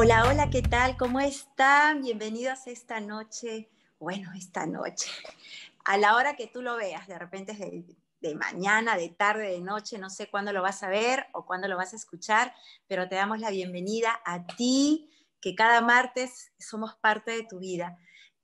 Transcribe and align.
Hola, 0.00 0.26
hola, 0.28 0.48
¿qué 0.48 0.62
tal? 0.62 0.96
¿Cómo 0.96 1.18
están? 1.20 2.02
Bienvenidos 2.02 2.66
esta 2.68 3.00
noche, 3.00 3.68
bueno, 3.98 4.30
esta 4.36 4.64
noche, 4.64 5.10
a 5.84 5.98
la 5.98 6.14
hora 6.14 6.36
que 6.36 6.46
tú 6.46 6.62
lo 6.62 6.76
veas, 6.76 7.08
de 7.08 7.18
repente 7.18 7.52
es 7.52 7.58
de, 7.58 7.84
de, 8.20 8.34
mañana, 8.36 8.96
de 8.96 9.08
tarde, 9.08 9.50
de 9.50 9.60
noche, 9.60 9.98
no 9.98 10.08
sé 10.08 10.30
cuándo 10.30 10.52
lo 10.52 10.62
vas 10.62 10.82
a 10.84 10.88
ver 10.88 11.26
o 11.32 11.44
cuándo 11.44 11.66
lo 11.66 11.76
vas 11.76 11.92
a 11.92 11.96
escuchar, 11.96 12.54
pero 12.86 13.08
te 13.08 13.16
damos 13.16 13.40
la 13.40 13.50
bienvenida 13.50 14.20
a 14.24 14.46
ti, 14.46 15.10
que 15.40 15.54
cada 15.54 15.80
martes 15.80 16.52
somos 16.58 16.94
parte 16.96 17.32
de 17.32 17.42
tu 17.42 17.58
vida. 17.58 17.98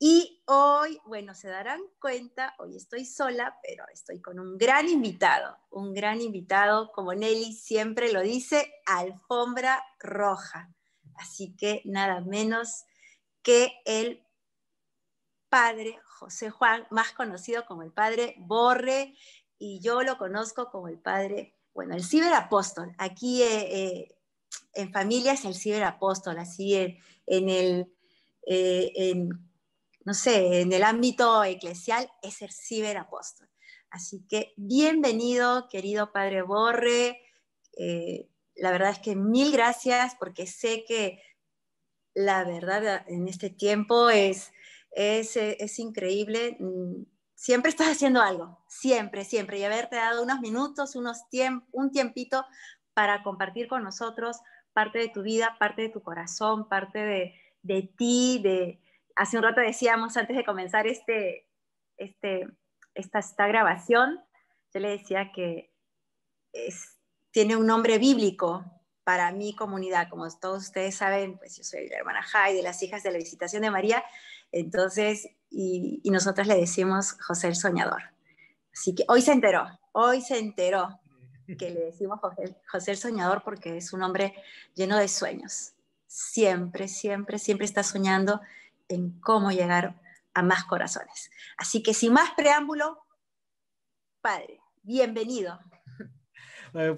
Y 0.07 0.43
hoy, 0.45 1.01
bueno, 1.07 1.35
se 1.35 1.49
darán 1.49 1.81
cuenta, 1.99 2.55
hoy 2.59 2.77
estoy 2.77 3.07
sola, 3.07 3.59
pero 3.67 3.87
estoy 3.91 4.21
con 4.21 4.39
un 4.39 4.59
gran 4.59 4.87
invitado, 4.87 5.57
un 5.71 5.95
gran 5.95 6.21
invitado, 6.21 6.93
como 6.93 7.15
Nelly 7.15 7.55
siempre 7.55 8.13
lo 8.13 8.21
dice, 8.21 8.71
alfombra 8.85 9.83
roja. 9.99 10.71
Así 11.15 11.57
que 11.57 11.81
nada 11.87 12.21
menos 12.21 12.85
que 13.41 13.81
el 13.87 14.23
padre 15.49 15.99
José 16.05 16.51
Juan, 16.51 16.87
más 16.91 17.13
conocido 17.13 17.65
como 17.65 17.83
el 17.83 17.91
padre 17.91 18.35
Borre, 18.41 19.17
y 19.59 19.81
yo 19.81 20.03
lo 20.03 20.19
conozco 20.19 20.71
como 20.71 20.89
el 20.89 20.99
padre, 20.99 21.57
bueno, 21.73 21.95
el 21.95 22.05
ciberapóstol. 22.05 22.95
Aquí 22.99 23.43
eh, 23.43 23.69
eh, 23.73 24.19
en 24.75 24.93
familia 24.93 25.33
es 25.33 25.47
el 25.47 25.55
ciberapóstol, 25.55 26.39
así 26.39 26.75
en, 26.75 27.49
el, 27.49 27.91
eh, 28.47 29.31
no 30.05 30.15
sé, 30.15 30.61
en 30.61 30.73
el 30.73 30.83
ámbito 30.83 31.45
eclesial 31.45 32.11
es 32.23 32.43
el 32.43 32.53
ciberapóstol. 32.53 33.49
Así 33.91 34.27
que 34.29 34.53
bienvenido, 34.57 35.69
querido 35.69 36.13
padre 36.13 36.43
Borre 36.43 37.21
la 38.57 38.71
verdad 38.71 38.91
es 38.91 38.99
que 38.99 39.17
mil 39.17 39.53
gracias 39.53 40.15
porque 40.19 40.47
sé 40.47 40.85
que 40.87 41.21
la 42.15 42.45
verdad 42.45 43.05
en 43.09 43.27
este 43.29 43.51
tiempo 43.51 44.11
es, 44.11 44.53
es, 44.93 45.37
es 45.37 45.79
increíble. 45.79 46.57
Mm, 46.61 47.03
siempre 47.35 47.71
estás 47.71 47.89
haciendo 47.89 48.21
algo, 48.21 48.65
siempre, 48.69 49.25
siempre. 49.25 49.59
Y 49.59 49.65
haberte 49.65 49.97
dado 49.97 50.23
unos 50.23 50.41
minutos, 50.41 50.95
unos 50.95 51.23
un 51.73 51.91
tiempito 51.91 52.45
para 52.95 53.23
compartir 53.23 53.67
con 53.67 53.83
nosotros 53.83 54.39
parte 54.73 54.99
de 54.99 55.09
tu 55.09 55.23
vida, 55.23 55.57
parte 55.59 55.83
de 55.83 55.89
tu 55.89 56.03
corazón, 56.03 56.69
parte 56.69 57.01
de, 57.01 57.35
de 57.63 57.83
ti. 57.97 58.41
De... 58.43 58.81
Hace 59.17 59.37
un 59.37 59.43
rato 59.43 59.61
decíamos, 59.61 60.17
antes 60.17 60.37
de 60.37 60.45
comenzar 60.45 60.87
este, 60.87 61.49
este, 61.97 62.49
esta, 62.95 63.19
esta 63.19 63.47
grabación, 63.47 64.21
yo 64.73 64.81
le 64.81 64.91
decía 64.91 65.31
que 65.33 65.73
es, 66.53 66.99
tiene 67.31 67.57
un 67.57 67.67
nombre 67.67 67.99
bíblico 67.99 68.65
para 69.05 69.31
mi 69.33 69.55
comunidad. 69.55 70.09
Como 70.09 70.29
todos 70.39 70.65
ustedes 70.65 70.97
saben, 70.97 71.39
pues 71.39 71.57
yo 71.57 71.65
soy 71.65 71.89
la 71.89 71.99
hermana 71.99 72.23
Jai 72.23 72.55
de 72.55 72.63
las 72.63 72.83
hijas 72.83 73.03
de 73.03 73.13
la 73.13 73.19
visitación 73.19 73.63
de 73.63 73.71
María, 73.71 74.05
entonces, 74.51 75.29
y, 75.51 76.01
y 76.03 76.11
nosotras 76.11 76.47
le 76.47 76.57
decimos 76.57 77.13
José 77.21 77.49
el 77.49 77.57
Soñador. 77.57 78.03
Así 78.73 78.95
que 78.95 79.05
hoy 79.09 79.23
se 79.23 79.33
enteró, 79.33 79.67
hoy 79.93 80.21
se 80.21 80.39
enteró 80.39 81.01
que 81.59 81.71
le 81.71 81.81
decimos 81.81 82.19
José, 82.21 82.57
José 82.71 82.93
el 82.93 82.97
Soñador 82.97 83.43
porque 83.45 83.77
es 83.77 83.93
un 83.93 84.03
hombre 84.03 84.35
lleno 84.75 84.99
de 84.99 85.09
sueños. 85.09 85.73
Siempre, 86.07 86.89
siempre, 86.89 87.39
siempre 87.39 87.67
está 87.67 87.83
soñando 87.83 88.41
en 88.89 89.19
cómo 89.21 89.51
llegar 89.51 90.01
a 90.35 90.43
más 90.43 90.65
corazones. 90.65 91.31
Así 91.57 91.83
que 91.83 91.95
sin 91.95 92.13
más 92.13 92.33
preámbulo, 92.37 92.99
Padre, 94.21 94.61
bienvenido. 94.83 95.59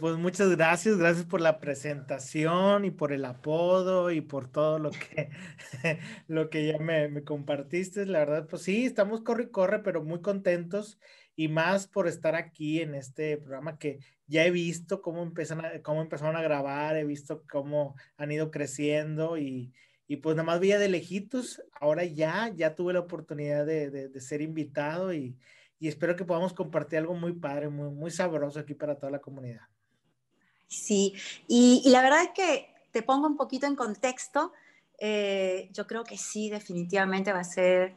Pues 0.01 0.17
muchas 0.17 0.49
gracias, 0.57 0.97
gracias 0.97 1.27
por 1.27 1.43
la 1.43 1.61
presentación 1.61 2.87
y 2.87 2.91
por 2.91 3.13
el 3.13 3.27
apodo 3.27 4.11
y 4.11 4.23
por 4.23 4.51
todo 4.51 4.79
lo 4.79 4.91
que, 4.91 5.29
lo 6.29 6.49
que 6.49 6.67
ya 6.67 6.79
me, 6.79 7.09
me 7.09 7.25
compartiste. 7.25 8.07
La 8.07 8.21
verdad, 8.21 8.47
pues 8.49 8.63
sí, 8.63 8.87
estamos 8.87 9.21
corre 9.21 9.43
y 9.43 9.51
corre, 9.51 9.81
pero 9.81 10.03
muy 10.03 10.23
contentos 10.23 10.99
y 11.37 11.49
más 11.49 11.87
por 11.87 12.09
estar 12.09 12.35
aquí 12.35 12.81
en 12.81 12.95
este 12.95 13.37
programa 13.37 13.79
que 13.79 13.99
ya 14.27 14.47
he 14.47 14.51
visto 14.51 15.03
cómo, 15.03 15.23
empiezan 15.23 15.63
a, 15.63 15.83
cómo 15.83 16.01
empezaron 16.01 16.37
a 16.37 16.43
grabar, 16.43 16.97
he 16.97 17.05
visto 17.05 17.45
cómo 17.47 17.95
han 18.17 18.33
ido 18.33 18.51
creciendo 18.51 19.37
y, 19.37 19.75
y 20.09 20.17
pues 20.17 20.37
nada 20.37 20.47
más 20.47 20.61
veía 20.61 20.79
de 20.79 20.89
lejitos, 20.89 21.63
ahora 21.81 22.05
ya, 22.05 22.53
ya 22.55 22.75
tuve 22.75 22.93
la 22.93 23.01
oportunidad 23.01 23.67
de, 23.67 23.91
de, 23.91 24.21
ser 24.21 24.41
invitado 24.41 25.13
y, 25.13 25.37
y 25.81 25.89
espero 25.89 26.15
que 26.15 26.25
podamos 26.25 26.53
compartir 26.53 27.01
algo 27.01 27.15
muy 27.15 27.33
padre, 27.33 27.69
muy, 27.69 27.91
muy 27.91 28.11
sabroso 28.11 28.61
aquí 28.61 28.75
para 28.75 28.97
toda 28.97 29.11
la 29.11 29.21
comunidad. 29.21 29.63
Sí, 30.69 31.15
y, 31.49 31.83
y 31.85 31.91
la 31.91 32.03
verdad 32.03 32.23
es 32.23 32.31
que 32.35 32.69
te 32.93 33.03
pongo 33.03 33.27
un 33.27 33.37
poquito 33.37 33.67
en 33.67 33.77
contexto. 33.77 34.53
Eh, 34.99 35.69
yo 35.73 35.87
creo 35.87 36.05
que 36.05 36.17
sí, 36.17 36.51
definitivamente 36.51 37.33
va 37.33 37.41
a 37.41 37.45
ser 37.45 37.95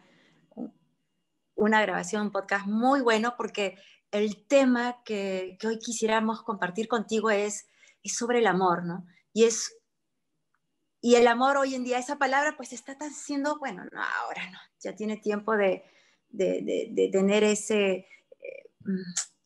una 1.55 1.81
grabación, 1.81 2.23
un 2.23 2.31
podcast 2.31 2.65
muy 2.65 3.01
bueno 3.01 3.35
porque 3.37 3.77
el 4.11 4.45
tema 4.47 4.97
que, 5.05 5.57
que 5.59 5.67
hoy 5.67 5.79
quisiéramos 5.79 6.41
compartir 6.41 6.87
contigo 6.87 7.29
es, 7.29 7.67
es 8.03 8.15
sobre 8.15 8.39
el 8.39 8.47
amor, 8.47 8.83
¿no? 8.83 9.05
Y 9.33 9.43
es 9.43 9.78
y 11.01 11.15
el 11.15 11.27
amor 11.27 11.57
hoy 11.57 11.75
en 11.75 11.83
día, 11.83 11.97
esa 11.97 12.17
palabra 12.17 12.55
pues 12.57 12.73
está 12.73 12.97
tan 12.97 13.13
siendo, 13.13 13.57
bueno, 13.59 13.85
no, 13.91 14.01
ahora 14.01 14.49
no, 14.51 14.59
ya 14.79 14.95
tiene 14.95 15.17
tiempo 15.17 15.55
de, 15.55 15.83
de, 16.29 17.09
tener 17.11 17.43
ese, 17.43 18.07
eh, 18.39 18.71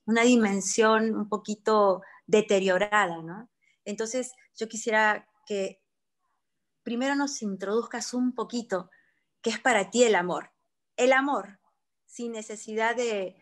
una 0.06 0.24
dimensión 0.24 1.16
un 1.16 1.30
poquito 1.30 2.02
deteriorada, 2.26 3.22
¿no? 3.22 3.50
Entonces, 3.86 4.34
yo 4.56 4.68
quisiera 4.68 5.28
que 5.46 5.82
primero 6.84 7.16
nos 7.16 7.42
introduzcas 7.42 8.14
un 8.14 8.34
poquito 8.34 8.90
qué 9.42 9.52
es 9.52 9.60
para 9.60 9.90
ti 9.90 10.04
el 10.04 10.16
amor. 10.16 10.52
El 10.96 11.12
amor, 11.12 11.60
sin 12.06 12.32
necesidad 12.32 12.96
de, 12.96 13.36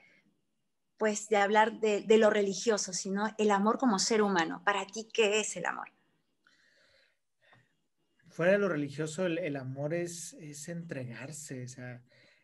pues, 0.97 1.29
de 1.29 1.38
hablar 1.38 1.79
de, 1.79 2.17
lo 2.17 2.29
religioso, 2.29 2.93
sino 2.93 3.28
el 3.38 3.51
amor 3.51 3.78
como 3.78 3.99
ser 3.99 4.22
humano. 4.22 4.61
Para 4.63 4.85
ti, 4.85 5.09
¿qué 5.13 5.39
es 5.39 5.57
el 5.57 5.66
amor? 5.66 5.91
Fuera 8.31 8.53
de 8.53 8.59
lo 8.59 8.69
religioso, 8.69 9.25
el, 9.25 9.55
amor 9.57 9.93
es, 9.93 10.33
es 10.39 10.69
entregarse, 10.69 11.65
o 11.65 11.67
sea, 11.67 12.01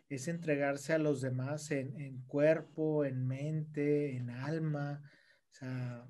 es 0.10 0.28
entregarse 0.28 0.94
a 0.94 0.98
los 0.98 1.22
demás 1.22 1.72
en, 1.72 2.24
cuerpo, 2.28 3.06
en 3.06 3.26
mente, 3.26 4.18
en 4.18 4.30
alma, 4.30 5.02
o 5.50 5.54
sea, 5.54 6.06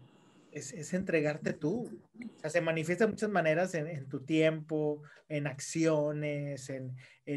es, 0.51 0.93
entregarte 0.93 1.53
tú. 1.53 2.01
O 2.15 2.39
sea, 2.39 2.49
se 2.49 2.61
manifiesta 2.61 3.05
de 3.05 3.11
muchas 3.11 3.29
maneras 3.29 3.75
en, 3.75 4.09
tu 4.09 4.21
tiempo, 4.21 5.03
en 5.29 5.45
acciones, 5.45 6.71
en, 6.71 6.95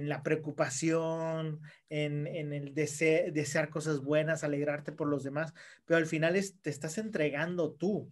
la 0.09 0.23
preocupación, 0.23 1.61
en, 1.91 2.27
el 2.27 2.73
desear 2.75 3.69
cosas 3.69 4.01
buenas, 4.01 4.45
alegrarte 4.45 4.93
por 4.93 5.09
los 5.09 5.25
demás, 5.25 5.53
pero 5.85 5.99
al 5.99 6.07
final 6.07 6.41
te 6.63 6.71
estás 6.71 6.97
entregando 6.97 7.73
tú. 7.73 8.11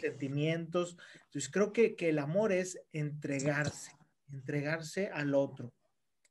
Sentimientos. 0.00 0.96
Entonces 1.26 1.50
creo 1.50 1.72
que, 1.72 1.96
que 1.96 2.10
el 2.10 2.18
amor 2.18 2.52
es 2.52 2.80
entregarse, 2.92 3.92
entregarse 4.30 5.08
al 5.08 5.34
otro 5.34 5.72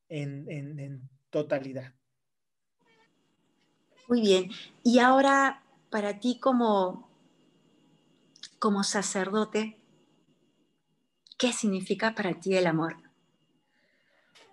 en, 0.09 1.09
totalidad. 1.29 1.93
Muy 4.07 4.21
bien. 4.21 4.49
Y 4.83 4.99
ahora, 4.99 5.63
para 5.89 6.19
ti 6.19 6.39
como, 6.39 7.09
como 8.59 8.83
sacerdote, 8.83 9.77
¿qué 11.37 11.51
significa 11.51 12.15
para 12.15 12.39
ti 12.39 12.55
el 12.55 12.67
amor? 12.67 12.95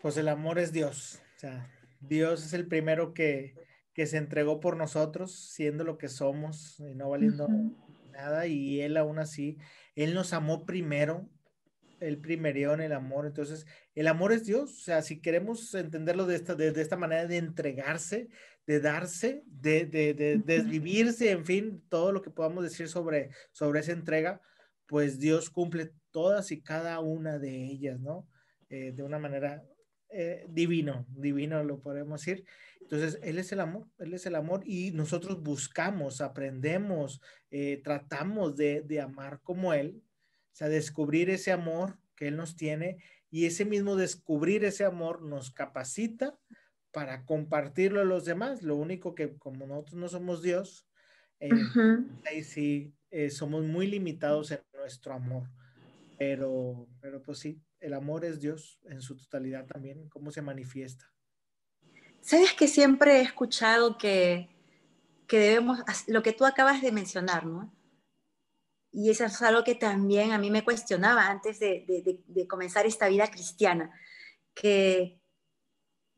Pues 0.03 0.17
el 0.17 0.29
amor 0.29 0.59
es 0.59 0.73
Dios. 0.73 1.21
O 1.37 1.39
sea, 1.39 1.71
Dios 2.01 2.45
es 2.45 2.53
el 2.53 2.67
primero 2.67 3.15
que, 3.15 3.55
se 3.95 4.17
entregó 4.17 4.59
por 4.59 4.77
nosotros, 4.77 5.33
siendo 5.33 5.85
lo 5.85 5.99
que 5.99 6.09
somos 6.09 6.81
y 6.81 6.97
no 6.97 7.11
valiendo 7.11 7.47
nada. 8.15 8.47
Y 8.47 8.81
Él 8.81 8.97
aún 8.97 9.19
así, 9.19 9.59
Él 9.95 10.15
nos 10.15 10.33
amó 10.33 10.65
primero 10.65 11.29
el 12.01 12.19
primerión, 12.19 12.81
el 12.81 12.93
amor. 12.93 13.27
Entonces, 13.27 13.67
el 13.95 14.09
amor 14.09 14.33
es 14.33 14.45
Dios. 14.45 14.71
O 14.71 14.83
sea, 14.83 15.03
si 15.03 15.21
queremos 15.21 15.75
entenderlo 15.75 16.27
de 16.27 16.37
esta, 16.37 16.55
de, 16.55 16.69
esta 16.81 16.97
manera 16.97 17.27
de 17.27 17.39
entregarse, 17.39 18.29
de 18.67 18.81
darse, 18.81 19.43
de, 19.47 19.87
de, 19.87 20.41
desvivirse, 20.45 21.31
en 21.31 21.45
fin, 21.45 21.85
todo 21.89 22.13
lo 22.13 22.23
que 22.23 22.31
podamos 22.31 22.65
decir 22.65 22.89
sobre, 22.89 23.31
sobre 23.53 23.81
esa 23.81 23.93
entrega, 23.93 24.41
pues 24.87 25.19
Dios 25.19 25.51
cumple 25.51 25.93
todas 26.11 26.51
y 26.53 26.63
cada 26.63 27.01
una 27.01 27.39
de 27.39 27.65
ellas, 27.65 28.01
¿no? 28.01 28.29
Eh, 28.71 28.93
de 28.93 29.03
una 29.03 29.19
manera 29.19 29.63
eh, 30.15 30.47
divino, 30.49 31.07
divino 31.11 31.63
lo 31.65 31.81
podemos 31.81 32.21
decir. 32.21 32.45
Entonces, 32.81 33.19
Él 33.23 33.39
es 33.39 33.51
el 33.53 33.61
amor, 33.61 33.89
Él 33.99 34.15
es 34.15 34.27
el 34.27 34.35
amor 34.35 34.63
y 34.65 34.91
nosotros 34.93 35.43
buscamos, 35.43 36.21
aprendemos, 36.21 37.21
eh, 37.51 37.81
tratamos 37.83 38.57
de, 38.57 38.83
de 38.83 39.01
amar 39.01 39.41
como 39.43 39.73
Él, 39.73 40.03
o 40.53 40.57
sea, 40.57 40.69
descubrir 40.69 41.31
ese 41.31 41.51
amor 41.51 41.99
que 42.15 42.29
Él 42.29 42.37
nos 42.37 42.57
tiene 42.57 42.99
y 43.31 43.47
ese 43.47 43.65
mismo 43.65 43.97
descubrir 43.97 44.65
ese 44.65 44.85
amor 44.85 45.23
nos 45.23 45.51
capacita 45.51 46.39
para 46.93 47.25
compartirlo 47.25 48.01
a 48.01 48.05
los 48.05 48.25
demás. 48.25 48.63
Lo 48.63 48.77
único 48.77 49.17
que 49.17 49.37
como 49.39 49.67
nosotros 49.67 49.97
no 49.97 50.09
somos 50.09 50.41
Dios, 50.41 50.87
eh, 51.41 51.51
ahí 52.31 52.45
sí 52.45 52.95
eh, 53.11 53.31
somos 53.31 53.65
muy 53.65 53.89
limitados 53.89 54.53
en 54.53 54.61
nuestro 54.73 55.15
amor. 55.15 55.51
Pero, 56.17 56.87
pero 57.01 57.21
pues 57.23 57.41
sí, 57.41 57.61
el 57.85 57.93
amor 57.93 58.25
es 58.25 58.41
Dios 58.41 58.81
en 58.85 59.03
su 59.03 59.15
totalidad 59.15 59.67
también, 59.67 60.09
cómo 60.09 60.31
se 60.31 60.41
manifiesta. 60.41 61.13
Sabes 62.23 62.55
que 62.55 62.67
siempre 62.67 63.19
he 63.19 63.21
escuchado 63.21 63.99
que, 63.99 64.49
que 65.27 65.39
debemos, 65.39 65.81
lo 66.07 66.23
que 66.23 66.33
tú 66.33 66.47
acabas 66.47 66.81
de 66.81 66.93
mencionar, 66.93 67.45
¿no? 67.45 67.75
Y 68.91 69.11
eso 69.11 69.27
es 69.27 69.43
algo 69.43 69.65
que 69.65 69.75
también 69.75 70.33
a 70.33 70.39
mí 70.39 70.51
me 70.51 70.65
cuestionaba 70.65 71.27
antes 71.27 71.59
de, 71.59 71.85
de, 72.27 72.49
comenzar 72.49 72.87
esta 72.87 73.09
vida 73.09 73.31
cristiana, 73.31 73.93
que 74.55 75.21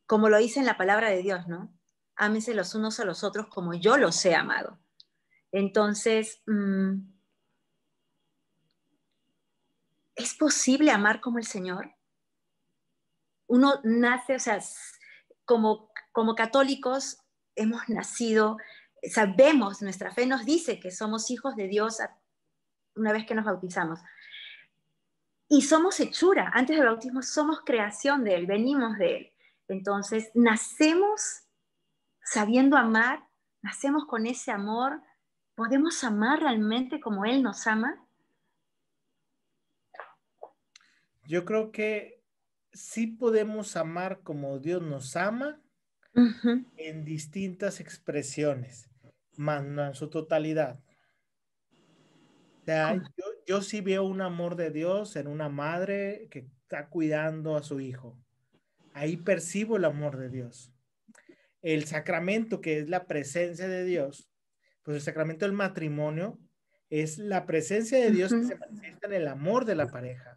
como 0.07 0.29
lo 0.29 0.39
dice 0.39 0.61
en 0.61 0.67
la 0.67 0.77
palabra 0.77 1.11
de 1.11 1.23
Dios, 1.23 1.49
¿no? 1.49 1.77
Ámense 2.15 2.55
los 2.55 2.77
unos 2.77 3.01
a 3.01 3.05
los 3.05 3.25
otros 3.25 3.49
como 3.49 3.75
yo 3.75 3.97
los 3.97 4.25
he 4.25 4.37
amado. 4.37 4.79
Entonces, 5.51 6.43
mmm, 6.47 7.16
¿es 10.17 10.35
posible 10.35 10.91
amar 10.91 11.21
como 11.21 11.39
el 11.39 11.45
Señor? 11.45 11.95
Uno 13.47 13.75
nace, 13.85 14.35
o 14.35 14.39
sea, 14.41 14.59
como, 15.45 15.91
como 16.13 16.35
católicos 16.35 17.19
hemos 17.55 17.89
nacido, 17.89 18.57
sabemos, 19.11 19.83
nuestra 19.83 20.11
fe 20.11 20.27
nos 20.27 20.45
dice 20.45 20.81
que 20.81 20.91
somos 20.91 21.31
hijos 21.31 21.55
de 21.55 21.69
Dios 21.69 21.99
una 22.97 23.13
vez 23.13 23.27
que 23.27 23.35
nos 23.35 23.45
bautizamos. 23.45 24.01
Y 25.49 25.63
somos 25.63 26.01
hechura, 26.01 26.51
antes 26.55 26.77
del 26.77 26.87
bautismo 26.87 27.23
somos 27.23 27.61
creación 27.65 28.25
de 28.25 28.35
Él, 28.35 28.47
venimos 28.47 28.99
de 28.99 29.17
Él. 29.17 29.33
Entonces, 29.69 30.31
nacemos 30.35 31.45
sabiendo 32.23 32.77
amar, 32.77 33.25
nacemos 33.63 34.07
con 34.07 34.27
ese 34.27 34.51
amor, 34.51 35.01
podemos 35.55 36.03
amar 36.03 36.41
realmente 36.41 37.01
como 37.01 37.25
Él 37.25 37.43
nos 37.43 37.67
ama. 37.67 38.06
Yo 41.29 41.45
creo 41.45 41.73
que 41.73 42.23
sí 42.73 43.07
podemos 43.07 43.77
amar 43.77 44.21
como 44.23 44.59
Dios 44.59 44.83
nos 44.83 45.17
ama 45.17 45.61
en 46.77 47.05
distintas 47.05 47.81
expresiones, 47.81 48.89
más 49.37 49.65
no 49.65 49.87
en 49.87 49.95
su 49.95 50.09
totalidad. 50.09 50.81
O 52.63 52.65
sea, 52.65 52.95
yo, 52.95 53.25
yo 53.47 53.63
sí 53.63 53.81
veo 53.81 54.05
un 54.05 54.21
amor 54.21 54.57
de 54.57 54.71
Dios 54.71 55.17
en 55.17 55.27
una 55.27 55.49
madre 55.49 56.29
que 56.31 56.51
está 56.63 56.89
cuidando 56.89 57.57
a 57.57 57.63
su 57.63 57.81
hijo. 57.81 58.19
Ahí 58.93 59.17
percibo 59.17 59.77
el 59.77 59.85
amor 59.85 60.17
de 60.17 60.31
Dios. 60.31 60.73
El 61.63 61.85
sacramento, 61.85 62.61
que 62.61 62.79
es 62.79 62.89
la 62.89 63.07
presencia 63.07 63.69
de 63.69 63.85
Dios, 63.85 64.31
pues 64.83 64.97
el 64.97 65.03
sacramento 65.03 65.45
del 65.45 65.55
matrimonio 65.55 66.39
es 66.89 67.19
la 67.19 67.47
presencia 67.47 67.99
de 67.99 68.11
Dios 68.11 68.33
que 68.33 68.45
se 68.45 68.57
manifiesta 68.57 69.07
en 69.09 69.13
el 69.13 69.29
amor 69.29 69.65
de 69.65 69.75
la 69.75 69.89
pareja. 69.89 70.36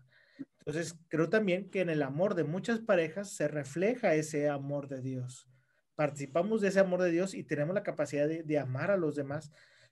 Entonces, 0.69 0.99
creo 1.07 1.29
también 1.29 1.71
que 1.71 1.81
en 1.81 1.89
el 1.89 2.03
amor 2.03 2.35
de 2.35 2.43
muchas 2.43 2.77
parejas 2.77 3.31
se 3.31 3.47
refleja 3.47 4.13
ese 4.13 4.49
amor 4.49 4.87
de 4.87 5.01
Dios. 5.01 5.49
Participamos 5.95 6.61
de 6.61 6.67
ese 6.67 6.79
amor 6.79 7.01
de 7.01 7.09
Dios 7.09 7.33
y 7.33 7.43
tenemos 7.43 7.73
la 7.73 7.81
capacidad 7.81 8.27
de, 8.27 8.59
amar 8.59 8.91
a 8.91 8.97
los 8.97 9.15
demás. 9.15 9.51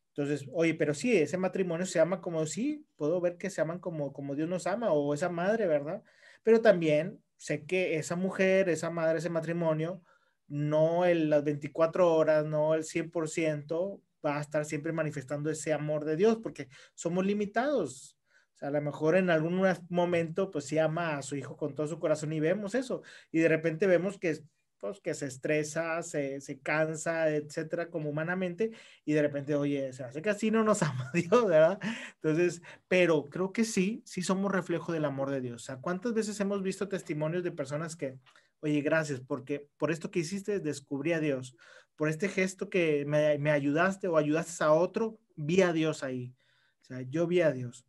Entonces, 0.10 0.48
oye, 0.54 0.76
pero 0.76 0.94
sí, 0.94 1.18
ese 1.18 1.36
matrimonio 1.36 1.88
se 1.88 2.00
ama 2.00 2.22
como 2.22 2.46
sí, 2.46 2.86
puedo 2.96 3.20
ver 3.20 3.38
que 3.38 3.50
se 3.50 3.60
aman 3.60 3.80
como, 3.80 4.14
como 4.14 4.36
Dios 4.36 4.48
nos 4.48 4.68
ama 4.68 4.92
o 4.92 5.16
esa 5.16 5.30
madre, 5.30 5.66
¿verdad? 5.66 6.04
Pero 6.44 6.62
también 6.62 7.24
sé 7.38 7.66
que 7.66 7.98
esa 7.98 8.16
mujer, 8.16 8.70
esa 8.70 8.92
madre, 8.92 9.18
ese 9.18 9.32
matrimonio, 9.32 10.04
no 10.48 11.06
las 11.08 11.44
24 11.44 12.14
horas, 12.14 12.46
no 12.46 12.76
el 12.76 12.84
100%, 12.84 14.00
va 14.24 14.38
a 14.38 14.42
estar 14.42 14.64
siempre 14.64 14.92
manifestando 14.92 15.50
ese 15.50 15.74
amor 15.74 16.06
de 16.06 16.18
Dios, 16.18 16.38
porque 16.38 16.70
somos 16.94 17.26
limitados. 17.26 18.17
O 18.62 18.66
a 18.66 18.72
lo 18.72 18.82
mejor 18.82 19.16
en 19.16 19.30
algún 19.30 19.62
momento, 19.90 20.52
pues 20.52 20.66
sí 20.66 20.78
ama 20.78 21.18
a 21.18 21.22
su 21.22 21.36
hijo 21.36 21.56
con 21.58 21.76
todo 21.76 21.88
su 21.88 22.00
corazón 22.00 22.34
y 22.34 22.40
vemos 22.40 22.76
eso. 22.76 23.04
Y 23.32 23.40
de 23.40 23.48
repente 23.48 23.88
vemos 23.88 24.18
que, 24.18 24.40
pues, 24.80 25.00
que 25.00 25.14
se 25.14 25.28
estresa, 25.28 26.02
se, 26.04 26.42
se 26.42 26.60
cansa, 26.60 27.30
etcétera, 27.30 27.90
como 27.90 28.10
humanamente. 28.10 28.72
Y 29.06 29.14
de 29.14 29.22
repente, 29.22 29.56
oye, 29.56 29.94
se 29.94 30.04
hace 30.04 30.22
que 30.22 30.30
así 30.30 30.52
no 30.52 30.64
nos 30.64 30.82
ama 30.84 31.12
Dios, 31.14 31.48
¿verdad? 31.48 31.80
Entonces, 32.16 32.62
pero 32.88 33.30
creo 33.30 33.52
que 33.54 33.64
sí, 33.64 34.02
sí 34.06 34.22
somos 34.22 34.52
reflejo 34.52 34.92
del 34.92 35.06
amor 35.06 35.30
de 35.30 35.42
Dios. 35.42 35.64
O 35.64 35.66
sea, 35.66 35.78
¿cuántas 35.78 36.14
veces 36.14 36.40
hemos 36.40 36.64
visto 36.64 36.88
testimonios 36.88 37.44
de 37.44 37.52
personas 37.52 37.96
que, 37.96 38.18
oye, 38.62 38.82
gracias, 38.82 39.20
porque 39.20 39.68
por 39.78 39.92
esto 39.92 40.10
que 40.12 40.20
hiciste 40.20 40.60
descubrí 40.60 41.14
a 41.14 41.20
Dios. 41.20 41.56
Por 41.96 42.10
este 42.10 42.30
gesto 42.30 42.70
que 42.70 43.06
me, 43.06 43.38
me 43.40 43.52
ayudaste 43.52 44.08
o 44.08 44.18
ayudaste 44.18 44.64
a 44.64 44.72
otro, 44.72 45.20
vi 45.36 45.62
a 45.62 45.74
Dios 45.74 46.04
ahí. 46.04 46.36
O 46.82 46.86
sea, 46.86 47.02
yo 47.02 47.28
vi 47.28 47.42
a 47.42 47.52
Dios 47.52 47.87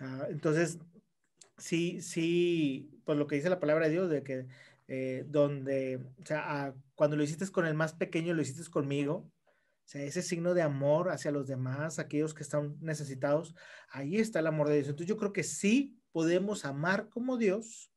entonces, 0.00 0.78
sí, 1.58 2.00
sí, 2.00 3.00
pues 3.04 3.18
lo 3.18 3.26
que 3.26 3.36
dice 3.36 3.50
la 3.50 3.60
palabra 3.60 3.86
de 3.86 3.92
Dios, 3.92 4.10
de 4.10 4.22
que 4.22 4.46
eh, 4.88 5.24
donde, 5.26 5.96
o 6.22 6.26
sea, 6.26 6.74
cuando 6.94 7.16
lo 7.16 7.22
hiciste 7.22 7.46
con 7.48 7.66
el 7.66 7.74
más 7.74 7.94
pequeño, 7.94 8.34
lo 8.34 8.42
hiciste 8.42 8.70
conmigo, 8.70 9.30
o 9.84 9.86
sea, 9.86 10.02
ese 10.02 10.22
signo 10.22 10.54
de 10.54 10.62
amor 10.62 11.10
hacia 11.10 11.30
los 11.30 11.46
demás, 11.46 11.98
aquellos 11.98 12.34
que 12.34 12.42
están 12.42 12.76
necesitados, 12.80 13.54
ahí 13.90 14.16
está 14.16 14.40
el 14.40 14.46
amor 14.46 14.68
de 14.68 14.76
Dios. 14.76 14.88
Entonces 14.88 15.08
yo 15.08 15.16
creo 15.18 15.32
que 15.32 15.42
sí 15.42 15.98
podemos 16.10 16.64
amar 16.64 17.08
como 17.10 17.36
Dios 17.36 17.92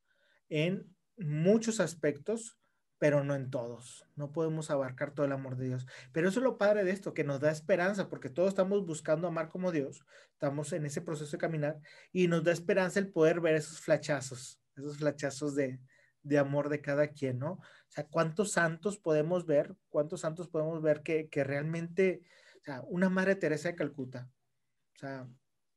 en 0.49 0.93
muchos 1.17 1.79
aspectos, 1.79 2.57
pero 2.99 3.23
no 3.23 3.35
en 3.35 3.49
todos. 3.49 4.05
No 4.15 4.31
podemos 4.31 4.71
abarcar 4.71 5.11
todo 5.13 5.25
el 5.25 5.31
amor 5.31 5.57
de 5.57 5.67
Dios. 5.67 5.85
Pero 6.11 6.29
eso 6.29 6.39
es 6.39 6.43
lo 6.43 6.57
padre 6.57 6.83
de 6.83 6.91
esto, 6.91 7.13
que 7.13 7.23
nos 7.23 7.39
da 7.39 7.51
esperanza, 7.51 8.09
porque 8.09 8.29
todos 8.29 8.49
estamos 8.49 8.85
buscando 8.85 9.27
amar 9.27 9.49
como 9.49 9.71
Dios, 9.71 10.05
estamos 10.31 10.73
en 10.73 10.85
ese 10.85 11.01
proceso 11.01 11.31
de 11.31 11.37
caminar 11.37 11.79
y 12.11 12.27
nos 12.27 12.43
da 12.43 12.51
esperanza 12.51 12.99
el 12.99 13.11
poder 13.11 13.39
ver 13.39 13.55
esos 13.55 13.79
flachazos, 13.79 14.59
esos 14.75 14.97
flachazos 14.97 15.55
de, 15.55 15.79
de 16.23 16.37
amor 16.37 16.69
de 16.69 16.81
cada 16.81 17.07
quien, 17.09 17.39
¿no? 17.39 17.53
O 17.53 17.89
sea, 17.89 18.05
¿cuántos 18.05 18.51
santos 18.51 18.97
podemos 18.97 19.45
ver? 19.45 19.75
¿Cuántos 19.89 20.21
santos 20.21 20.49
podemos 20.49 20.81
ver 20.81 21.01
que, 21.03 21.29
que 21.29 21.43
realmente, 21.43 22.21
o 22.61 22.63
sea, 22.63 22.81
una 22.87 23.09
Madre 23.09 23.35
Teresa 23.35 23.69
de 23.69 23.75
Calcuta, 23.75 24.29
o 24.95 24.99
sea, 24.99 25.27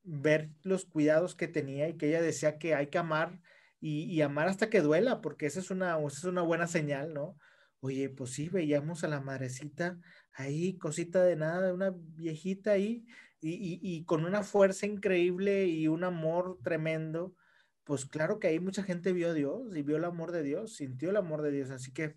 ver 0.03 0.51
los 0.63 0.87
cuidados 0.87 1.35
que 1.35 1.49
tenía 1.49 1.89
y 1.89 1.97
que 1.97 2.09
ella 2.09 2.23
decía 2.23 2.59
que 2.59 2.75
hay 2.75 2.89
que 2.89 2.99
amar 2.99 3.41
y, 3.81 4.21
amar 4.21 4.49
hasta 4.49 4.69
que 4.69 4.83
duela, 4.83 5.21
porque 5.21 5.47
esa 5.47 5.61
es 5.61 5.71
una, 5.71 5.99
es 6.07 6.25
una 6.25 6.43
buena 6.43 6.67
señal, 6.67 7.15
¿no? 7.15 7.37
Oye, 7.81 8.11
pues 8.11 8.33
sí, 8.33 8.49
veíamos 8.49 9.05
a 9.05 9.09
la 9.09 9.21
madrecita 9.21 9.99
ahí, 10.35 10.77
cosita 10.77 11.25
de 11.25 11.37
nada, 11.37 11.73
una 11.73 11.93
viejita 11.97 12.73
ahí, 12.73 13.07
y, 13.41 13.81
y, 13.83 14.05
con 14.05 14.27
una 14.27 14.43
fuerza 14.43 14.87
increíble 14.87 15.67
y 15.67 15.89
un 15.89 16.05
amor 16.05 16.59
tremendo, 16.63 17.35
pues 17.85 18.05
claro 18.05 18.39
que 18.39 18.49
ahí 18.49 18.61
mucha 18.61 18.83
gente 18.83 19.15
vio 19.15 19.31
a 19.31 19.35
Dios 19.35 19.75
y 19.75 19.83
vio 19.83 19.97
el 19.97 20.05
amor 20.05 20.31
de 20.31 20.43
Dios, 20.43 20.77
sintió 20.77 21.11
el 21.11 21.17
amor 21.17 21.41
de 21.41 21.51
Dios, 21.51 21.71
así 21.71 21.93
que 21.93 22.17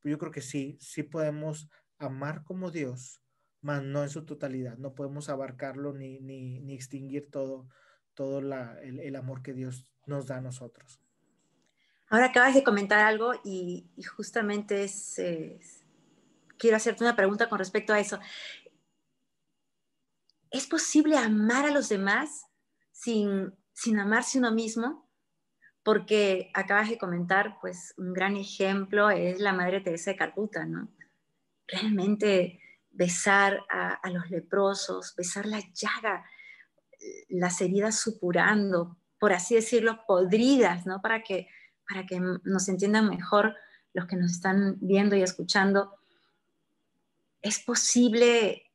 pues 0.00 0.10
yo 0.10 0.18
creo 0.18 0.32
que 0.32 0.40
sí, 0.40 0.78
sí 0.80 1.02
podemos 1.02 1.68
amar 1.98 2.44
como 2.44 2.70
Dios, 2.70 3.20
mas 3.60 3.82
no 3.82 4.02
en 4.02 4.08
su 4.08 4.24
totalidad, 4.24 4.78
no 4.78 4.94
podemos 4.94 5.28
abarcarlo 5.28 5.92
ni, 5.92 6.20
ni, 6.20 6.60
ni 6.60 6.74
extinguir 6.74 7.30
todo, 7.30 7.68
todo 8.14 8.38
el, 8.38 9.16
amor 9.16 9.42
que 9.42 9.52
Dios 9.52 9.84
nos 10.06 10.26
da 10.26 10.38
a 10.38 10.40
nosotros. 10.40 11.00
Ahora 12.08 12.26
acabas 12.26 12.54
de 12.54 12.64
comentar 12.64 13.00
algo 13.00 13.32
y, 13.44 13.90
justamente 14.16 14.84
es, 14.84 15.20
quiero 16.58 16.76
hacerte 16.76 17.04
una 17.04 17.16
pregunta 17.16 17.48
con 17.48 17.58
respecto 17.58 17.92
a 17.92 18.00
eso. 18.00 18.18
¿Es 20.50 20.66
posible 20.66 21.16
amar 21.16 21.66
a 21.66 21.72
los 21.72 21.88
demás 21.88 22.46
sin, 22.92 23.52
sin 23.72 23.98
amarse 23.98 24.38
uno 24.38 24.52
mismo? 24.52 25.08
Porque 25.82 26.50
acabas 26.54 26.88
de 26.88 26.98
comentar, 26.98 27.58
pues 27.60 27.94
un 27.96 28.12
gran 28.12 28.36
ejemplo 28.36 29.10
es 29.10 29.40
la 29.40 29.52
Madre 29.52 29.80
Teresa 29.80 30.12
de 30.12 30.16
Calcuta, 30.16 30.64
¿no? 30.64 30.88
Realmente 31.66 32.60
besar 32.90 33.64
a 33.68 34.08
los 34.10 34.30
leprosos, 34.30 35.16
besar 35.16 35.46
la 35.46 35.60
llaga, 35.72 36.24
las 37.28 37.60
heridas 37.60 37.98
supurando, 37.98 38.96
por 39.18 39.32
así 39.32 39.54
decirlo, 39.54 40.04
podridas, 40.06 40.86
¿no? 40.86 41.00
Para 41.00 41.22
que, 41.22 41.48
para 41.88 42.06
que 42.06 42.20
nos 42.20 42.68
entiendan 42.68 43.08
mejor 43.08 43.54
los 43.92 44.06
que 44.06 44.16
nos 44.16 44.32
están 44.32 44.76
viendo 44.80 45.16
y 45.16 45.22
escuchando. 45.22 45.94
Es 47.40 47.58
posible, 47.60 48.70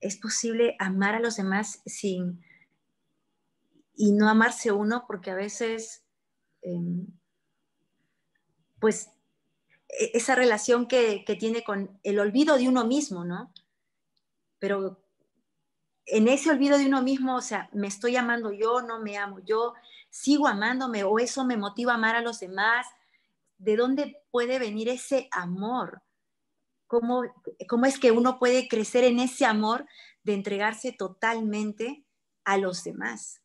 es 0.00 0.16
posible 0.16 0.76
amar 0.78 1.14
a 1.14 1.20
los 1.20 1.36
demás 1.36 1.80
sin 1.86 2.42
y 3.94 4.12
no 4.12 4.28
amarse 4.28 4.72
uno, 4.72 5.04
porque 5.06 5.30
a 5.30 5.34
veces, 5.34 6.04
em, 6.62 7.06
pues, 8.80 9.10
e-, 9.88 10.10
esa 10.14 10.34
relación 10.34 10.88
que, 10.88 11.24
que 11.26 11.36
tiene 11.36 11.62
con 11.62 11.98
el 12.02 12.18
olvido 12.18 12.56
de 12.56 12.68
uno 12.68 12.86
mismo, 12.86 13.24
¿no? 13.24 13.52
Pero 14.58 15.02
en 16.10 16.28
ese 16.28 16.50
olvido 16.50 16.78
de 16.78 16.86
uno 16.86 17.02
mismo, 17.02 17.36
o 17.36 17.40
sea, 17.40 17.68
me 17.72 17.86
estoy 17.86 18.16
amando 18.16 18.52
yo, 18.52 18.82
no 18.82 19.00
me 19.00 19.16
amo 19.16 19.40
yo, 19.40 19.74
sigo 20.10 20.46
amándome 20.46 21.04
o 21.04 21.18
eso 21.18 21.44
me 21.44 21.56
motiva 21.56 21.92
a 21.92 21.94
amar 21.96 22.16
a 22.16 22.22
los 22.22 22.40
demás. 22.40 22.86
¿de 23.60 23.76
dónde 23.76 24.16
puede 24.30 24.58
venir 24.58 24.88
ese 24.88 25.28
amor? 25.30 26.02
¿Cómo, 26.86 27.22
¿Cómo 27.68 27.86
es 27.86 27.98
que 27.98 28.10
uno 28.10 28.38
puede 28.38 28.66
crecer 28.66 29.04
en 29.04 29.20
ese 29.20 29.44
amor 29.44 29.86
de 30.24 30.34
entregarse 30.34 30.92
totalmente 30.92 32.04
a 32.44 32.56
los 32.56 32.82
demás? 32.82 33.42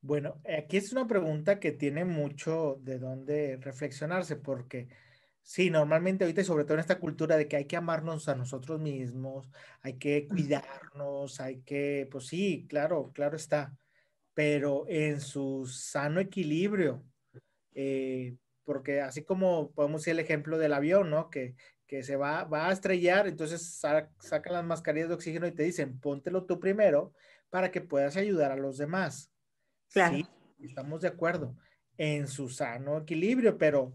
Bueno, 0.00 0.40
aquí 0.58 0.78
es 0.78 0.92
una 0.92 1.06
pregunta 1.06 1.60
que 1.60 1.72
tiene 1.72 2.04
mucho 2.04 2.78
de 2.80 2.98
dónde 2.98 3.58
reflexionarse, 3.60 4.36
porque 4.36 4.88
sí, 5.44 5.70
normalmente 5.70 6.24
ahorita, 6.24 6.40
y 6.40 6.44
sobre 6.44 6.64
todo 6.64 6.74
en 6.74 6.80
esta 6.80 6.98
cultura 6.98 7.36
de 7.36 7.46
que 7.46 7.56
hay 7.56 7.66
que 7.66 7.76
amarnos 7.76 8.28
a 8.28 8.34
nosotros 8.34 8.80
mismos, 8.80 9.48
hay 9.82 9.98
que 9.98 10.26
cuidarnos, 10.26 11.38
hay 11.40 11.60
que, 11.60 12.08
pues 12.10 12.26
sí, 12.26 12.66
claro, 12.68 13.12
claro 13.14 13.36
está, 13.36 13.76
pero 14.32 14.86
en 14.88 15.20
su 15.20 15.66
sano 15.66 16.18
equilibrio, 16.18 17.04
eh, 17.74 18.36
porque 18.64 19.02
así 19.02 19.22
como 19.22 19.70
podemos 19.72 20.00
decir 20.00 20.12
el 20.12 20.20
ejemplo 20.20 20.58
del 20.58 20.72
avión, 20.72 21.10
¿no? 21.10 21.28
Que, 21.28 21.54
que 21.86 22.02
se 22.02 22.16
va, 22.16 22.44
va 22.44 22.68
a 22.68 22.72
estrellar, 22.72 23.28
entonces 23.28 23.78
sacan 23.78 24.52
las 24.52 24.64
mascarillas 24.64 25.08
de 25.08 25.14
oxígeno 25.14 25.46
y 25.46 25.52
te 25.52 25.62
dicen, 25.62 26.00
póntelo 26.00 26.46
tú 26.46 26.58
primero 26.58 27.12
para 27.50 27.70
que 27.70 27.82
puedas 27.82 28.16
ayudar 28.16 28.50
a 28.50 28.56
los 28.56 28.78
demás. 28.78 29.30
Claro. 29.92 30.16
Sí, 30.16 30.26
estamos 30.60 31.02
de 31.02 31.08
acuerdo 31.08 31.54
en 31.98 32.26
su 32.26 32.48
sano 32.48 32.98
equilibrio, 32.98 33.58
pero 33.58 33.94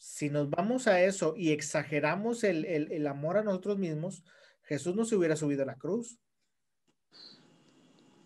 si 0.00 0.30
nos 0.30 0.48
vamos 0.48 0.86
a 0.86 1.02
eso 1.02 1.34
y 1.36 1.52
exageramos 1.52 2.42
el, 2.42 2.64
el, 2.64 3.06
amor 3.06 3.36
a 3.36 3.42
nosotros 3.42 3.76
mismos, 3.76 4.24
Jesús 4.62 4.96
no 4.96 5.04
se 5.04 5.14
hubiera 5.14 5.36
subido 5.36 5.62
a 5.62 5.66
la 5.66 5.76
cruz. 5.76 6.18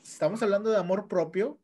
Estamos 0.00 0.40
hablando 0.44 0.70
de 0.70 0.76
amor 0.76 1.08
propio. 1.08 1.60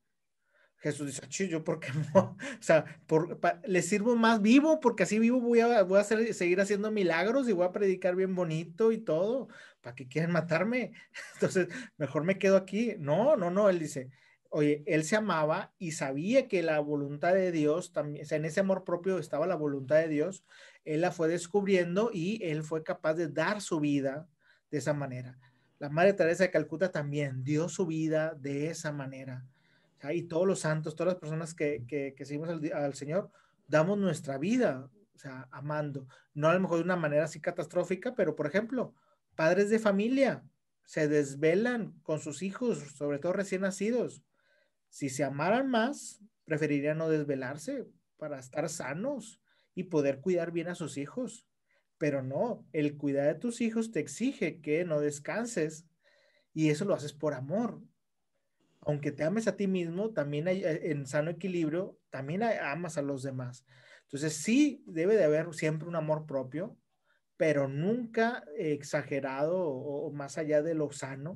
Jesús 0.78 1.06
dice, 1.06 1.48
yo 1.48 1.62
porque 1.62 1.92
no, 2.14 2.36
o 2.36 2.62
sea, 2.62 3.00
por, 3.06 3.38
le 3.64 3.82
sirvo 3.82 4.16
más 4.16 4.42
vivo, 4.42 4.80
porque 4.80 5.04
así 5.04 5.20
vivo 5.20 5.40
voy 5.40 5.60
a, 5.60 5.84
voy 5.84 5.98
a 5.98 6.00
hacer, 6.00 6.34
seguir 6.34 6.60
haciendo 6.60 6.90
milagros 6.90 7.48
y 7.48 7.52
voy 7.52 7.66
a 7.66 7.72
predicar 7.72 8.16
bien 8.16 8.34
bonito 8.34 8.90
y 8.90 8.98
todo, 8.98 9.46
¿para 9.80 9.94
que 9.94 10.08
quieren 10.08 10.32
matarme? 10.32 10.90
Entonces, 11.34 11.68
mejor 11.98 12.24
me 12.24 12.36
quedo 12.36 12.56
aquí. 12.56 12.96
No, 12.98 13.36
no, 13.36 13.52
no, 13.52 13.68
él 13.68 13.78
dice, 13.78 14.10
oye, 14.50 14.82
él 14.86 15.04
se 15.04 15.16
amaba 15.16 15.72
y 15.78 15.92
sabía 15.92 16.48
que 16.48 16.62
la 16.62 16.80
voluntad 16.80 17.34
de 17.34 17.52
Dios 17.52 17.92
también, 17.92 18.26
o 18.30 18.34
en 18.34 18.44
ese 18.44 18.60
amor 18.60 18.84
propio 18.84 19.18
estaba 19.18 19.46
la 19.46 19.54
voluntad 19.54 19.96
de 19.96 20.08
Dios, 20.08 20.44
él 20.84 21.00
la 21.00 21.12
fue 21.12 21.28
descubriendo 21.28 22.10
y 22.12 22.44
él 22.44 22.64
fue 22.64 22.82
capaz 22.82 23.14
de 23.14 23.28
dar 23.28 23.60
su 23.62 23.80
vida 23.80 24.28
de 24.70 24.78
esa 24.78 24.92
manera. 24.92 25.38
La 25.78 25.88
Madre 25.88 26.12
Teresa 26.12 26.44
de 26.44 26.50
Calcuta 26.50 26.90
también 26.90 27.42
dio 27.44 27.68
su 27.68 27.86
vida 27.86 28.34
de 28.34 28.68
esa 28.68 28.92
manera. 28.92 29.46
y 30.12 30.24
todos 30.24 30.46
los 30.46 30.60
santos, 30.60 30.94
todas 30.96 31.14
las 31.14 31.20
personas 31.20 31.54
que, 31.54 31.84
que, 31.86 32.24
seguimos 32.24 32.48
al, 32.48 32.94
Señor, 32.94 33.30
damos 33.68 33.98
nuestra 33.98 34.36
vida, 34.38 34.90
o 35.14 35.18
sea, 35.18 35.48
amando. 35.50 36.06
No 36.34 36.48
a 36.48 36.54
lo 36.54 36.60
mejor 36.60 36.78
de 36.78 36.84
una 36.84 36.96
manera 36.96 37.24
así 37.24 37.40
catastrófica, 37.40 38.14
pero 38.14 38.34
por 38.34 38.46
ejemplo, 38.46 38.94
padres 39.36 39.70
de 39.70 39.78
familia 39.78 40.42
se 40.84 41.06
desvelan 41.06 41.92
con 42.02 42.18
sus 42.18 42.42
hijos, 42.42 42.78
sobre 42.96 43.18
todo 43.18 43.32
recién 43.32 43.60
nacidos 43.60 44.22
si 44.90 45.08
se 45.08 45.24
amaran 45.24 45.68
más, 45.70 46.20
preferirían 46.44 46.98
no 46.98 47.08
desvelarse 47.08 47.86
para 48.16 48.38
estar 48.38 48.68
sanos 48.68 49.40
y 49.74 49.84
poder 49.84 50.20
cuidar 50.20 50.52
bien 50.52 50.68
a 50.68 50.74
sus 50.74 50.98
hijos. 50.98 51.46
Pero 51.96 52.22
no, 52.22 52.66
el 52.72 52.96
cuidar 52.96 53.26
de 53.26 53.40
tus 53.40 53.60
hijos 53.60 53.92
te 53.92 54.00
exige 54.00 54.60
que 54.60 54.84
no 54.84 55.00
descanses 55.00 55.86
y 56.52 56.70
eso 56.70 56.84
lo 56.84 56.94
haces 56.94 57.12
por 57.12 57.34
amor. 57.34 57.80
Aunque 58.80 59.12
te 59.12 59.22
ames 59.22 59.46
a 59.46 59.56
ti 59.56 59.68
mismo, 59.68 60.12
también 60.12 60.48
hay, 60.48 60.64
eh, 60.64 60.90
en 60.90 61.06
sano 61.06 61.30
equilibrio, 61.30 61.98
también 62.10 62.42
amas 62.42 62.98
a 62.98 63.02
los 63.02 63.22
demás. 63.22 63.64
Entonces 64.04 64.34
sí 64.34 64.82
debe 64.86 65.16
de 65.16 65.24
haber 65.24 65.54
siempre 65.54 65.86
un 65.86 65.96
amor 65.96 66.26
propio, 66.26 66.76
pero 67.36 67.68
nunca 67.68 68.44
exagerado 68.56 69.60
o, 69.60 70.06
o 70.06 70.12
más 70.12 70.36
allá 70.36 70.62
de 70.62 70.74
lo 70.74 70.90
sano. 70.90 71.32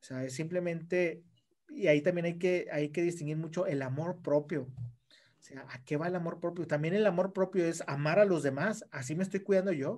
O 0.00 0.02
sea, 0.06 0.24
es 0.24 0.34
simplemente 0.34 1.24
y 1.68 1.88
ahí 1.88 2.00
también 2.02 2.26
hay 2.26 2.38
que, 2.38 2.68
hay 2.70 2.90
que 2.90 3.02
distinguir 3.02 3.36
mucho 3.36 3.66
el 3.66 3.82
amor 3.82 4.22
propio. 4.22 4.62
O 4.64 5.42
sea, 5.46 5.66
¿a 5.68 5.84
qué 5.84 5.96
va 5.96 6.08
el 6.08 6.14
amor 6.14 6.40
propio? 6.40 6.66
También 6.66 6.94
el 6.94 7.06
amor 7.06 7.32
propio 7.32 7.64
es 7.64 7.82
amar 7.86 8.18
a 8.18 8.24
los 8.24 8.42
demás. 8.42 8.84
Así 8.90 9.14
me 9.14 9.22
estoy 9.22 9.40
cuidando 9.40 9.72
yo. 9.72 9.92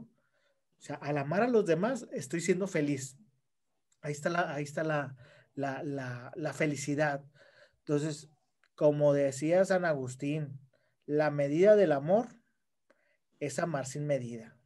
O 0.78 0.82
sea, 0.82 0.96
al 0.96 1.18
amar 1.18 1.42
a 1.42 1.48
los 1.48 1.66
demás 1.66 2.06
estoy 2.12 2.40
siendo 2.40 2.66
feliz. 2.66 3.16
Ahí 4.00 4.12
está 4.12 4.28
la, 4.28 4.54
ahí 4.54 4.64
está 4.64 4.84
la, 4.84 5.16
la, 5.54 6.32
la, 6.34 6.52
felicidad. 6.52 7.24
Entonces, 7.78 8.28
como 8.74 9.12
decía 9.12 9.64
San 9.64 9.84
Agustín, 9.84 10.60
la 11.06 11.30
medida 11.30 11.76
del 11.76 11.92
amor 11.92 12.28
es 13.40 13.58
amar 13.58 13.86
sin 13.86 14.06
medida. 14.06 14.56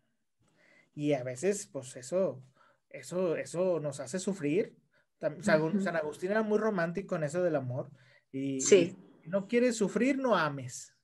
Y 0.95 1.13
a 1.13 1.23
veces, 1.23 1.67
pues 1.67 1.97
eso, 1.97 2.43
eso, 2.89 3.37
eso 3.37 3.81
nos 3.81 4.01
hace 4.01 4.19
sufrir 4.19 4.80
San 5.21 5.97
Agustín 5.97 6.31
era 6.31 6.43
muy 6.43 6.59
romántico 6.59 7.17
en 7.17 7.25
eso 7.25 7.43
del 7.43 7.57
amor. 7.57 7.91
Y, 8.33 8.61
sí. 8.61 8.97
no 9.25 9.47
quieres 9.47 9.77
sufrir, 9.77 10.19
no 10.19 10.37
ames. 10.37 10.95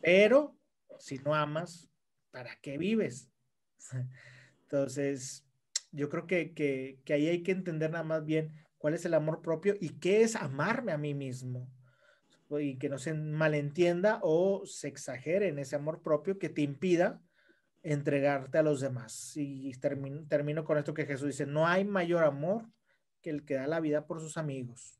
Pero 0.00 0.56
si 0.98 1.18
no 1.18 1.34
amas, 1.34 1.90
¿para 2.30 2.56
qué 2.56 2.78
vives? 2.78 3.30
Entonces, 4.62 5.46
yo 5.90 6.08
creo 6.08 6.26
que, 6.26 6.54
que, 6.54 6.98
que, 7.04 7.12
ahí 7.12 7.28
hay 7.28 7.42
que 7.42 7.52
entender 7.52 7.90
nada 7.90 8.04
más 8.04 8.24
bien 8.24 8.52
cuál 8.78 8.94
es 8.94 9.04
el 9.04 9.14
amor 9.14 9.42
propio 9.42 9.74
y 9.80 9.98
qué 9.98 10.22
es 10.22 10.34
amarme 10.34 10.92
a 10.92 10.98
mí 10.98 11.14
mismo. 11.14 11.68
Y 12.50 12.78
que 12.78 12.90
no 12.90 12.98
se 12.98 13.14
malentienda 13.14 14.18
o 14.22 14.66
se 14.66 14.88
exagere 14.88 15.48
en 15.48 15.58
ese 15.58 15.76
amor 15.76 16.02
propio 16.02 16.38
que 16.38 16.50
te 16.50 16.60
impida 16.60 17.22
entregarte 17.82 18.58
a 18.58 18.62
los 18.62 18.80
demás. 18.80 19.32
Y 19.36 19.72
termino, 19.72 20.26
termino 20.28 20.64
con 20.64 20.78
esto 20.78 20.94
que 20.94 21.06
Jesús 21.06 21.28
dice, 21.28 21.46
no 21.46 21.66
hay 21.66 21.84
mayor 21.84 22.24
amor 22.24 22.66
que 23.20 23.30
el 23.30 23.44
que 23.44 23.54
da 23.54 23.66
la 23.66 23.80
vida 23.80 24.06
por 24.06 24.20
sus 24.20 24.36
amigos. 24.36 24.98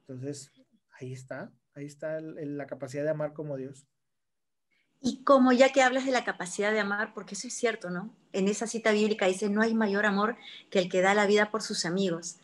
Entonces, 0.00 0.52
ahí 0.98 1.12
está, 1.12 1.52
ahí 1.74 1.86
está 1.86 2.20
la 2.20 2.66
capacidad 2.66 3.04
de 3.04 3.10
amar 3.10 3.32
como 3.32 3.56
Dios. 3.56 3.86
Y 5.00 5.22
como 5.22 5.52
ya 5.52 5.70
que 5.70 5.82
hablas 5.82 6.06
de 6.06 6.10
la 6.10 6.24
capacidad 6.24 6.72
de 6.72 6.80
amar, 6.80 7.14
porque 7.14 7.34
eso 7.34 7.46
es 7.46 7.54
cierto, 7.54 7.90
¿no? 7.90 8.16
En 8.32 8.48
esa 8.48 8.66
cita 8.66 8.90
bíblica 8.90 9.26
dice, 9.26 9.48
no 9.48 9.62
hay 9.62 9.74
mayor 9.74 10.06
amor 10.06 10.36
que 10.70 10.80
el 10.80 10.88
que 10.88 11.02
da 11.02 11.14
la 11.14 11.26
vida 11.26 11.50
por 11.50 11.62
sus 11.62 11.84
amigos. 11.84 12.38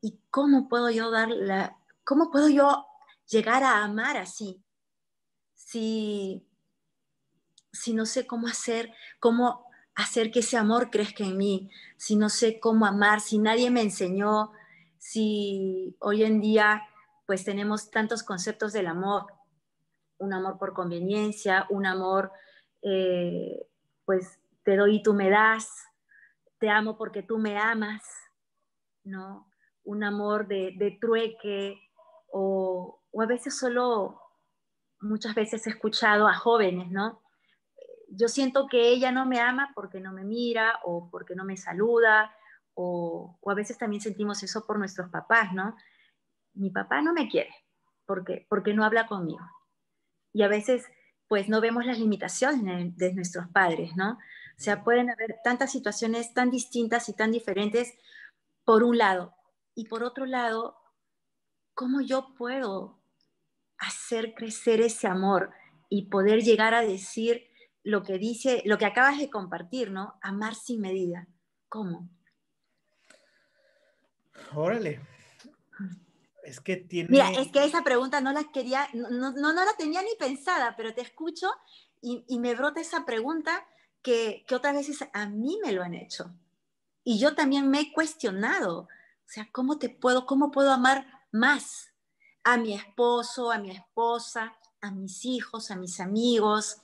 ¿Y 0.00 0.18
cómo 0.30 0.68
puedo 0.68 0.90
yo 0.90 1.10
dar 1.10 1.28
la, 1.28 1.78
cómo 2.02 2.32
puedo 2.32 2.48
yo 2.48 2.86
llegar 3.28 3.62
a 3.62 3.84
amar 3.84 4.16
así? 4.16 4.62
Si 5.54 6.44
si 7.74 7.92
no 7.92 8.06
sé 8.06 8.26
cómo 8.26 8.46
hacer, 8.46 8.92
cómo 9.20 9.66
hacer 9.94 10.30
que 10.30 10.40
ese 10.40 10.56
amor 10.56 10.90
crezca 10.90 11.24
en 11.24 11.36
mí, 11.36 11.70
si 11.96 12.16
no 12.16 12.28
sé 12.28 12.58
cómo 12.60 12.86
amar, 12.86 13.20
si 13.20 13.38
nadie 13.38 13.70
me 13.70 13.82
enseñó, 13.82 14.52
si 14.98 15.96
hoy 16.00 16.24
en 16.24 16.40
día 16.40 16.82
pues 17.26 17.44
tenemos 17.44 17.90
tantos 17.90 18.22
conceptos 18.22 18.72
del 18.72 18.86
amor, 18.86 19.26
un 20.18 20.32
amor 20.32 20.58
por 20.58 20.72
conveniencia, 20.72 21.66
un 21.70 21.86
amor 21.86 22.32
eh, 22.82 23.66
pues 24.04 24.40
te 24.62 24.76
doy 24.76 24.96
y 24.96 25.02
tú 25.02 25.14
me 25.14 25.30
das, 25.30 25.68
te 26.58 26.70
amo 26.70 26.96
porque 26.96 27.22
tú 27.22 27.38
me 27.38 27.58
amas, 27.58 28.02
¿no? 29.04 29.50
Un 29.84 30.04
amor 30.04 30.46
de, 30.48 30.98
trueque 31.00 31.78
o, 32.30 33.00
o 33.10 33.22
a 33.22 33.26
veces 33.26 33.58
solo, 33.58 34.20
muchas 35.00 35.34
veces 35.34 35.66
he 35.66 35.70
escuchado 35.70 36.26
a 36.26 36.34
jóvenes, 36.34 36.90
¿no? 36.90 37.23
Yo 38.16 38.28
siento 38.28 38.66
que 38.66 38.88
ella 38.88 39.12
no 39.12 39.26
me 39.26 39.40
ama 39.40 39.72
porque 39.74 40.00
no 40.00 40.12
me 40.12 40.24
mira 40.24 40.80
o 40.84 41.08
porque 41.10 41.34
no 41.34 41.44
me 41.44 41.56
saluda, 41.56 42.34
o, 42.74 43.38
a 43.46 43.54
veces 43.54 43.78
también 43.78 44.02
sentimos 44.02 44.42
eso 44.42 44.66
por 44.66 44.78
nuestros 44.78 45.10
papás, 45.10 45.52
¿no? 45.52 45.76
Mi 46.54 46.70
papá 46.70 47.02
no 47.02 47.12
me 47.12 47.28
quiere 47.28 47.54
porque, 48.06 48.46
porque 48.48 48.74
no 48.74 48.84
habla 48.84 49.06
conmigo. 49.06 49.44
Y 50.32 50.42
a 50.42 50.48
veces, 50.48 50.84
pues 51.28 51.48
no 51.48 51.60
vemos 51.60 51.86
las 51.86 51.98
limitaciones 51.98 52.96
de 52.96 53.14
nuestros 53.14 53.48
padres, 53.48 53.96
¿no? 53.96 54.18
O 54.56 54.60
sea, 54.60 54.84
pueden 54.84 55.10
haber 55.10 55.36
tantas 55.42 55.72
situaciones 55.72 56.34
tan 56.34 56.50
distintas 56.50 57.08
y 57.08 57.14
tan 57.14 57.32
diferentes 57.32 57.94
por 58.64 58.82
un 58.82 58.98
lado. 58.98 59.34
Y 59.74 59.88
por 59.88 60.02
otro 60.02 60.26
lado, 60.26 60.76
¿cómo 61.74 62.00
yo 62.00 62.34
puedo 62.36 63.00
hacer 63.78 64.34
crecer 64.34 64.80
ese 64.80 65.06
amor 65.06 65.52
y 65.88 66.08
poder 66.08 66.42
llegar 66.42 66.74
a 66.74 66.82
decir, 66.82 67.48
lo 67.84 68.02
que 68.02 68.18
dice, 68.18 68.62
lo 68.64 68.78
que 68.78 68.86
acabas 68.86 69.18
de 69.18 69.30
compartir, 69.30 69.90
¿no? 69.90 70.18
Amar 70.22 70.54
sin 70.54 70.80
medida. 70.80 71.28
¿Cómo? 71.68 72.08
Órale. 74.54 75.00
Es 76.42 76.60
que 76.60 76.76
tiene. 76.76 77.10
Mira, 77.10 77.30
es 77.30 77.52
que 77.52 77.64
esa 77.64 77.84
pregunta 77.84 78.20
no 78.20 78.32
la 78.32 78.50
quería, 78.52 78.88
no, 78.92 79.08
no, 79.10 79.32
no 79.32 79.52
la 79.52 79.76
tenía 79.78 80.02
ni 80.02 80.14
pensada, 80.18 80.74
pero 80.76 80.94
te 80.94 81.02
escucho 81.02 81.50
y, 82.00 82.24
y 82.26 82.38
me 82.38 82.54
brota 82.54 82.80
esa 82.80 83.04
pregunta 83.04 83.66
que, 84.02 84.44
que, 84.46 84.54
otras 84.54 84.74
veces 84.74 85.08
a 85.12 85.26
mí 85.26 85.58
me 85.62 85.72
lo 85.72 85.82
han 85.82 85.94
hecho. 85.94 86.34
Y 87.02 87.18
yo 87.18 87.34
también 87.34 87.70
me 87.70 87.80
he 87.80 87.92
cuestionado. 87.92 88.80
O 88.80 89.26
sea, 89.26 89.48
¿cómo 89.52 89.78
te 89.78 89.88
puedo, 89.88 90.26
cómo 90.26 90.50
puedo 90.50 90.70
amar 90.70 91.06
más 91.32 91.94
a 92.44 92.56
mi 92.58 92.74
esposo, 92.74 93.50
a 93.50 93.58
mi 93.58 93.70
esposa, 93.70 94.54
a 94.80 94.90
mis 94.90 95.24
hijos, 95.24 95.70
a 95.70 95.76
mis 95.76 95.98
amigos, 95.98 96.82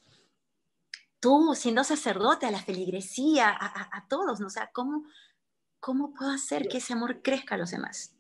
tú 1.20 1.54
siendo 1.54 1.84
sacerdote, 1.84 2.46
a 2.46 2.50
la 2.50 2.62
feligresía, 2.62 3.50
a, 3.50 4.06
todos, 4.08 4.40
¿no? 4.40 4.46
O 4.46 4.50
sea, 4.50 4.70
¿cómo, 4.72 5.04
¿cómo 5.78 6.14
puedo 6.14 6.30
hacer 6.30 6.66
que 6.68 6.78
ese 6.78 6.94
amor 6.94 7.20
crezca 7.22 7.54
a 7.54 7.58
los 7.58 7.70
demás? 7.70 8.16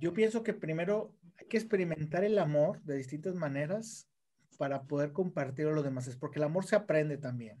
Yo 0.00 0.14
pienso 0.14 0.44
que 0.44 0.54
primero 0.54 1.12
hay 1.38 1.46
que 1.48 1.56
experimentar 1.56 2.22
el 2.24 2.38
amor 2.38 2.80
de 2.82 2.96
distintas 2.96 3.34
maneras 3.34 4.08
para 4.56 4.84
poder 4.84 5.12
compartirlo 5.12 5.72
a 5.72 5.74
los 5.74 5.84
demás, 5.84 6.06
es 6.06 6.16
porque 6.16 6.38
el 6.38 6.44
amor 6.44 6.64
se 6.64 6.76
aprende 6.76 7.18
también, 7.18 7.58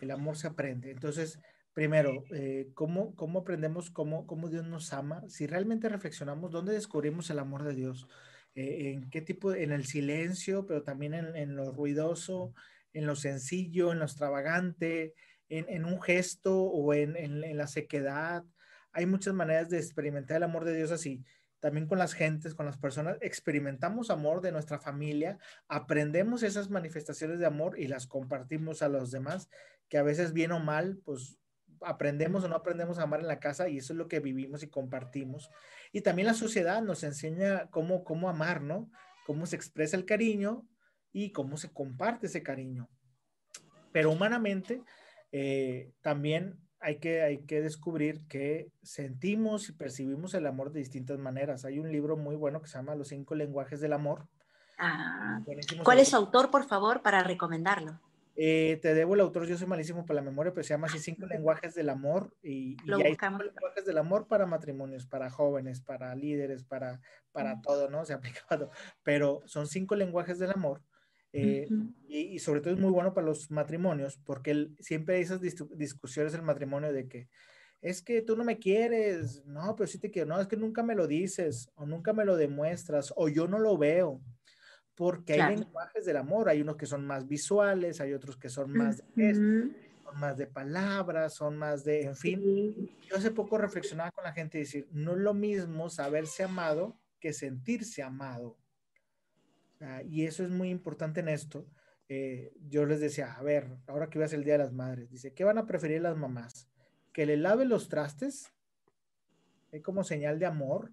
el 0.00 0.10
amor 0.10 0.36
se 0.36 0.48
aprende. 0.48 0.90
Entonces, 0.90 1.40
primero, 1.72 2.24
eh, 2.32 2.70
¿cómo, 2.74 3.14
¿cómo, 3.14 3.40
aprendemos 3.40 3.90
cómo, 3.90 4.26
cómo, 4.26 4.48
Dios 4.48 4.66
nos 4.66 4.92
ama? 4.92 5.22
Si 5.28 5.46
realmente 5.46 5.88
reflexionamos, 5.88 6.50
¿dónde 6.50 6.72
descubrimos 6.72 7.30
el 7.30 7.38
amor 7.38 7.64
de 7.64 7.74
Dios? 7.74 8.08
Eh, 8.54 8.92
¿En 8.92 9.10
qué 9.10 9.20
tipo? 9.20 9.54
En 9.54 9.72
el 9.72 9.86
silencio, 9.86 10.66
pero 10.66 10.82
también 10.82 11.14
en, 11.14 11.36
en, 11.36 11.56
lo 11.56 11.72
ruidoso, 11.72 12.54
en 12.92 13.06
lo 13.06 13.16
sencillo, 13.16 13.92
en 13.92 13.98
lo 13.98 14.04
extravagante, 14.04 15.14
en, 15.48 15.68
en 15.68 15.84
un 15.84 16.00
gesto 16.00 16.62
o 16.62 16.94
en, 16.94 17.16
en, 17.16 17.56
la 17.56 17.66
sequedad. 17.66 18.44
Hay 18.92 19.06
muchas 19.06 19.34
maneras 19.34 19.68
de 19.68 19.78
experimentar 19.78 20.38
el 20.38 20.42
amor 20.44 20.64
de 20.64 20.76
Dios 20.76 20.90
así 20.90 21.24
también 21.60 21.86
con 21.86 21.98
las 21.98 22.14
gentes, 22.14 22.54
con 22.54 22.66
las 22.66 22.78
personas, 22.78 23.18
experimentamos 23.20 24.10
amor 24.10 24.40
de 24.40 24.50
nuestra 24.50 24.78
familia, 24.78 25.38
aprendemos 25.68 26.42
esas 26.42 26.70
manifestaciones 26.70 27.38
de 27.38 27.46
amor 27.46 27.78
y 27.78 27.86
las 27.86 28.06
compartimos 28.06 28.82
a 28.82 28.88
los 28.88 29.10
demás, 29.10 29.48
que 29.88 29.98
a 29.98 30.02
veces 30.02 30.32
bien 30.32 30.52
o 30.52 30.58
mal, 30.58 30.98
pues 31.04 31.36
aprendemos 31.82 32.44
o 32.44 32.48
no 32.48 32.56
aprendemos 32.56 32.98
a 32.98 33.02
amar 33.02 33.20
en 33.20 33.28
la 33.28 33.40
casa 33.40 33.68
y 33.68 33.78
eso 33.78 33.92
es 33.92 33.96
lo 33.96 34.08
que 34.08 34.20
vivimos 34.20 34.62
y 34.62 34.68
compartimos. 34.68 35.50
Y 35.92 36.02
también 36.02 36.26
la 36.26 36.34
sociedad 36.34 36.82
nos 36.82 37.02
enseña 37.02 37.68
cómo, 37.70 38.04
cómo 38.04 38.28
amar, 38.28 38.62
¿no? 38.62 38.90
Cómo 39.26 39.46
se 39.46 39.56
expresa 39.56 39.96
el 39.96 40.04
cariño 40.04 40.66
y 41.12 41.32
cómo 41.32 41.56
se 41.56 41.72
comparte 41.72 42.26
ese 42.26 42.42
cariño. 42.42 42.88
Pero 43.92 44.10
humanamente, 44.10 44.82
eh, 45.32 45.92
también 46.00 46.58
hay 46.80 46.98
que, 46.98 47.22
hay 47.22 47.44
que 47.44 47.60
descubrir 47.60 48.26
que 48.26 48.70
sentimos 48.82 49.68
y 49.68 49.72
percibimos 49.72 50.34
el 50.34 50.46
amor 50.46 50.72
de 50.72 50.80
distintas 50.80 51.18
maneras. 51.18 51.64
Hay 51.64 51.78
un 51.78 51.90
libro 51.90 52.16
muy 52.16 52.36
bueno 52.36 52.60
que 52.62 52.68
se 52.68 52.78
llama 52.78 52.94
Los 52.94 53.08
cinco 53.08 53.34
lenguajes 53.34 53.80
del 53.80 53.92
amor. 53.92 54.28
Ah, 54.78 55.42
¿Cuál 55.84 55.98
es 55.98 56.08
su 56.08 56.16
autor, 56.16 56.50
por 56.50 56.66
favor, 56.66 57.02
para 57.02 57.22
recomendarlo? 57.22 58.00
Eh, 58.36 58.78
te 58.80 58.94
debo 58.94 59.14
el 59.14 59.20
autor, 59.20 59.46
yo 59.46 59.58
soy 59.58 59.66
malísimo 59.66 60.06
para 60.06 60.20
la 60.20 60.22
memoria, 60.22 60.52
pero 60.52 60.64
se 60.64 60.74
llama 60.74 60.86
así 60.86 60.98
Cinco 60.98 61.26
lenguajes 61.30 61.74
del 61.74 61.88
amor 61.88 62.32
y, 62.42 62.76
y 62.84 62.92
hay 62.92 63.16
cinco 63.20 63.42
lenguajes 63.42 63.84
del 63.84 63.98
amor 63.98 64.26
para 64.26 64.46
matrimonios, 64.46 65.06
para 65.06 65.30
jóvenes, 65.30 65.80
para 65.80 66.14
líderes, 66.14 66.64
para, 66.64 67.00
para 67.32 67.60
todo, 67.60 67.90
¿no? 67.90 68.04
Se 68.04 68.12
ha 68.12 68.16
aplicado, 68.16 68.70
pero 69.02 69.42
son 69.46 69.66
cinco 69.66 69.94
lenguajes 69.94 70.38
del 70.38 70.52
amor 70.52 70.82
eh, 71.32 71.68
y, 72.08 72.38
sobre 72.40 72.60
todo 72.60 72.74
es 72.74 72.80
muy 72.80 72.90
bueno 72.90 73.14
para 73.14 73.26
los 73.26 73.50
matrimonios, 73.50 74.18
porque 74.24 74.70
siempre 74.80 75.16
hay 75.16 75.22
esas 75.22 75.40
discusiones 75.40 76.34
en 76.34 76.40
el 76.40 76.46
matrimonio 76.46 76.92
de 76.92 77.08
que 77.08 77.28
es 77.80 78.02
que 78.02 78.20
tú 78.20 78.36
no 78.36 78.44
me 78.44 78.58
quieres, 78.58 79.42
no, 79.46 79.74
pero 79.74 79.86
sí 79.86 79.98
te 79.98 80.10
quiero, 80.10 80.28
no, 80.28 80.40
es 80.40 80.48
que 80.48 80.56
nunca 80.56 80.82
me 80.82 80.94
lo 80.94 81.06
dices, 81.06 81.70
o 81.76 81.86
nunca 81.86 82.12
me 82.12 82.24
lo 82.24 82.36
demuestras, 82.36 83.12
o 83.16 83.28
yo 83.28 83.46
no 83.46 83.58
lo 83.58 83.78
veo, 83.78 84.20
porque 85.00 85.40
hay 85.40 85.56
lenguajes 85.56 86.04
del 86.04 86.18
amor, 86.18 86.50
hay 86.50 86.60
unos 86.60 86.76
que 86.76 86.84
son 86.84 87.06
más 87.06 87.26
visuales, 87.26 88.02
hay 88.02 88.12
otros 88.12 88.36
que 88.36 88.50
son 88.50 88.70
más 88.70 88.98
de 88.98 89.04
gestos, 89.14 89.72
son 90.04 90.20
más 90.20 90.36
de 90.36 90.46
palabras, 90.46 91.32
son 91.32 91.56
más 91.56 91.84
de, 91.84 92.02
en 92.02 92.14
fin. 92.14 92.90
Yo 93.08 93.16
hace 93.16 93.30
poco 93.30 93.56
reflexionaba 93.56 94.10
con 94.10 94.24
la 94.24 94.34
gente 94.34 94.58
y 94.58 94.60
decir, 94.60 94.88
no 94.92 95.12
es 95.12 95.18
lo 95.20 95.32
mismo 95.32 95.88
saberse 95.88 96.42
amado 96.42 97.00
que 97.18 97.32
sentirse 97.32 98.02
amado. 98.02 98.58
Ah, 99.80 100.02
y 100.02 100.26
eso 100.26 100.44
es 100.44 100.50
muy 100.50 100.68
importante 100.68 101.20
en 101.20 101.30
esto. 101.30 101.66
Eh, 102.10 102.52
yo 102.68 102.84
les 102.84 103.00
decía, 103.00 103.32
a 103.32 103.42
ver, 103.42 103.78
ahora 103.86 104.10
que 104.10 104.18
va 104.18 104.26
a 104.26 104.28
ser 104.28 104.40
el 104.40 104.44
Día 104.44 104.58
de 104.58 104.64
las 104.64 104.72
Madres, 104.74 105.08
dice, 105.08 105.32
¿qué 105.32 105.44
van 105.44 105.56
a 105.56 105.64
preferir 105.64 106.02
las 106.02 106.18
mamás? 106.18 106.68
¿Que 107.14 107.24
le 107.24 107.38
lave 107.38 107.64
los 107.64 107.88
trastes? 107.88 108.52
¿Eh? 109.72 109.80
como 109.80 110.04
señal 110.04 110.38
de 110.38 110.44
amor? 110.44 110.92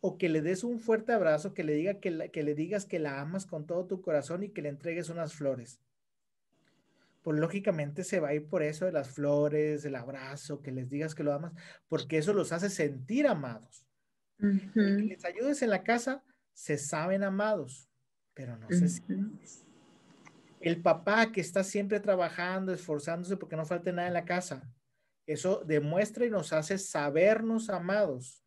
¿O 0.00 0.16
que 0.16 0.28
le 0.28 0.40
des 0.40 0.64
un 0.64 0.80
fuerte 0.80 1.12
abrazo, 1.12 1.52
que 1.52 1.62
le, 1.62 1.74
diga 1.74 2.00
que, 2.00 2.30
que 2.30 2.42
le 2.42 2.54
digas 2.54 2.86
que 2.86 2.98
la 2.98 3.20
amas 3.20 3.46
con 3.46 3.66
todo 3.66 3.86
tu 3.86 4.00
corazón 4.00 4.42
y 4.42 4.48
que 4.48 4.62
le 4.62 4.70
entregues 4.70 5.10
unas 5.10 5.34
flores? 5.34 5.80
Pues 7.22 7.38
lógicamente 7.38 8.02
se 8.02 8.18
va 8.18 8.28
a 8.28 8.34
ir 8.34 8.46
por 8.46 8.62
eso 8.62 8.86
de 8.86 8.92
las 8.92 9.10
flores, 9.10 9.84
el 9.84 9.94
abrazo, 9.94 10.62
que 10.62 10.72
les 10.72 10.88
digas 10.88 11.14
que 11.14 11.22
lo 11.22 11.34
amas, 11.34 11.52
porque 11.88 12.16
eso 12.16 12.32
los 12.32 12.52
hace 12.52 12.70
sentir 12.70 13.26
amados. 13.26 13.86
Que 14.38 14.80
les 14.80 15.24
ayudes 15.26 15.60
en 15.60 15.68
la 15.68 15.82
casa, 15.82 16.24
se 16.54 16.78
saben 16.78 17.22
amados, 17.22 17.90
pero 18.32 18.56
no 18.56 18.68
se 18.70 18.88
sienten. 18.88 19.38
El 20.60 20.80
papá 20.80 21.30
que 21.30 21.42
está 21.42 21.62
siempre 21.62 22.00
trabajando, 22.00 22.72
esforzándose 22.72 23.36
porque 23.36 23.56
no 23.56 23.66
falte 23.66 23.92
nada 23.92 24.08
en 24.08 24.14
la 24.14 24.24
casa, 24.24 24.66
eso 25.26 25.62
demuestra 25.66 26.24
y 26.26 26.30
nos 26.30 26.52
hace 26.52 26.76
sabernos 26.78 27.70
amados, 27.70 28.42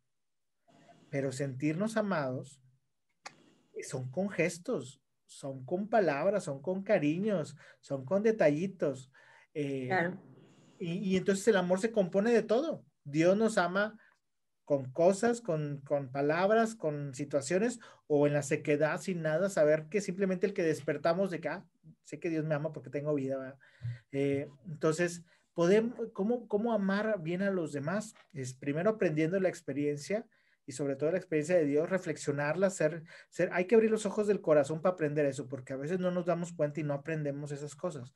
pero 1.14 1.30
sentirnos 1.30 1.96
amados 1.96 2.60
son 3.84 4.10
con 4.10 4.28
gestos, 4.28 5.00
son 5.26 5.64
con 5.64 5.88
palabras, 5.88 6.42
son 6.42 6.60
con 6.60 6.82
cariños, 6.82 7.56
son 7.80 8.04
con 8.04 8.24
detallitos. 8.24 9.12
Eh, 9.54 9.90
y, 10.80 11.12
y, 11.12 11.16
entonces 11.16 11.46
el 11.46 11.56
amor 11.56 11.78
se 11.78 11.92
compone 11.92 12.32
de 12.32 12.42
todo. 12.42 12.84
Dios 13.04 13.36
nos 13.36 13.58
ama 13.58 13.96
con 14.64 14.90
cosas, 14.90 15.40
con, 15.40 15.84
palabras, 16.10 16.74
con 16.74 17.14
situaciones, 17.14 17.78
o 18.08 18.26
en 18.26 18.32
la 18.32 18.42
sequedad 18.42 19.00
sin 19.00 19.22
nada, 19.22 19.48
saber 19.50 19.86
que 19.88 20.00
simplemente 20.00 20.48
el 20.48 20.52
que 20.52 20.64
despertamos 20.64 21.30
de 21.30 21.36
acá, 21.36 21.64
ah, 21.64 21.92
sé 22.02 22.18
que 22.18 22.28
Dios 22.28 22.44
me 22.44 22.56
ama 22.56 22.72
porque 22.72 22.90
tengo 22.90 23.14
vida. 23.14 23.56
Eh, 24.10 24.48
entonces, 24.66 25.22
podemos, 25.52 26.08
¿cómo, 26.12 26.48
¿cómo 26.48 26.72
amar 26.72 27.22
bien 27.22 27.42
a 27.42 27.52
los 27.52 27.72
demás? 27.72 28.16
Es 28.32 28.52
primero 28.52 28.90
aprendiendo 28.90 29.38
la 29.38 29.48
experiencia 29.48 30.26
y 30.66 30.72
sobre 30.72 30.96
todo 30.96 31.12
la 31.12 31.18
experiencia 31.18 31.56
de 31.56 31.66
Dios, 31.66 31.88
reflexionarla, 31.88 32.70
ser, 32.70 33.02
ser, 33.28 33.50
hay 33.52 33.66
que 33.66 33.74
abrir 33.74 33.90
los 33.90 34.06
ojos 34.06 34.26
del 34.26 34.40
corazón 34.40 34.80
para 34.80 34.94
aprender 34.94 35.26
eso, 35.26 35.48
porque 35.48 35.72
a 35.72 35.76
veces 35.76 35.98
no 35.98 36.10
nos 36.10 36.26
damos 36.26 36.52
cuenta 36.52 36.80
y 36.80 36.84
no 36.84 36.94
aprendemos 36.94 37.52
esas 37.52 37.74
cosas. 37.74 38.14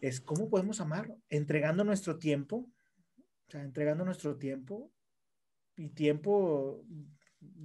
Es 0.00 0.20
cómo 0.20 0.48
podemos 0.48 0.80
amar, 0.80 1.14
entregando 1.28 1.84
nuestro 1.84 2.18
tiempo, 2.18 2.68
o 3.48 3.50
sea, 3.50 3.62
entregando 3.62 4.04
nuestro 4.04 4.36
tiempo, 4.36 4.92
y 5.76 5.88
tiempo 5.88 6.84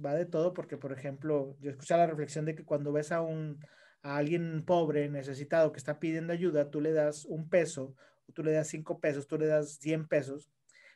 va 0.04 0.14
de 0.14 0.26
todo 0.26 0.54
porque, 0.54 0.76
por 0.76 0.92
ejemplo, 0.92 1.56
yo 1.60 1.70
escuché 1.70 1.96
la 1.96 2.06
reflexión 2.06 2.44
de 2.44 2.54
que 2.54 2.64
cuando 2.64 2.92
ves 2.92 3.12
a 3.12 3.20
un 3.20 3.58
a 4.02 4.18
alguien 4.18 4.64
pobre, 4.64 5.08
necesitado, 5.08 5.72
que 5.72 5.78
está 5.78 5.98
pidiendo 5.98 6.32
ayuda, 6.32 6.70
tú 6.70 6.80
le 6.80 6.92
das 6.92 7.24
un 7.24 7.48
peso, 7.48 7.94
tú 8.34 8.44
le 8.44 8.52
das 8.52 8.68
cinco 8.68 9.00
pesos, 9.00 9.26
tú 9.26 9.36
le 9.36 9.46
das 9.46 9.78
cien 9.80 10.06
pesos, 10.06 10.48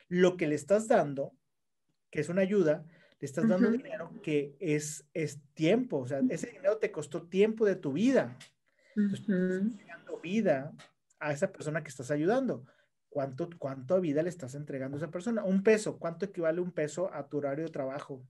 lo 0.07 0.37
que 0.37 0.47
le 0.47 0.55
estás 0.55 0.87
dando, 0.87 1.33
que 2.11 2.19
es 2.19 2.29
una 2.29 2.41
ayuda, 2.41 2.85
le 3.19 3.25
estás 3.25 3.47
dando 3.47 3.71
dinero 3.71 4.11
que 4.21 4.55
es, 4.59 5.05
es 5.13 5.39
tiempo, 5.53 5.99
o 5.99 6.07
sea, 6.07 6.21
ese 6.29 6.47
dinero 6.47 6.77
te 6.77 6.91
costó 6.91 7.23
tiempo 7.23 7.65
de 7.65 7.75
tu 7.75 7.93
vida. 7.93 8.37
Entonces, 8.95 9.29
estás 9.29 9.87
dando 9.87 10.19
vida 10.19 10.73
a 11.19 11.31
esa 11.31 11.51
persona 11.51 11.81
que 11.81 11.89
estás 11.89 12.11
ayudando. 12.11 12.65
¿Cuánto, 13.09 13.49
¿Cuánto 13.57 13.99
vida 14.01 14.23
le 14.23 14.29
estás 14.29 14.55
entregando 14.55 14.97
a 14.97 14.99
esa 14.99 15.11
persona? 15.11 15.43
Un 15.43 15.63
peso, 15.63 15.99
¿cuánto 15.99 16.25
equivale 16.25 16.61
un 16.61 16.71
peso 16.71 17.13
a 17.13 17.27
tu 17.27 17.37
horario 17.37 17.65
de 17.65 17.71
trabajo? 17.71 18.25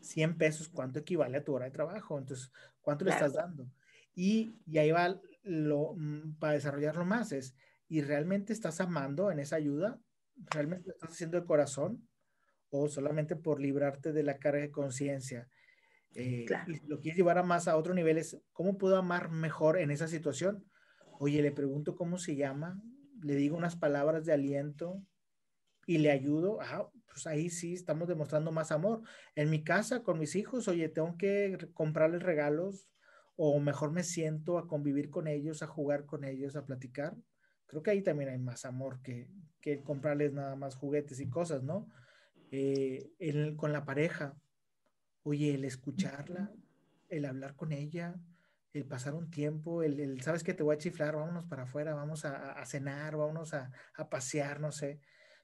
100 0.00 0.36
pesos, 0.36 0.68
¿cuánto 0.68 0.98
equivale 0.98 1.38
a 1.38 1.44
tu 1.44 1.54
hora 1.54 1.66
de 1.66 1.70
trabajo? 1.70 2.18
Entonces, 2.18 2.52
¿cuánto 2.80 3.04
le 3.04 3.12
estás 3.12 3.34
dando? 3.34 3.70
Y, 4.14 4.60
y, 4.66 4.78
ahí 4.78 4.90
va 4.90 5.20
lo, 5.42 5.94
mm, 5.96 6.38
para 6.38 6.54
desarrollarlo 6.54 7.04
más, 7.04 7.32
es, 7.32 7.54
¿y 7.88 8.02
realmente 8.02 8.52
estás 8.52 8.80
amando 8.80 9.30
en 9.30 9.38
esa 9.38 9.56
ayuda? 9.56 10.00
¿Realmente 10.36 10.88
lo 10.88 10.94
estás 10.94 11.12
haciendo 11.12 11.40
de 11.40 11.46
corazón? 11.46 12.07
¿O 12.70 12.88
solamente 12.88 13.36
por 13.36 13.60
librarte 13.60 14.12
de 14.12 14.22
la 14.22 14.38
carga 14.38 14.60
de 14.60 14.70
conciencia? 14.70 15.48
Eh, 16.14 16.46
y 16.66 16.74
si 16.74 16.86
lo 16.86 17.00
quieres 17.00 17.16
llevar 17.16 17.38
a 17.38 17.42
más 17.42 17.68
a 17.68 17.76
otro 17.76 17.94
nivel, 17.94 18.18
es, 18.18 18.40
¿cómo 18.52 18.78
puedo 18.78 18.96
amar 18.96 19.30
mejor 19.30 19.78
en 19.78 19.90
esa 19.90 20.08
situación? 20.08 20.64
Oye, 21.18 21.42
le 21.42 21.52
pregunto 21.52 21.96
cómo 21.96 22.18
se 22.18 22.36
llama, 22.36 22.80
le 23.22 23.34
digo 23.34 23.56
unas 23.56 23.76
palabras 23.76 24.24
de 24.24 24.32
aliento 24.32 25.02
y 25.86 25.98
le 25.98 26.10
ayudo, 26.10 26.60
ah, 26.60 26.90
pues 27.06 27.26
ahí 27.26 27.50
sí 27.50 27.74
estamos 27.74 28.08
demostrando 28.08 28.52
más 28.52 28.72
amor. 28.72 29.02
En 29.34 29.50
mi 29.50 29.64
casa 29.64 30.02
con 30.02 30.18
mis 30.18 30.36
hijos, 30.36 30.68
oye, 30.68 30.88
tengo 30.88 31.16
que 31.16 31.56
comprarles 31.72 32.22
regalos 32.22 32.88
o 33.36 33.58
mejor 33.60 33.92
me 33.92 34.02
siento 34.02 34.58
a 34.58 34.66
convivir 34.66 35.10
con 35.10 35.28
ellos, 35.28 35.62
a 35.62 35.66
jugar 35.66 36.04
con 36.04 36.24
ellos, 36.24 36.56
a 36.56 36.66
platicar. 36.66 37.16
Creo 37.66 37.82
que 37.82 37.90
ahí 37.90 38.02
también 38.02 38.30
hay 38.30 38.38
más 38.38 38.64
amor 38.64 39.00
que, 39.02 39.28
que 39.60 39.82
comprarles 39.82 40.32
nada 40.32 40.56
más 40.56 40.74
juguetes 40.74 41.20
y 41.20 41.28
cosas, 41.28 41.62
¿no? 41.62 41.88
Eh, 42.50 43.10
con 43.56 43.72
la 43.72 43.84
pareja, 43.84 44.36
oye, 45.22 45.54
el 45.54 45.64
escucharla, 45.64 46.52
el 47.08 47.24
hablar 47.24 47.54
con 47.56 47.72
ella, 47.72 48.14
el 48.72 48.86
pasar 48.86 49.14
un 49.14 49.30
tiempo, 49.30 49.82
el, 49.82 50.20
sabes 50.22 50.42
que 50.42 50.54
te 50.54 50.62
voy 50.62 50.74
a 50.74 50.78
chiflar, 50.78 51.16
vámonos 51.16 51.44
para 51.46 51.64
afuera, 51.64 51.94
vamos 51.94 52.24
a, 52.24 52.64
cenar, 52.66 53.16
vámonos 53.16 53.54
a, 53.54 53.70
pasear, 54.10 54.60
no 54.60 54.72
sé. 54.72 55.00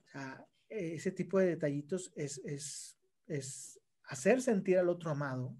O 0.06 0.08
sea, 0.10 0.46
ese 0.68 1.10
tipo 1.10 1.38
de 1.38 1.46
detallitos 1.46 2.12
es, 2.16 2.38
es, 2.44 2.98
es, 3.26 3.80
hacer 4.04 4.40
sentir 4.40 4.78
al 4.78 4.88
otro 4.88 5.10
amado 5.10 5.56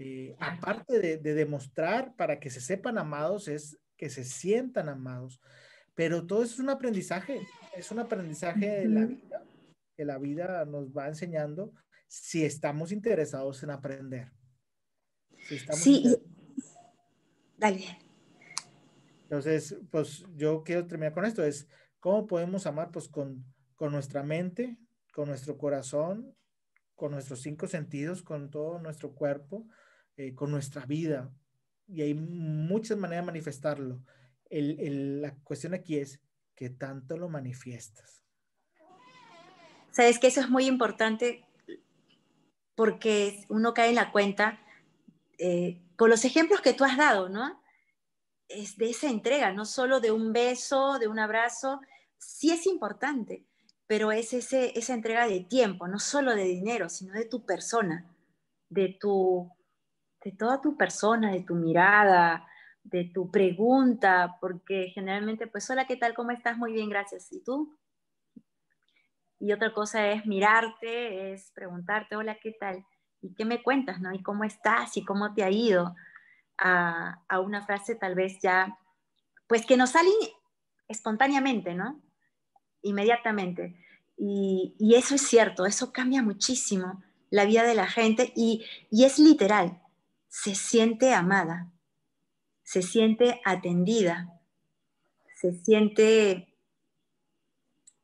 Eh, 0.00 0.36
aparte 0.38 1.00
de, 1.00 1.34
demostrar 1.34 2.14
para 2.14 2.38
que 2.38 2.50
se 2.50 2.60
sepan 2.60 2.98
amados, 2.98 3.48
es 3.48 3.78
que 3.96 4.08
se 4.08 4.24
sientan 4.24 4.88
amados. 4.88 5.40
Pero 5.94 6.24
todo 6.24 6.44
eso 6.44 6.54
es 6.54 6.60
un 6.60 6.70
aprendizaje, 6.70 7.40
es 7.76 7.90
un 7.90 7.98
aprendizaje 7.98 8.68
de 8.68 8.88
la 8.88 9.06
vida, 9.06 9.27
que 9.98 10.04
la 10.04 10.16
vida 10.16 10.64
nos 10.64 10.96
va 10.96 11.08
enseñando 11.08 11.72
si 12.06 12.44
estamos 12.44 12.92
interesados 12.92 13.64
en 13.64 13.70
aprender. 13.70 14.30
sí, 15.72 16.16
dale. 17.56 17.98
Entonces, 19.24 19.76
pues 19.90 20.24
yo 20.36 20.62
quiero 20.62 20.86
terminar 20.86 21.12
con 21.14 21.24
esto, 21.24 21.42
es 21.42 21.66
cómo 21.98 22.28
podemos 22.28 22.64
amar 22.66 22.92
pues 22.92 23.08
con, 23.08 23.44
con 23.74 23.90
nuestra 23.90 24.22
mente, 24.22 24.78
con 25.12 25.26
nuestro 25.26 25.58
corazón, 25.58 26.32
con 26.94 27.10
nuestros 27.10 27.42
cinco 27.42 27.66
sentidos, 27.66 28.22
con 28.22 28.50
todo 28.50 28.78
nuestro 28.78 29.16
cuerpo, 29.16 29.66
eh, 30.16 30.32
con 30.32 30.52
nuestra 30.52 30.86
vida. 30.86 31.28
Y 31.88 32.02
hay 32.02 32.14
muchas 32.14 32.96
maneras 32.96 33.24
de 33.24 33.32
manifestarlo. 33.32 34.00
la 34.48 35.34
cuestión 35.42 35.74
aquí 35.74 35.98
es 35.98 36.22
que 36.54 36.70
tanto 36.70 37.16
lo 37.16 37.28
manifiestas. 37.28 38.27
Sabes 39.98 40.20
que 40.20 40.28
eso 40.28 40.40
es 40.40 40.48
muy 40.48 40.66
importante 40.66 41.44
porque 42.76 43.44
uno 43.48 43.74
cae 43.74 43.88
en 43.88 43.96
la 43.96 44.12
cuenta 44.12 44.60
eh, 45.38 45.82
con 45.96 46.08
los 46.08 46.24
ejemplos 46.24 46.60
que 46.60 46.72
tú 46.72 46.84
has 46.84 46.96
dado, 46.96 47.28
¿no? 47.28 47.60
es 48.46 48.76
de 48.76 48.90
esa 48.90 49.10
entrega, 49.10 49.52
no 49.52 49.64
solo 49.64 49.98
de 49.98 50.12
un 50.12 50.32
beso, 50.32 51.00
de 51.00 51.08
un 51.08 51.18
abrazo, 51.18 51.80
sí 52.16 52.52
es 52.52 52.64
importante, 52.68 53.44
pero 53.88 54.12
es 54.12 54.32
ese, 54.32 54.78
esa 54.78 54.94
entrega 54.94 55.26
de 55.26 55.40
tiempo, 55.40 55.88
no 55.88 55.98
solo 55.98 56.32
de 56.36 56.44
dinero, 56.44 56.88
sino 56.88 57.14
de 57.14 57.24
tu 57.24 57.44
persona, 57.44 58.08
de, 58.68 58.96
tu, 59.00 59.50
de 60.22 60.30
toda 60.30 60.60
tu 60.60 60.76
persona, 60.76 61.32
de 61.32 61.40
tu 61.40 61.56
mirada, 61.56 62.46
de 62.84 63.10
tu 63.12 63.32
pregunta, 63.32 64.36
porque 64.40 64.92
generalmente, 64.94 65.48
pues, 65.48 65.68
hola, 65.70 65.88
¿qué 65.88 65.96
tal? 65.96 66.14
¿Cómo 66.14 66.30
estás? 66.30 66.56
Muy 66.56 66.72
bien, 66.72 66.88
gracias. 66.88 67.32
¿Y 67.32 67.42
tú? 67.42 67.76
Y 69.40 69.52
otra 69.52 69.72
cosa 69.72 70.08
es 70.08 70.26
mirarte, 70.26 71.32
es 71.32 71.52
preguntarte, 71.52 72.16
hola, 72.16 72.38
¿qué 72.42 72.52
tal? 72.52 72.84
¿Y 73.20 73.34
qué 73.34 73.44
me 73.44 73.62
cuentas? 73.62 74.00
¿no? 74.00 74.12
¿Y 74.12 74.22
cómo 74.22 74.44
estás? 74.44 74.96
¿Y 74.96 75.04
cómo 75.04 75.34
te 75.34 75.44
ha 75.44 75.50
ido? 75.50 75.94
a, 76.58 77.40
una 77.40 77.64
frase 77.64 77.94
tal 77.94 78.14
vez 78.14 78.38
ya, 78.42 78.78
pues 79.46 79.64
que 79.64 79.76
nos 79.76 79.90
sale 79.90 80.10
espontáneamente, 80.88 81.74
¿no? 81.74 82.00
Inmediatamente. 82.82 83.76
Y, 84.16 84.74
eso 84.94 85.14
es 85.14 85.22
cierto, 85.22 85.64
eso 85.64 85.92
cambia 85.92 86.22
muchísimo 86.22 87.02
la 87.30 87.44
vida 87.44 87.62
de 87.62 87.74
la 87.74 87.86
gente 87.86 88.32
y, 88.34 88.64
y 88.90 89.04
es 89.04 89.18
literal, 89.18 89.80
se 90.28 90.54
siente 90.54 91.14
amada, 91.14 91.70
se 92.64 92.82
siente 92.82 93.40
atendida, 93.44 94.40
se 95.36 95.52
siente 95.52 96.54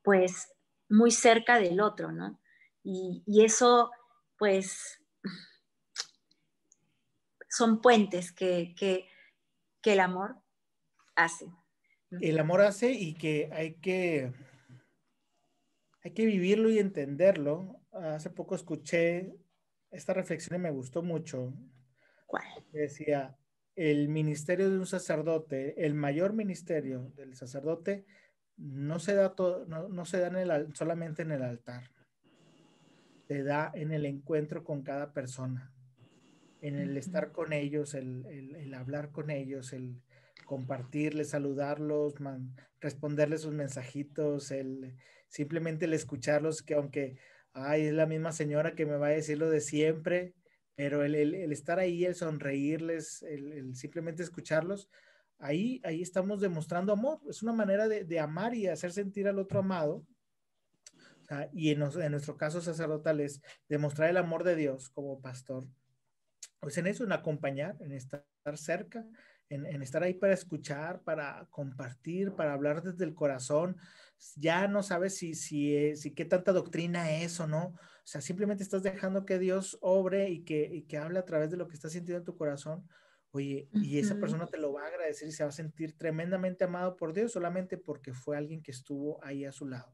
pues 0.03 0.54
muy 0.89 1.11
cerca 1.11 1.59
del 1.59 1.81
otro, 1.81 2.13
¿no? 2.13 2.41
Y, 2.83 3.23
y, 3.27 3.45
eso 3.45 3.91
pues 4.39 5.01
son 7.49 7.81
puentes 7.81 8.33
que, 8.33 8.75
el 9.85 10.01
amor 10.01 10.37
hace. 11.15 11.47
El 12.21 12.39
amor 12.39 12.63
hace 12.63 12.93
y 12.93 13.15
que 13.15 13.51
hay 13.53 13.75
que 13.77 14.33
hay 16.03 16.13
que 16.13 16.27
vivirlo 16.27 16.71
y 16.71 16.79
entenderlo. 16.79 17.81
Hace 17.93 18.31
poco 18.31 18.55
escuché 18.55 19.35
esta 19.91 20.13
reflexión 20.13 20.59
y 20.59 20.63
me 20.63 20.71
gustó 20.71 21.03
mucho. 21.03 21.55
¿Cuál? 22.27 22.45
Decía, 22.73 23.37
el 23.77 24.09
ministerio 24.09 24.71
de 24.71 24.79
un 24.79 24.87
sacerdote, 24.87 25.85
el 25.85 25.95
mayor 25.95 26.33
ministerio 26.33 27.13
del 27.17 27.37
sacerdote, 27.37 28.05
no 28.57 28.99
se 28.99 29.15
da, 29.15 29.35
todo, 29.35 29.67
no, 29.67 30.05
se 30.05 30.19
da 30.19 30.29
en 30.29 30.37
el, 30.37 30.75
solamente 30.75 31.23
en 31.23 31.33
el 31.33 31.43
altar, 31.43 31.85
se 33.29 33.43
da 33.43 33.71
en 33.75 33.93
el 33.93 34.07
encuentro 34.07 34.65
con 34.65 34.83
cada 34.83 35.13
persona 35.13 35.75
en 36.65 36.79
el 36.79 36.97
estar 36.97 37.31
con 37.31 37.53
ellos, 37.53 37.93
el, 37.93 38.73
hablar 38.75 39.11
con 39.11 39.29
ellos, 39.29 39.75
el 39.75 40.01
compartirles, 40.47 41.29
saludarlos, 41.29 42.15
responderles 42.81 43.43
sus 43.43 43.53
mensajitos, 43.53 44.51
el 44.51 44.97
simplemente 45.29 45.85
el 45.85 45.93
escucharlos, 45.93 46.63
que 46.63 46.73
aunque 46.73 47.19
ay, 47.53 47.83
es 47.83 47.93
la 47.93 48.07
misma 48.07 48.33
señora 48.33 48.75
que 48.75 48.87
me 48.87 48.97
va 48.97 49.09
a 49.09 49.11
decir 49.11 49.37
lo 49.37 49.51
de 49.51 49.61
siempre, 49.61 50.33
pero 50.75 51.05
el, 51.05 51.15
estar 51.53 51.79
ahí, 51.79 52.07
el 52.07 52.15
sonreírles, 52.15 53.23
el, 53.25 53.77
simplemente 53.77 54.23
escucharlos, 54.23 54.89
ahí, 55.39 55.81
ahí 55.85 56.03
estamos 56.03 56.41
demostrando 56.41 56.93
amor. 56.93 57.21
Es 57.29 57.43
una 57.43 57.53
manera 57.53 57.89
de, 57.89 58.21
amar 58.21 58.55
y 58.55 58.67
hacer 58.67 58.93
sentir 58.93 59.29
al 59.29 59.39
otro 59.39 59.61
amado. 59.61 60.05
y 61.53 61.71
en, 61.71 61.79
nuestro 61.79 62.37
caso 62.37 62.61
sacerdotal 62.61 63.21
es 63.21 63.41
demostrar 63.69 64.11
el 64.11 64.17
amor 64.17 64.45
de 64.45 64.57
Dios 64.57 64.91
como 64.91 65.21
pastor 65.21 65.67
pues 66.65 66.79
en 66.79 66.87
eso, 66.87 67.05
en 67.05 67.13
acompañar, 67.13 67.77
en 67.81 67.93
estar 67.93 68.25
cerca, 68.55 69.07
en, 69.51 69.83
estar 69.83 70.03
ahí 70.03 70.15
para 70.15 70.33
escuchar, 70.33 71.03
para 71.03 71.47
compartir, 71.51 72.33
para 72.33 72.55
hablar 72.55 72.83
desde 72.83 73.05
el 73.05 73.15
corazón. 73.15 73.77
Ya 74.37 74.67
no 74.67 74.83
sabes 74.83 75.15
si, 75.15 75.35
si, 75.35 75.77
eh, 75.77 75.95
si 75.95 76.13
qué 76.13 76.25
tanta 76.25 76.53
doctrina 76.53 77.13
es 77.21 77.39
o 77.39 77.47
no. 77.47 77.67
O 77.67 78.07
sea, 78.07 78.23
simplemente 78.23 78.63
estás 78.63 78.83
dejando 78.83 79.27
que 79.27 79.39
Dios 79.39 79.77
obre 79.83 80.31
y 80.31 80.43
que, 80.43 80.65
y 80.65 80.85
que 80.85 80.97
hable 80.97 81.19
a 81.19 81.27
través 81.27 81.51
de 81.51 81.59
lo 81.59 81.69
que 81.69 81.75
estás 81.75 81.93
sintiendo 81.93 82.21
en 82.21 82.25
tu 82.25 82.35
corazón. 82.35 82.89
Oye, 83.35 83.69
y 83.73 83.99
esa 83.99 84.15
persona 84.15 84.47
te 84.47 84.59
lo 84.59 84.73
va 84.73 84.85
a 84.85 84.87
agradecer 84.87 85.27
y 85.27 85.33
se 85.33 85.43
va 85.43 85.49
a 85.49 85.53
sentir 85.53 85.99
tremendamente 85.99 86.63
amado 86.63 86.97
por 86.97 87.13
Dios 87.13 87.33
solamente 87.33 87.77
porque 87.77 88.13
fue 88.13 88.37
alguien 88.37 88.63
que 88.63 88.71
estuvo 88.71 89.19
ahí 89.25 89.45
a 89.45 89.51
su 89.51 89.67
lado. 89.67 89.93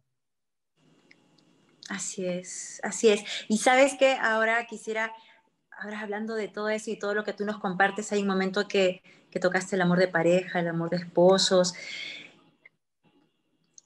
Así 1.88 2.26
es, 2.26 2.80
así 2.82 3.08
es. 3.08 3.24
Y 3.48 3.56
sabes 3.56 3.94
que 3.94 4.12
ahora 4.12 4.66
quisiera 4.66 5.10
ahora 5.80 6.00
hablando 6.00 6.34
de 6.34 6.48
todo 6.48 6.68
eso 6.68 6.90
y 6.90 6.98
todo 6.98 7.14
lo 7.14 7.24
que 7.24 7.32
tú 7.32 7.46
nos 7.46 7.58
compartes, 7.58 8.12
hay 8.12 8.20
un 8.20 8.28
momento 8.28 8.68
que, 8.68 9.02
tocaste 9.40 9.76
el 9.76 9.82
amor 9.82 9.98
de 9.98 10.08
pareja, 10.08 10.60
el 10.60 10.68
amor 10.68 10.90
de 10.90 10.98
esposos. 10.98 11.72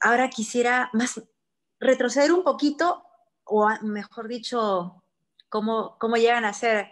Ahora 0.01 0.29
quisiera 0.29 0.89
más 0.91 1.21
retroceder 1.79 2.33
un 2.33 2.43
poquito, 2.43 3.03
o 3.45 3.69
mejor 3.83 4.27
dicho, 4.27 5.01
cómo, 5.47 5.97
cómo 5.97 6.17
llegan 6.17 6.43
a 6.43 6.51
ser 6.51 6.89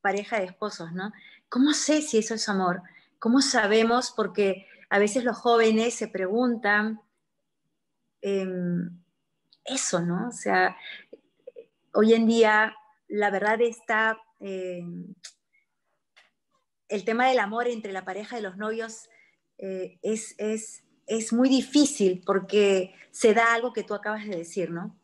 pareja 0.00 0.38
de 0.38 0.46
esposos, 0.46 0.92
¿no? 0.92 1.12
¿Cómo 1.56 1.72
sé 1.72 2.02
si 2.02 2.18
eso 2.18 2.34
es 2.34 2.50
amor? 2.50 2.82
¿Cómo 3.18 3.40
sabemos? 3.40 4.12
Porque 4.14 4.66
a 4.90 4.98
veces 4.98 5.24
los 5.24 5.38
jóvenes 5.38 5.94
se 5.94 6.06
preguntan 6.06 7.00
em, 8.20 8.90
eso, 9.64 10.02
¿no? 10.02 10.28
O 10.28 10.32
sea, 10.32 10.76
hoy 11.94 12.12
en 12.12 12.26
día 12.26 12.76
la 13.08 13.30
verdad 13.30 13.58
está 13.62 14.18
eh, 14.38 14.84
el 16.88 17.04
tema 17.06 17.26
del 17.26 17.38
amor 17.38 17.68
entre 17.68 17.94
la 17.94 18.04
pareja 18.04 18.36
de 18.36 18.42
los 18.42 18.58
novios 18.58 19.08
eh, 19.56 19.98
es, 20.02 20.34
es, 20.36 20.84
es, 21.06 21.32
muy 21.32 21.48
difícil 21.48 22.22
porque 22.26 22.94
se 23.12 23.32
da 23.32 23.54
algo 23.54 23.72
que 23.72 23.82
tú 23.82 23.94
acabas 23.94 24.26
de 24.26 24.36
decir, 24.36 24.70
¿no? 24.70 24.94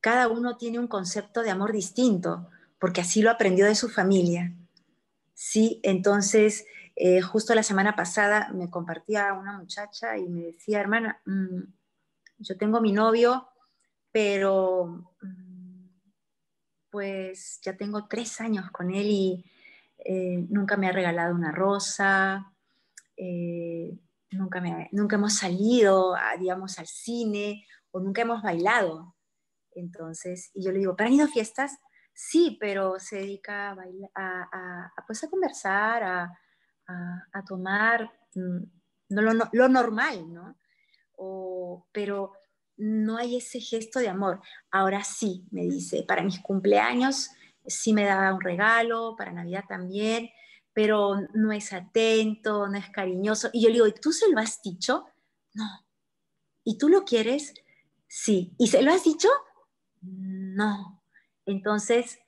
Cada 0.00 0.28
uno 0.28 0.56
tiene 0.56 0.78
un 0.78 0.86
concepto 0.86 1.42
de 1.42 1.50
amor 1.50 1.72
distinto, 1.72 2.48
porque 2.78 3.00
así 3.00 3.22
lo 3.22 3.32
aprendió 3.32 3.66
de 3.66 3.74
su 3.74 3.88
familia. 3.88 4.54
Sí, 5.34 5.80
entonces, 5.82 6.64
eh, 6.96 7.20
justo 7.20 7.54
la 7.54 7.62
semana 7.62 7.96
pasada 7.96 8.50
me 8.54 8.70
compartía 8.70 9.32
una 9.34 9.58
muchacha 9.58 10.16
y 10.16 10.28
me 10.28 10.42
decía, 10.42 10.80
hermana, 10.80 11.20
mm, 11.26 11.60
yo 12.38 12.56
tengo 12.56 12.80
mi 12.80 12.92
novio, 12.92 13.48
pero... 14.12 15.14
Mm, 15.20 15.54
pues 16.94 17.58
ya 17.60 17.76
tengo 17.76 18.06
tres 18.06 18.40
años 18.40 18.70
con 18.70 18.94
él 18.94 19.06
y 19.08 19.44
eh, 19.98 20.46
nunca 20.48 20.76
me 20.76 20.86
ha 20.86 20.92
regalado 20.92 21.34
una 21.34 21.50
rosa, 21.50 22.52
eh, 23.16 23.98
nunca, 24.30 24.60
me, 24.60 24.88
nunca 24.92 25.16
hemos 25.16 25.34
salido, 25.34 26.14
digamos, 26.38 26.78
al 26.78 26.86
cine 26.86 27.66
o 27.90 27.98
nunca 27.98 28.22
hemos 28.22 28.44
bailado. 28.44 29.16
Entonces, 29.72 30.52
y 30.54 30.62
yo 30.62 30.70
le 30.70 30.78
digo, 30.78 30.94
¿pero 30.94 31.08
han 31.08 31.14
ido 31.14 31.24
a 31.24 31.28
fiestas? 31.28 31.80
Sí, 32.14 32.56
pero 32.60 32.98
se 33.00 33.16
dedica 33.16 33.70
a, 33.70 33.74
bailar, 33.74 34.10
a, 34.14 34.92
pues 35.06 35.24
a 35.24 35.28
conversar, 35.28 36.02
a, 36.04 37.44
tomar 37.46 38.10
mm, 38.34 38.62
no, 39.10 39.22
lo, 39.22 39.32
lo, 39.52 39.68
normal, 39.68 40.32
¿no? 40.32 40.56
O, 41.16 41.88
pero 41.92 42.32
no 42.76 43.16
hay 43.16 43.36
ese 43.36 43.60
gesto 43.60 43.98
de 43.98 44.08
amor. 44.08 44.40
Ahora 44.70 45.02
sí, 45.02 45.44
me 45.50 45.62
dice, 45.62 46.04
para 46.06 46.22
mis 46.22 46.40
cumpleaños 46.40 47.30
sí 47.66 47.92
me 47.92 48.04
da 48.04 48.32
un 48.32 48.40
regalo, 48.40 49.14
para 49.16 49.32
Navidad 49.32 49.64
también, 49.68 50.30
pero 50.72 51.16
no 51.34 51.52
es 51.52 51.72
atento, 51.72 52.68
no 52.68 52.78
es 52.78 52.90
cariñoso. 52.90 53.50
Y 53.52 53.62
yo 53.62 53.68
le 53.68 53.74
digo, 53.74 53.86
¿y 53.86 53.92
tú 53.92 54.12
se 54.12 54.30
lo 54.30 54.38
has 54.38 54.62
dicho? 54.62 55.06
No. 55.54 55.64
¿Y 56.64 56.78
tú 56.78 56.88
lo 56.88 57.04
quieres? 57.04 57.54
Sí. 58.06 58.54
¿Y 58.58 58.68
se 58.68 58.82
lo 58.82 58.92
has 58.92 59.04
dicho? 59.04 59.28
No. 60.02 61.03
Entonces, 61.46 62.18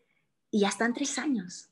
y 0.51 0.61
ya 0.61 0.69
están 0.69 0.95
tres 0.95 1.19
años. 1.19 1.71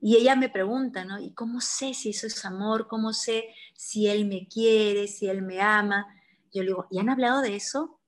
Y 0.00 0.16
ella 0.16 0.34
me 0.34 0.48
pregunta, 0.48 1.04
¿no? 1.04 1.20
¿Y 1.20 1.34
cómo 1.34 1.60
sé 1.60 1.92
si 1.94 2.10
eso 2.10 2.26
es 2.26 2.44
amor? 2.44 2.88
¿Cómo 2.88 3.12
sé 3.12 3.48
si 3.74 4.08
él 4.08 4.26
me 4.26 4.48
quiere, 4.48 5.06
si 5.06 5.28
él 5.28 5.42
me 5.42 5.60
ama? 5.60 6.06
Yo 6.52 6.62
le 6.62 6.68
digo, 6.68 6.86
¿y 6.90 6.98
han 6.98 7.10
hablado 7.10 7.42
de 7.42 7.54
eso? 7.54 8.00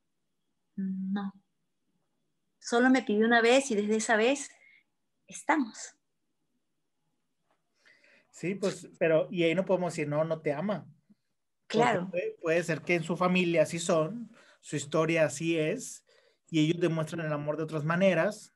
No. 0.76 1.34
Solo 2.58 2.88
me 2.88 3.02
pidió 3.02 3.26
una 3.26 3.42
vez 3.42 3.70
y 3.70 3.74
desde 3.74 3.96
esa 3.96 4.16
vez 4.16 4.50
estamos. 5.26 5.94
Sí, 8.30 8.54
pues, 8.54 8.88
pero, 8.98 9.28
y 9.30 9.42
ahí 9.42 9.54
no 9.54 9.64
podemos 9.64 9.92
decir, 9.92 10.08
no, 10.08 10.24
no 10.24 10.40
te 10.40 10.52
ama. 10.52 10.86
Claro. 11.66 12.10
Puede, 12.40 12.62
ser 12.62 12.82
que 12.82 12.94
en 12.94 13.02
su 13.02 13.16
familia 13.16 13.62
así 13.62 13.78
son, 13.78 14.30
su 14.60 14.76
historia 14.76 15.24
así 15.24 15.58
es, 15.58 16.04
y 16.48 16.60
ellos 16.60 16.80
demuestran 16.80 17.26
el 17.26 17.32
amor 17.32 17.56
de 17.56 17.64
otras 17.64 17.84
maneras, 17.84 18.54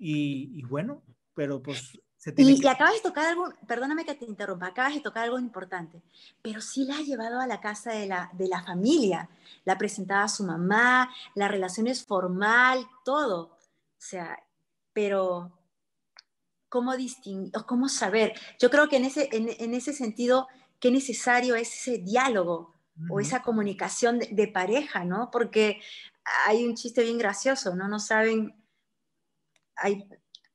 y, 0.00 0.58
y 0.58 0.62
bueno, 0.62 1.02
pero 1.34 1.62
pues 1.62 1.92
y, 2.36 2.66
acabas 2.66 2.94
de 2.94 3.00
tocar 3.00 3.26
algo, 3.26 3.48
perdóname 3.66 4.04
que 4.04 4.14
te 4.14 4.26
interrumpa, 4.26 4.66
acabas 4.66 4.94
de 4.94 5.00
tocar 5.00 5.24
algo 5.24 5.38
importante, 5.38 6.02
pero 6.42 6.60
sí 6.60 6.84
la 6.84 6.98
ha 6.98 7.02
llevado 7.02 7.40
a 7.40 7.46
la 7.46 7.60
casa 7.62 7.92
de 7.92 8.06
la, 8.06 8.30
de 8.34 8.46
la 8.46 8.62
familia, 8.62 9.30
la 9.64 9.78
presentaba 9.78 10.24
a 10.24 10.28
su 10.28 10.44
mamá, 10.44 11.10
la 11.34 11.48
relación 11.48 11.86
es 11.86 12.04
formal, 12.04 12.86
todo. 13.06 13.44
O 13.44 13.58
sea, 14.02 14.38
pero 14.92 15.50
¿cómo 16.68 16.94
distinguir, 16.94 17.52
cómo 17.66 17.88
saber? 17.88 18.34
Yo 18.58 18.68
creo 18.68 18.90
que 18.90 18.96
en 18.96 19.06
ese, 19.06 19.30
en, 19.32 19.72
ese 19.72 19.94
sentido, 19.94 20.46
qué 20.78 20.90
necesario 20.90 21.54
es 21.54 21.74
ese 21.74 21.98
diálogo 21.98 22.74
o 23.08 23.18
esa 23.18 23.40
comunicación 23.40 24.18
de, 24.18 24.28
de, 24.30 24.46
pareja, 24.46 25.04
¿no? 25.04 25.30
Porque 25.30 25.80
hay 26.46 26.66
un 26.66 26.74
chiste 26.74 27.02
bien 27.02 27.16
gracioso, 27.16 27.74
¿no? 27.74 27.88
No 27.88 27.98
saben, 27.98 28.59
hay, 29.80 30.04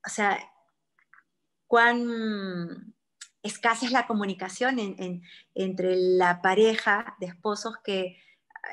o 0.05 0.09
sea, 0.09 0.39
cuán 1.67 2.95
escasa 3.43 3.85
es 3.85 3.91
la 3.91 4.07
comunicación 4.07 4.77
entre 5.53 5.95
la 5.95 6.41
pareja 6.41 7.15
de 7.19 7.27
esposos 7.27 7.75
que, 7.83 8.17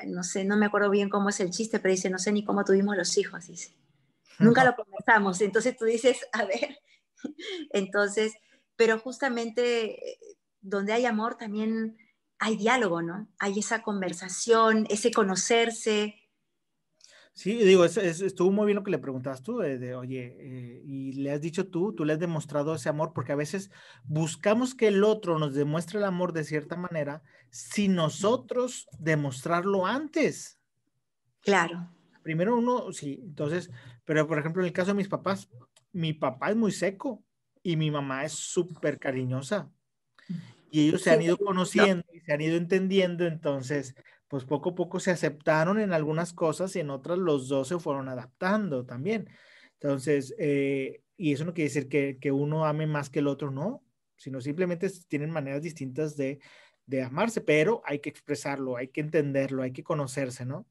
no 0.07 0.23
sé, 0.23 0.45
no 0.45 0.57
me 0.57 0.65
acuerdo 0.65 0.89
bien 0.89 1.09
cómo 1.09 1.29
es 1.29 1.39
el 1.39 1.51
chiste, 1.51 1.79
pero 1.79 1.93
dice, 1.93 2.09
no 2.09 2.17
sé 2.17 2.31
ni 2.31 2.43
cómo 2.43 2.63
tuvimos 2.63 2.95
los 2.95 3.17
hijos, 3.17 3.47
dice. 3.47 3.75
Nunca 4.39 4.63
lo 4.65 4.75
conversamos. 4.75 5.41
Entonces 5.41 5.77
tú 5.77 5.85
dices, 5.85 6.25
a 6.31 6.45
ver, 6.45 6.79
entonces, 7.71 8.33
pero 8.75 8.99
justamente 8.99 9.99
donde 10.61 10.93
hay 10.93 11.05
amor 11.05 11.37
también 11.37 11.97
hay 12.39 12.57
diálogo, 12.57 13.01
¿no? 13.01 13.27
Hay 13.39 13.59
esa 13.59 13.83
conversación, 13.83 14.85
ese 14.89 15.11
conocerse, 15.11 16.22
Sí, 17.35 17.55
digo, 17.55 17.83
estuvo 17.83 18.51
muy 18.51 18.67
bien 18.67 18.75
lo 18.75 18.83
que 18.83 18.91
le 18.91 18.99
preguntabas 18.99 19.41
tú, 19.41 19.57
de, 19.57 19.95
oye, 19.95 20.37
eh, 20.39 20.81
y 20.85 21.13
le 21.13 21.31
has 21.31 21.41
dicho 21.41 21.67
tú, 21.67 21.91
tú 21.93 22.05
le 22.05 22.13
has 22.13 22.19
demostrado 22.19 22.75
ese 22.75 22.89
amor, 22.89 23.11
porque 23.13 23.31
a 23.31 23.35
veces 23.35 23.71
buscamos 24.03 24.75
que 24.75 24.87
el 24.87 25.03
otro 25.03 25.39
nos 25.39 25.55
demuestre 25.55 25.97
el 25.97 26.05
amor 26.05 26.31
de 26.31 26.43
cierta 26.43 26.75
manera 26.75 27.23
sin 27.49 27.95
nosotros 27.95 28.87
demostrarlo 28.99 29.87
antes. 29.87 30.59
Claro. 31.41 31.89
Primero 32.21 32.55
uno, 32.55 32.91
sí, 32.93 33.19
entonces, 33.23 33.71
pero 34.05 34.27
por 34.27 34.37
ejemplo, 34.37 34.61
en 34.61 34.67
el 34.67 34.73
caso 34.73 34.91
de 34.91 34.97
mis 34.97 35.09
papás, 35.09 35.49
mi 35.91 36.13
papá 36.13 36.51
es 36.51 36.55
muy 36.55 36.71
seco 36.71 37.23
y 37.63 37.77
mi 37.77 37.89
mamá 37.89 38.25
es 38.25 38.33
súper 38.33 38.99
cariñosa. 38.99 39.71
Y 40.69 40.87
ellos 40.87 41.01
se 41.01 41.09
han 41.11 41.21
ido 41.21 41.37
conociendo 41.37 42.05
y 42.13 42.19
se 42.19 42.31
han 42.31 42.41
ido 42.41 42.57
entendiendo, 42.57 43.25
entonces 43.25 43.95
pues 44.33 44.45
poco 44.45 44.71
a 44.71 44.75
poco 44.75 44.99
se 44.99 45.11
aceptaron 45.11 45.79
en 45.79 45.93
algunas 45.93 46.33
cosas 46.33 46.75
y 46.75 46.79
en 46.79 46.89
otras 46.89 47.19
los 47.19 47.49
dos 47.49 47.67
se 47.67 47.77
fueron 47.77 48.09
adaptando 48.09 48.83
también. 48.83 49.29
Entonces, 49.73 50.33
eh, 50.39 51.03
y 51.15 51.33
eso 51.33 51.45
no 51.45 51.53
quiere 51.53 51.69
decir 51.71 51.87
que, 51.87 52.31
uno 52.31 52.65
ame 52.65 52.87
más 52.87 53.11
que 53.11 53.19
el 53.19 53.27
otro, 53.27 53.51
no, 53.51 53.83
sino 54.15 54.41
simplemente 54.41 54.89
tienen 55.07 55.29
maneras 55.29 55.61
distintas 55.61 56.17
de, 56.17 56.39
amarse, 57.05 57.41
pero 57.41 57.83
hay 57.85 57.99
que 57.99 58.09
expresarlo, 58.09 58.75
hay 58.75 58.87
que 58.87 59.01
entenderlo, 59.01 59.61
hay 59.61 59.71
que 59.71 59.83
conocerse, 59.83 60.47
¿no? 60.47 60.65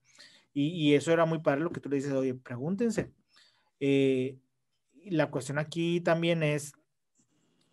Y, 0.52 0.94
eso 0.94 1.12
era 1.12 1.24
muy 1.24 1.38
padre 1.38 1.60
lo 1.60 1.70
que 1.70 1.78
tú 1.78 1.88
le 1.88 1.94
dices, 1.98 2.10
oye, 2.14 2.34
pregúntense. 2.34 3.12
Eh, 3.78 4.38
la 5.04 5.30
cuestión 5.30 5.60
aquí 5.60 6.00
también 6.00 6.42
es, 6.42 6.72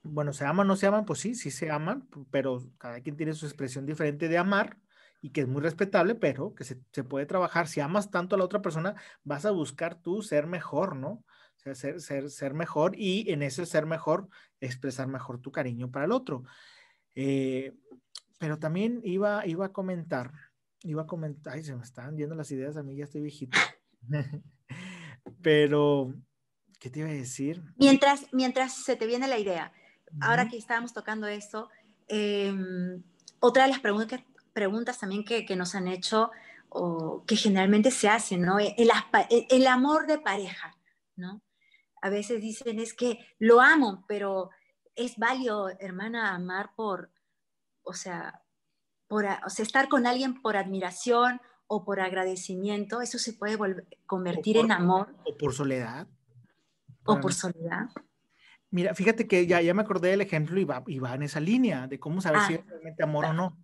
bueno, 0.03 0.33
¿se 0.33 0.45
aman 0.45 0.67
o 0.67 0.69
no 0.69 0.75
se 0.75 0.85
aman? 0.85 1.05
Pues 1.05 1.17
sí, 1.17 1.33
sí 1.33 1.49
se 1.49 1.71
aman, 1.71 2.07
pero 2.29 2.63
cada 2.77 3.01
quien 3.01 3.17
tiene 3.17 3.33
su 3.33 3.47
expresión 3.47 3.87
diferente 3.87 4.27
de 4.27 4.37
amar 4.37 4.77
y 5.21 5.31
que 5.31 5.41
es 5.41 5.47
muy 5.47 5.61
respetable, 5.61 6.15
pero 6.15 6.55
que 6.55 6.63
se, 6.63 6.75
puede 7.03 7.25
trabajar. 7.25 7.67
Si 7.67 7.79
amas 7.79 8.09
tanto 8.09 8.35
a 8.35 8.37
la 8.37 8.45
otra 8.45 8.61
persona, 8.61 8.95
vas 9.23 9.45
a 9.45 9.51
buscar 9.51 10.01
tú 10.01 10.21
ser 10.21 10.47
mejor, 10.47 10.95
¿no? 10.95 11.09
O 11.09 11.61
sea, 11.61 11.75
ser, 11.75 11.99
ser, 11.99 12.29
ser 12.29 12.53
mejor 12.53 12.93
y 12.97 13.29
en 13.31 13.43
ese 13.43 13.65
ser 13.65 13.85
mejor, 13.85 14.29
expresar 14.61 15.07
mejor 15.07 15.41
tu 15.41 15.51
cariño 15.51 15.91
para 15.91 16.05
el 16.05 16.13
otro. 16.13 16.43
Eh, 17.15 17.75
pero 18.37 18.57
también 18.57 19.01
iba, 19.03 19.45
iba 19.45 19.65
a 19.65 19.73
comentar, 19.73 20.31
iba 20.83 21.01
a 21.01 21.07
comentar, 21.07 21.53
ay, 21.53 21.63
se 21.63 21.75
me 21.75 21.83
están 21.83 22.15
yendo 22.15 22.35
las 22.35 22.51
ideas, 22.51 22.77
a 22.77 22.83
mí 22.83 22.95
ya 22.95 23.03
estoy 23.03 23.21
viejito. 23.21 23.57
pero, 25.41 26.13
¿qué 26.79 26.89
te 26.89 26.99
iba 26.99 27.09
a 27.09 27.13
decir? 27.13 27.61
Mientras, 27.75 28.27
mientras 28.31 28.73
se 28.73 28.95
te 28.95 29.05
viene 29.05 29.27
la 29.27 29.37
idea, 29.37 29.73
ahora 30.21 30.47
que 30.47 30.57
estábamos 30.57 30.93
tocando 30.93 31.27
esto, 31.27 31.69
em, 32.07 33.03
otra 33.41 33.63
de 33.63 33.69
las 33.69 33.79
preguntas 33.79 34.07
que, 34.07 34.28
preguntas 34.53 34.99
también 34.99 35.23
que, 35.23 35.45
que 35.45 35.55
nos 35.55 35.75
han 35.75 35.87
hecho 35.87 36.31
o 36.69 37.23
que 37.25 37.35
generalmente 37.35 37.91
se 37.91 38.09
hacen, 38.09 38.41
¿no? 38.41 38.59
El, 38.59 38.89
el, 39.49 39.67
amor 39.67 40.05
de 40.05 40.19
pareja, 40.19 40.77
¿no? 41.15 41.41
A 42.01 42.09
veces 42.09 42.41
dicen 42.41 42.79
es 42.79 42.93
que 42.93 43.19
lo 43.39 43.59
amo, 43.59 44.05
pero 44.07 44.51
es 44.95 45.17
válido, 45.17 45.69
hermana, 45.79 46.35
amar 46.35 46.71
por, 46.75 47.11
o 47.83 47.93
sea, 47.93 48.43
por, 49.07 49.25
o 49.25 49.49
sea, 49.49 49.63
estar 49.63 49.89
con 49.89 50.05
alguien 50.05 50.41
por 50.41 50.57
admiración 50.57 51.41
o 51.67 51.83
por 51.83 51.99
agradecimiento, 51.99 53.01
eso 53.01 53.17
se 53.17 53.33
puede 53.33 53.57
convertir 54.05 54.57
en 54.57 54.71
amor. 54.71 55.15
O 55.25 55.37
por 55.37 55.53
soledad. 55.53 56.07
O 57.05 57.19
por 57.19 57.33
soledad. 57.33 57.89
Mira, 58.71 58.93
fíjate 58.93 59.27
que 59.27 59.47
ya, 59.47 59.61
ya 59.61 59.73
me 59.73 59.81
acordé 59.81 60.09
del 60.09 60.21
ejemplo 60.21 60.59
y 60.59 60.63
va, 60.63 60.83
y 60.85 60.99
va 60.99 61.15
en 61.15 61.23
esa 61.23 61.39
línea 61.39 61.87
de 61.87 61.99
cómo 61.99 62.21
saber 62.21 62.41
si 62.41 62.53
ah. 62.53 62.57
es 62.57 62.65
realmente 62.67 63.03
amor 63.03 63.25
o 63.25 63.33
no. 63.33 63.57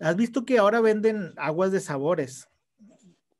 ¿Has 0.00 0.16
visto 0.16 0.44
que 0.44 0.58
ahora 0.58 0.80
venden 0.80 1.32
aguas 1.36 1.72
de 1.72 1.80
sabores? 1.80 2.48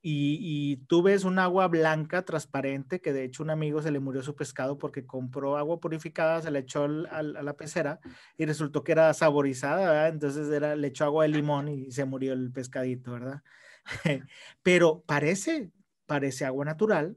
Y, 0.05 0.79
tú 0.89 1.01
ves 1.01 1.23
un 1.23 1.39
agua 1.39 1.69
blanca, 1.69 2.25
transparente, 2.25 3.01
que 3.01 3.13
de 3.13 3.23
hecho 3.23 3.45
un 3.45 3.51
amigo 3.51 3.83
se 3.83 3.93
le 3.93 4.01
murió 4.01 4.21
su 4.23 4.35
pescado 4.35 4.77
porque 4.77 5.07
compró 5.07 5.57
agua 5.57 5.79
purificada, 5.79 6.43
se 6.43 6.51
le 6.51 6.59
echó 6.59 6.85
a 6.85 7.23
la 7.23 7.57
pecera 7.57 8.01
y 8.37 8.45
resultó 8.45 8.83
que 8.83 8.93
era 8.93 9.15
saborizada, 9.15 9.89
¿verdad? 9.89 10.09
Entonces 10.09 10.51
era, 10.51 10.75
le 10.75 10.89
echó 10.89 11.05
agua 11.05 11.23
de 11.23 11.29
limón 11.29 11.69
y 11.69 11.93
se 11.93 12.05
murió 12.05 12.33
el 12.33 12.51
pescadito, 12.51 13.13
¿verdad? 13.13 13.43
pero 14.65 15.05
parece, 15.07 15.71
parece 16.07 16.47
agua 16.47 16.65
natural, 16.65 17.17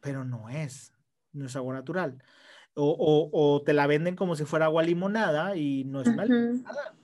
pero 0.00 0.24
no 0.24 0.48
es, 0.48 0.92
no 1.32 1.46
es 1.46 1.56
agua 1.56 1.74
natural. 1.74 2.22
O, 2.74 3.62
te 3.66 3.72
la 3.72 3.88
venden 3.88 4.14
como 4.14 4.36
si 4.36 4.44
fuera 4.44 4.66
agua 4.66 4.84
limonada 4.84 5.56
y 5.56 5.84
no 5.84 6.02
es 6.02 6.08
una 6.08 6.24
limonada 6.24 6.94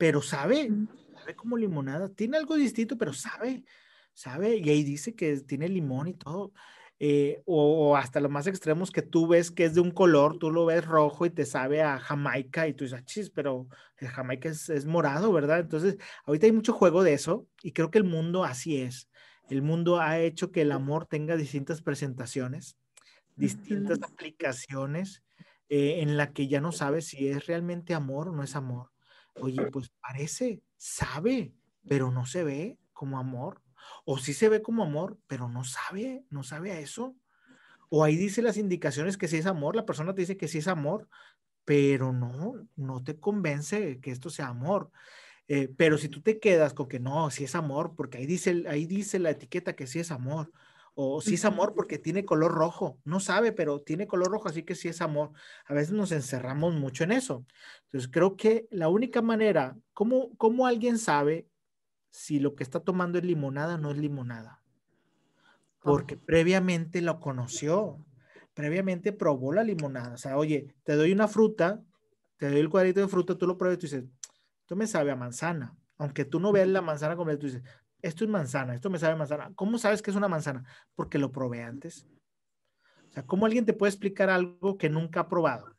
pero 0.00 0.22
sabe, 0.22 0.70
sabe 1.14 1.36
como 1.36 1.58
limonada. 1.58 2.08
Tiene 2.08 2.38
algo 2.38 2.56
distinto, 2.56 2.96
pero 2.96 3.12
sabe, 3.12 3.64
sabe. 4.14 4.56
Y 4.56 4.70
ahí 4.70 4.82
dice 4.82 5.14
que 5.14 5.36
tiene 5.40 5.68
limón 5.68 6.08
y 6.08 6.14
todo. 6.14 6.54
Eh, 6.98 7.42
o, 7.44 7.94
hasta 7.98 8.18
los 8.18 8.30
más 8.30 8.46
extremos 8.46 8.90
que 8.90 9.02
tú 9.02 9.26
ves 9.26 9.50
que 9.50 9.66
es 9.66 9.74
de 9.74 9.82
un 9.82 9.90
color, 9.90 10.38
tú 10.38 10.50
lo 10.50 10.64
ves 10.64 10.86
rojo 10.86 11.26
y 11.26 11.30
te 11.30 11.44
sabe 11.44 11.82
a 11.82 11.98
Jamaica 11.98 12.66
y 12.66 12.72
tú 12.72 12.84
dices, 12.84 12.98
ah, 12.98 13.04
chis, 13.04 13.28
pero 13.28 13.68
el 13.98 14.08
Jamaica 14.08 14.48
es, 14.48 14.86
morado, 14.86 15.34
¿verdad? 15.34 15.60
Entonces, 15.60 15.98
ahorita 16.24 16.46
hay 16.46 16.52
mucho 16.52 16.72
juego 16.72 17.02
de 17.02 17.12
eso 17.12 17.46
y 17.62 17.72
creo 17.72 17.90
que 17.90 17.98
el 17.98 18.04
mundo 18.04 18.44
así 18.44 18.80
es. 18.80 19.10
El 19.50 19.60
mundo 19.60 20.00
ha 20.00 20.18
hecho 20.18 20.50
que 20.50 20.62
el 20.62 20.72
amor 20.72 21.04
tenga 21.04 21.36
distintas 21.36 21.82
presentaciones, 21.82 22.78
distintas 23.36 24.02
aplicaciones 24.02 25.22
eh, 25.68 26.00
en 26.00 26.16
la 26.16 26.32
que 26.32 26.48
ya 26.48 26.62
no 26.62 26.72
sabes 26.72 27.08
si 27.08 27.28
es 27.28 27.46
realmente 27.46 27.92
amor 27.92 28.30
o 28.30 28.32
no 28.32 28.42
es 28.42 28.56
amor. 28.56 28.90
Oye, 29.34 29.70
pues 29.70 29.90
parece, 30.00 30.62
sabe, 30.76 31.54
pero 31.88 32.10
no 32.10 32.26
se 32.26 32.44
ve 32.44 32.78
como 32.92 33.18
amor. 33.18 33.62
O 34.04 34.18
sí 34.18 34.34
se 34.34 34.48
ve 34.48 34.62
como 34.62 34.82
amor, 34.82 35.18
pero 35.26 35.48
no 35.48 35.64
sabe, 35.64 36.24
no 36.30 36.42
sabe 36.42 36.72
a 36.72 36.80
eso. 36.80 37.16
O 37.88 38.04
ahí 38.04 38.16
dice 38.16 38.42
las 38.42 38.56
indicaciones 38.56 39.16
que 39.16 39.28
sí 39.28 39.36
es 39.36 39.46
amor, 39.46 39.76
la 39.76 39.86
persona 39.86 40.14
te 40.14 40.22
dice 40.22 40.36
que 40.36 40.48
sí 40.48 40.58
es 40.58 40.68
amor, 40.68 41.08
pero 41.64 42.12
no, 42.12 42.68
no 42.76 43.02
te 43.02 43.18
convence 43.18 44.00
que 44.00 44.10
esto 44.10 44.30
sea 44.30 44.48
amor. 44.48 44.90
Eh, 45.48 45.68
pero 45.76 45.98
si 45.98 46.08
tú 46.08 46.22
te 46.22 46.38
quedas 46.38 46.74
con 46.74 46.88
que 46.88 47.00
no, 47.00 47.30
sí 47.30 47.44
es 47.44 47.54
amor, 47.56 47.94
porque 47.96 48.18
ahí 48.18 48.26
dice, 48.26 48.64
ahí 48.68 48.86
dice 48.86 49.18
la 49.18 49.30
etiqueta 49.30 49.74
que 49.74 49.86
sí 49.88 49.98
es 49.98 50.12
amor, 50.12 50.52
o 50.94 51.20
si 51.20 51.34
es 51.34 51.44
amor 51.44 51.74
porque 51.74 51.98
tiene 51.98 52.24
color 52.24 52.52
rojo, 52.52 52.98
no 53.04 53.20
sabe, 53.20 53.52
pero 53.52 53.80
tiene 53.80 54.06
color 54.06 54.30
rojo, 54.30 54.48
así 54.48 54.64
que 54.64 54.74
sí 54.74 54.88
es 54.88 55.00
amor. 55.00 55.32
A 55.66 55.74
veces 55.74 55.92
nos 55.92 56.12
encerramos 56.12 56.74
mucho 56.74 57.04
en 57.04 57.12
eso. 57.12 57.44
Entonces 57.84 58.10
creo 58.12 58.36
que 58.36 58.66
la 58.70 58.88
única 58.88 59.22
manera, 59.22 59.76
¿cómo, 59.92 60.36
cómo 60.36 60.66
alguien 60.66 60.98
sabe 60.98 61.46
si 62.10 62.40
lo 62.40 62.54
que 62.54 62.64
está 62.64 62.80
tomando 62.80 63.18
es 63.18 63.24
limonada 63.24 63.76
o 63.76 63.78
no 63.78 63.90
es 63.90 63.98
limonada? 63.98 64.62
Porque 65.80 66.16
previamente 66.16 67.00
lo 67.00 67.20
conoció, 67.20 68.04
previamente 68.52 69.12
probó 69.12 69.52
la 69.52 69.64
limonada. 69.64 70.14
O 70.14 70.18
sea, 70.18 70.36
oye, 70.36 70.74
te 70.82 70.96
doy 70.96 71.12
una 71.12 71.28
fruta, 71.28 71.82
te 72.36 72.50
doy 72.50 72.60
el 72.60 72.68
cuadrito 72.68 73.00
de 73.00 73.08
fruta, 73.08 73.38
tú 73.38 73.46
lo 73.46 73.56
pruebas 73.56 73.78
y 73.78 73.80
tú 73.80 73.86
dices, 73.86 74.04
esto 74.60 74.76
me 74.76 74.86
sabe 74.86 75.10
a 75.10 75.16
manzana. 75.16 75.74
Aunque 75.96 76.24
tú 76.24 76.40
no 76.40 76.52
veas 76.52 76.68
la 76.68 76.82
manzana 76.82 77.16
como 77.16 77.36
tú 77.38 77.46
dices, 77.46 77.62
esto 78.02 78.24
es 78.24 78.30
manzana, 78.30 78.74
esto 78.74 78.90
me 78.90 78.98
sabe 78.98 79.16
manzana. 79.16 79.52
¿Cómo 79.54 79.78
sabes 79.78 80.02
que 80.02 80.10
es 80.10 80.16
una 80.16 80.28
manzana? 80.28 80.64
Porque 80.94 81.18
lo 81.18 81.32
probé 81.32 81.62
antes. 81.62 82.06
O 83.08 83.12
sea, 83.12 83.26
¿cómo 83.26 83.46
alguien 83.46 83.66
te 83.66 83.72
puede 83.72 83.90
explicar 83.90 84.30
algo 84.30 84.78
que 84.78 84.88
nunca 84.88 85.20
ha 85.20 85.28
probado? 85.28 85.74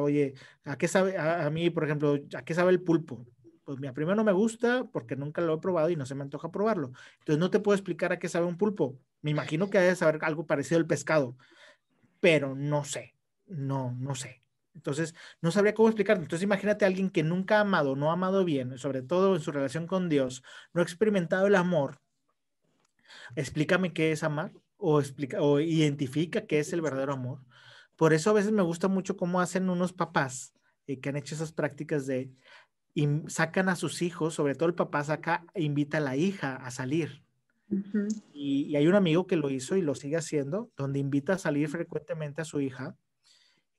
oye, 0.00 0.34
¿a 0.64 0.76
qué 0.78 0.88
sabe? 0.88 1.16
A, 1.18 1.48
mí, 1.50 1.70
por 1.70 1.84
ejemplo, 1.84 2.18
¿a 2.34 2.42
qué 2.42 2.54
sabe 2.54 2.70
el 2.70 2.82
pulpo? 2.82 3.26
Pues 3.64 3.78
mira, 3.78 3.92
primero 3.92 4.16
no 4.16 4.24
me 4.24 4.32
gusta 4.32 4.84
porque 4.90 5.14
nunca 5.14 5.42
lo 5.42 5.54
he 5.54 5.58
probado 5.58 5.90
y 5.90 5.96
no 5.96 6.06
se 6.06 6.14
me 6.14 6.22
antoja 6.22 6.50
probarlo. 6.50 6.92
Entonces 7.18 7.38
no 7.38 7.50
te 7.50 7.60
puedo 7.60 7.76
explicar 7.76 8.12
a 8.12 8.18
qué 8.18 8.28
sabe 8.28 8.46
un 8.46 8.56
pulpo. 8.56 8.98
Me 9.20 9.30
imagino 9.30 9.68
que 9.68 9.78
debe 9.78 9.94
saber 9.94 10.18
algo 10.22 10.46
parecido 10.46 10.78
al 10.78 10.86
pescado, 10.86 11.36
pero 12.20 12.54
no 12.54 12.84
sé, 12.84 13.14
no, 13.46 13.92
no 13.92 14.14
sé. 14.14 14.42
Entonces, 14.78 15.14
no 15.42 15.50
sabría 15.50 15.74
cómo 15.74 15.88
explicarte. 15.88 16.22
Entonces, 16.22 16.44
imagínate 16.44 16.84
a 16.84 16.88
alguien 16.88 17.10
que 17.10 17.24
nunca 17.24 17.58
ha 17.58 17.60
amado, 17.62 17.96
no 17.96 18.10
ha 18.10 18.12
amado 18.14 18.44
bien, 18.44 18.78
sobre 18.78 19.02
todo 19.02 19.34
en 19.34 19.42
su 19.42 19.50
relación 19.50 19.86
con 19.88 20.08
Dios, 20.08 20.42
no 20.72 20.80
ha 20.80 20.84
experimentado 20.84 21.48
el 21.48 21.56
amor. 21.56 22.00
Explícame 23.34 23.92
qué 23.92 24.12
es 24.12 24.22
amar 24.22 24.52
o, 24.76 25.00
explica, 25.00 25.42
o 25.42 25.58
identifica 25.58 26.46
qué 26.46 26.60
es 26.60 26.72
el 26.72 26.80
verdadero 26.80 27.12
amor. 27.12 27.40
Por 27.96 28.12
eso 28.12 28.30
a 28.30 28.34
veces 28.34 28.52
me 28.52 28.62
gusta 28.62 28.86
mucho 28.86 29.16
cómo 29.16 29.40
hacen 29.40 29.68
unos 29.68 29.92
papás 29.92 30.54
eh, 30.86 31.00
que 31.00 31.08
han 31.08 31.16
hecho 31.16 31.34
esas 31.34 31.52
prácticas 31.52 32.06
de 32.06 32.30
y 32.94 33.06
sacan 33.28 33.68
a 33.68 33.76
sus 33.76 34.02
hijos, 34.02 34.34
sobre 34.34 34.54
todo 34.54 34.68
el 34.68 34.74
papá 34.74 35.04
saca 35.04 35.44
e 35.54 35.62
invita 35.62 35.98
a 35.98 36.00
la 36.00 36.16
hija 36.16 36.56
a 36.56 36.70
salir. 36.70 37.22
y, 38.32 38.66
y, 38.66 38.76
hay 38.76 38.86
un 38.86 38.94
amigo 38.94 39.26
que 39.26 39.36
lo 39.36 39.50
hizo 39.50 39.76
y 39.76 39.82
lo 39.82 39.94
sigue 39.94 40.16
haciendo, 40.16 40.70
donde 40.76 40.98
invita 40.98 41.34
a 41.34 41.38
salir 41.38 41.68
frecuentemente 41.68 42.42
a 42.42 42.44
su 42.44 42.60
hija 42.60 42.96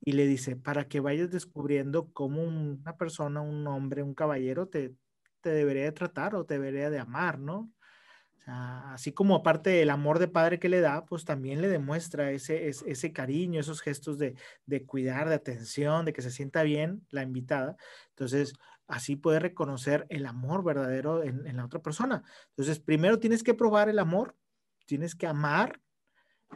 y 0.01 0.13
le 0.13 0.25
dice, 0.27 0.55
para 0.55 0.87
que 0.87 0.99
vayas 0.99 1.29
descubriendo 1.29 2.11
cómo 2.13 2.43
una 2.43 2.97
persona, 2.97 3.41
un 3.41 3.67
hombre, 3.67 4.03
un 4.03 4.13
caballero 4.13 4.67
te, 4.67 4.95
te 5.41 5.49
debería 5.49 5.83
de 5.83 5.91
tratar 5.91 6.35
o 6.35 6.45
te 6.45 6.55
debería 6.55 6.89
de 6.89 6.99
amar, 6.99 7.39
¿no? 7.39 7.71
así 8.51 9.11
como 9.11 9.35
aparte 9.35 9.69
del 9.69 9.89
amor 9.89 10.19
de 10.19 10.27
padre 10.27 10.59
que 10.59 10.69
le 10.69 10.81
da, 10.81 11.05
pues 11.05 11.25
también 11.25 11.61
le 11.61 11.67
demuestra 11.67 12.31
ese, 12.31 12.67
ese, 12.67 13.13
cariño, 13.13 13.59
esos 13.59 13.81
gestos 13.81 14.17
de, 14.17 14.35
cuidar, 14.85 15.29
de 15.29 15.35
atención, 15.35 16.05
de 16.05 16.13
que 16.13 16.21
se 16.21 16.31
sienta 16.31 16.63
bien 16.63 17.05
la 17.09 17.23
invitada. 17.23 17.75
Entonces, 18.09 18.53
así 18.87 19.15
puede 19.15 19.39
reconocer 19.39 20.05
el 20.09 20.25
amor 20.25 20.63
verdadero 20.63 21.23
en, 21.23 21.55
la 21.55 21.65
otra 21.65 21.81
persona. 21.81 22.23
Entonces, 22.49 22.79
primero 22.79 23.19
tienes 23.19 23.43
que 23.43 23.53
probar 23.53 23.89
el 23.89 23.99
amor, 23.99 24.35
tienes 24.85 25.15
que 25.15 25.27
amar 25.27 25.79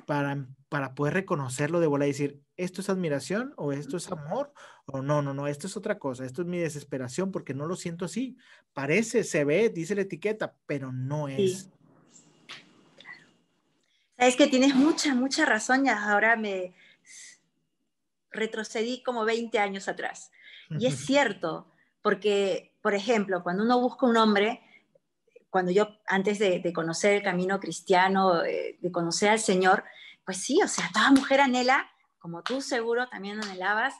para, 0.05 0.47
para 0.69 0.95
poder 0.95 1.13
reconocerlo 1.13 1.79
de 1.79 1.87
bola 1.87 2.05
y 2.05 2.09
decir, 2.09 2.41
esto 2.57 2.81
es 2.81 2.89
admiración 2.89 3.53
o 3.57 3.71
esto 3.71 3.97
es 3.97 4.11
amor 4.11 4.53
o 4.85 5.01
no, 5.01 5.21
no, 5.21 5.33
no, 5.33 5.47
esto 5.47 5.67
es 5.67 5.77
otra 5.77 5.97
cosa, 5.97 6.25
esto 6.25 6.41
es 6.41 6.47
mi 6.47 6.59
desesperación 6.59 7.31
porque 7.31 7.53
no 7.53 7.65
lo 7.65 7.75
siento 7.75 8.05
así. 8.05 8.37
Parece, 8.73 9.23
se 9.23 9.43
ve, 9.43 9.69
dice 9.69 9.95
la 9.95 10.01
etiqueta, 10.01 10.55
pero 10.65 10.91
no 10.91 11.27
es. 11.27 11.69
Sabes 14.17 14.35
que 14.35 14.47
tienes 14.47 14.75
mucha, 14.75 15.15
mucha 15.15 15.45
razón, 15.45 15.85
ya 15.85 16.11
ahora 16.11 16.35
me 16.35 16.73
retrocedí 18.31 19.03
como 19.03 19.25
20 19.25 19.59
años 19.59 19.87
atrás. 19.87 20.31
Y 20.69 20.85
es 20.85 20.95
cierto, 21.05 21.67
porque, 22.01 22.73
por 22.81 22.93
ejemplo, 22.93 23.43
cuando 23.43 23.63
uno 23.63 23.79
busca 23.79 24.05
un 24.05 24.17
hombre, 24.17 24.61
cuando 25.53 25.71
yo, 25.71 25.87
antes 26.07 26.39
de, 26.39 26.73
conocer 26.73 27.13
el 27.13 27.21
camino 27.21 27.59
cristiano, 27.59 28.43
eh, 28.43 28.79
de 28.81 28.91
conocer 28.91 29.29
al 29.29 29.39
Señor, 29.39 29.83
pues 30.25 30.37
sí, 30.37 30.59
o 30.63 30.67
sea, 30.67 30.89
toda 30.91 31.11
mujer 31.11 31.41
anhela, 31.41 31.87
como 32.17 32.41
tú 32.41 32.59
seguro 32.59 33.07
también 33.07 33.39
anhelabas, 33.39 33.93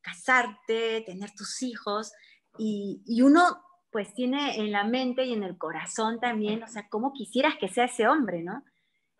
casarte, 0.00 1.02
tener 1.02 1.32
tus 1.32 1.62
hijos, 1.62 2.12
y, 2.56 3.02
y 3.04 3.20
uno 3.20 3.62
pues 3.92 4.14
tiene 4.14 4.58
en 4.58 4.72
la 4.72 4.84
mente 4.84 5.26
y 5.26 5.34
en 5.34 5.42
el 5.42 5.58
corazón 5.58 6.18
también, 6.18 6.62
o 6.62 6.66
sea, 6.66 6.88
cómo 6.88 7.12
quisieras 7.12 7.56
que 7.60 7.68
sea 7.68 7.84
ese 7.84 8.08
hombre, 8.08 8.42
¿no? 8.42 8.64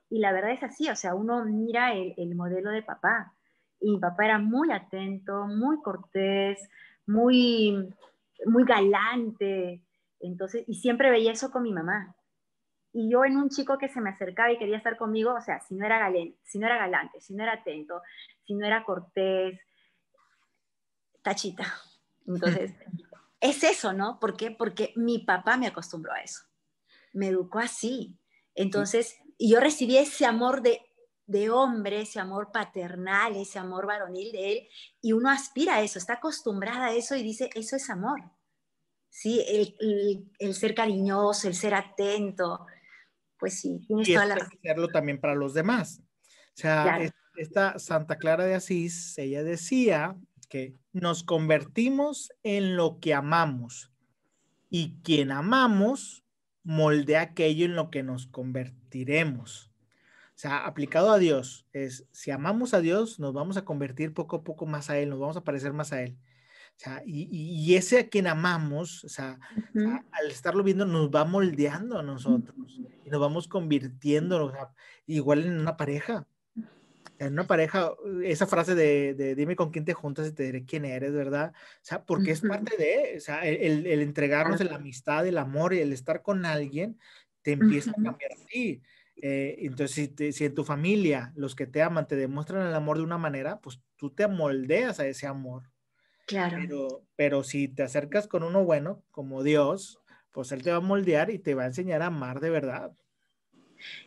Y 0.08 0.20
la 0.20 0.32
verdad 0.32 0.52
es 0.52 0.62
así, 0.62 0.88
o 0.88 0.96
sea, 0.96 1.14
uno 1.14 1.44
mira 1.44 1.92
el, 1.92 2.34
modelo 2.34 2.70
de 2.70 2.82
papá. 2.82 3.34
Y 3.80 3.90
mi 3.90 3.98
papá 3.98 4.24
era 4.24 4.38
muy 4.38 4.72
atento, 4.72 5.46
muy 5.46 5.82
cortés, 5.82 6.58
muy, 7.06 7.94
muy 8.46 8.64
galante. 8.64 9.82
Entonces, 10.20 10.64
y 10.66 10.74
siempre 10.74 11.10
veía 11.10 11.32
eso 11.32 11.50
con 11.50 11.62
mi 11.62 11.72
mamá. 11.72 12.16
Y 12.92 13.10
yo 13.10 13.24
en 13.24 13.36
un 13.36 13.48
chico 13.50 13.78
que 13.78 13.88
se 13.88 14.00
me 14.00 14.10
acercaba 14.10 14.52
y 14.52 14.58
quería 14.58 14.76
estar 14.76 14.96
conmigo, 14.96 15.34
o 15.34 15.40
sea, 15.40 15.60
si 15.60 15.74
no 15.74 15.86
era, 15.86 15.98
galante, 15.98 16.38
si 16.44 16.58
no 16.58 16.66
era 16.66 16.76
galante, 16.76 17.20
si 17.20 17.34
no 17.34 17.42
era 17.42 17.54
atento, 17.54 18.02
si 18.44 18.54
no 18.54 18.66
era 18.66 18.84
cortés, 18.84 19.60
tachita. 21.22 21.72
Entonces, 22.26 22.74
es 23.40 23.62
eso, 23.62 23.92
¿no? 23.92 24.18
¿Por 24.18 24.36
qué? 24.36 24.50
Porque 24.50 24.92
mi 24.96 25.20
papá 25.20 25.56
me 25.56 25.68
acostumbró 25.68 26.12
a 26.12 26.20
eso. 26.20 26.42
Me 27.12 27.28
educó 27.28 27.60
así. 27.60 28.18
Entonces, 28.54 29.18
y 29.38 29.52
yo 29.52 29.60
recibí 29.60 29.96
ese 29.96 30.26
amor 30.26 30.60
de, 30.60 30.80
de 31.26 31.48
hombre, 31.48 32.00
ese 32.00 32.18
amor 32.18 32.50
paternal, 32.50 33.36
ese 33.36 33.60
amor 33.60 33.86
varonil 33.86 34.32
de 34.32 34.52
él, 34.52 34.68
y 35.00 35.12
uno 35.12 35.30
aspira 35.30 35.76
a 35.76 35.82
eso, 35.82 35.98
está 35.98 36.14
acostumbrada 36.14 36.86
a 36.86 36.92
eso 36.92 37.14
y 37.14 37.22
dice, 37.22 37.50
eso 37.54 37.76
es 37.76 37.88
amor. 37.88 38.20
Sí, 39.10 39.44
el, 39.48 40.24
el, 40.38 40.54
ser 40.54 40.74
cariñoso, 40.74 41.48
el 41.48 41.54
ser 41.54 41.74
atento, 41.74 42.66
pues 43.38 43.60
sí, 43.60 43.80
tienes 43.86 44.08
y 44.08 44.14
toda 44.14 44.26
la 44.26 44.34
hacerlo 44.34 44.88
también 44.88 45.20
para 45.20 45.34
los 45.34 45.52
demás. 45.52 46.00
O 46.00 46.60
sea, 46.60 47.00
esta 47.36 47.78
Santa 47.78 48.16
Clara 48.16 48.44
de 48.44 48.54
Asís, 48.54 49.18
ella 49.18 49.42
decía 49.42 50.16
que 50.48 50.76
nos 50.92 51.22
convertimos 51.24 52.30
en 52.42 52.76
lo 52.76 52.98
que 53.00 53.14
amamos 53.14 53.90
y 54.68 55.00
quien 55.02 55.32
amamos 55.32 56.24
moldea 56.62 57.22
aquello 57.22 57.64
en 57.64 57.76
lo 57.76 57.90
que 57.90 58.02
nos 58.02 58.26
convertiremos. 58.26 59.70
O 60.28 60.38
sea, 60.40 60.66
aplicado 60.66 61.10
a 61.12 61.18
Dios, 61.18 61.66
es 61.72 62.06
si 62.12 62.30
amamos 62.30 62.74
a 62.74 62.80
Dios, 62.80 63.18
nos 63.18 63.34
vamos 63.34 63.56
a 63.56 63.64
convertir 63.64 64.14
poco 64.14 64.36
a 64.36 64.44
poco 64.44 64.66
más 64.66 64.88
a 64.88 64.98
Él, 64.98 65.10
nos 65.10 65.18
vamos 65.18 65.36
a 65.36 65.44
parecer 65.44 65.72
más 65.72 65.92
a 65.92 66.02
Él. 66.02 66.16
O 66.80 66.82
sea, 66.82 67.02
y, 67.04 67.74
ese 67.74 67.98
a 67.98 68.08
quien 68.08 68.26
amamos, 68.26 69.04
o 69.04 69.10
sea, 69.10 69.38
al 69.74 70.30
estarlo 70.30 70.62
viendo, 70.62 70.86
nos 70.86 71.10
va 71.10 71.26
moldeando 71.26 71.98
a 71.98 72.02
nosotros 72.02 72.80
y 73.04 73.10
nos 73.10 73.20
vamos 73.20 73.48
convirtiendo, 73.48 74.50
igual 75.06 75.44
en 75.44 75.60
una 75.60 75.76
pareja 75.76 76.26
en 77.18 77.34
una 77.34 77.46
pareja, 77.46 77.92
esa 78.24 78.46
frase 78.46 78.74
de, 78.74 79.34
dime 79.34 79.56
con 79.56 79.70
quién 79.70 79.84
te 79.84 79.92
juntas 79.92 80.26
y 80.28 80.32
te 80.32 80.44
diré 80.44 80.64
quién 80.64 80.86
eres, 80.86 81.12
¿verdad? 81.12 81.52
O 81.54 81.82
sea, 81.82 82.02
porque 82.02 82.30
es 82.30 82.40
parte 82.40 82.78
de, 82.78 83.18
o 83.18 83.20
sea, 83.20 83.46
el, 83.46 83.86
el 83.86 84.00
entregarnos 84.00 84.64
la 84.64 84.76
amistad, 84.76 85.26
el 85.26 85.36
amor 85.36 85.74
y 85.74 85.80
el 85.80 85.92
estar 85.92 86.22
con 86.22 86.46
alguien 86.46 86.98
te 87.42 87.52
empieza 87.52 87.90
a 87.90 88.02
cambiar 88.02 88.32
a 88.32 88.46
ti. 88.46 88.80
Eh, 89.20 89.56
entonces, 89.58 90.12
si, 90.16 90.32
si, 90.32 90.46
en 90.46 90.54
tu 90.54 90.64
familia 90.64 91.30
los 91.36 91.54
que 91.54 91.66
te 91.66 91.82
aman 91.82 92.08
te 92.08 92.16
demuestran 92.16 92.66
el 92.66 92.74
amor 92.74 92.96
de 92.96 93.04
una 93.04 93.18
manera, 93.18 93.60
pues 93.60 93.82
tú 93.96 94.08
te 94.08 94.26
moldeas 94.26 94.98
a 94.98 95.06
ese 95.06 95.26
amor. 95.26 95.69
Claro. 96.30 96.58
Pero, 96.60 97.02
pero 97.16 97.42
si 97.42 97.66
te 97.66 97.82
acercas 97.82 98.28
con 98.28 98.44
uno 98.44 98.64
bueno, 98.64 99.02
como 99.10 99.42
Dios, 99.42 100.00
pues 100.30 100.52
Él 100.52 100.62
te 100.62 100.70
va 100.70 100.76
a 100.76 100.80
moldear 100.80 101.28
y 101.30 101.40
te 101.40 101.54
va 101.54 101.64
a 101.64 101.66
enseñar 101.66 102.02
a 102.02 102.06
amar 102.06 102.38
de 102.38 102.50
verdad. 102.50 102.92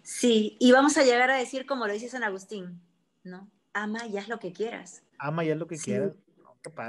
Sí, 0.04 0.56
y 0.62 0.72
vamos 0.72 0.98
a 0.98 1.04
llegar 1.04 1.30
a 1.30 1.36
decir 1.36 1.66
como 1.66 1.86
lo 1.86 1.92
dice 1.92 2.08
San 2.08 2.24
Agustín, 2.24 2.82
¿no? 3.26 3.52
Ama 3.74 4.08
y 4.08 4.18
haz 4.18 4.30
lo 4.30 4.40
que 4.40 4.54
quieras. 4.54 5.04
Ama 5.20 5.44
y 5.44 5.52
haz 5.52 5.58
lo 5.58 5.68
que 5.68 5.78
quieras. 5.78 6.14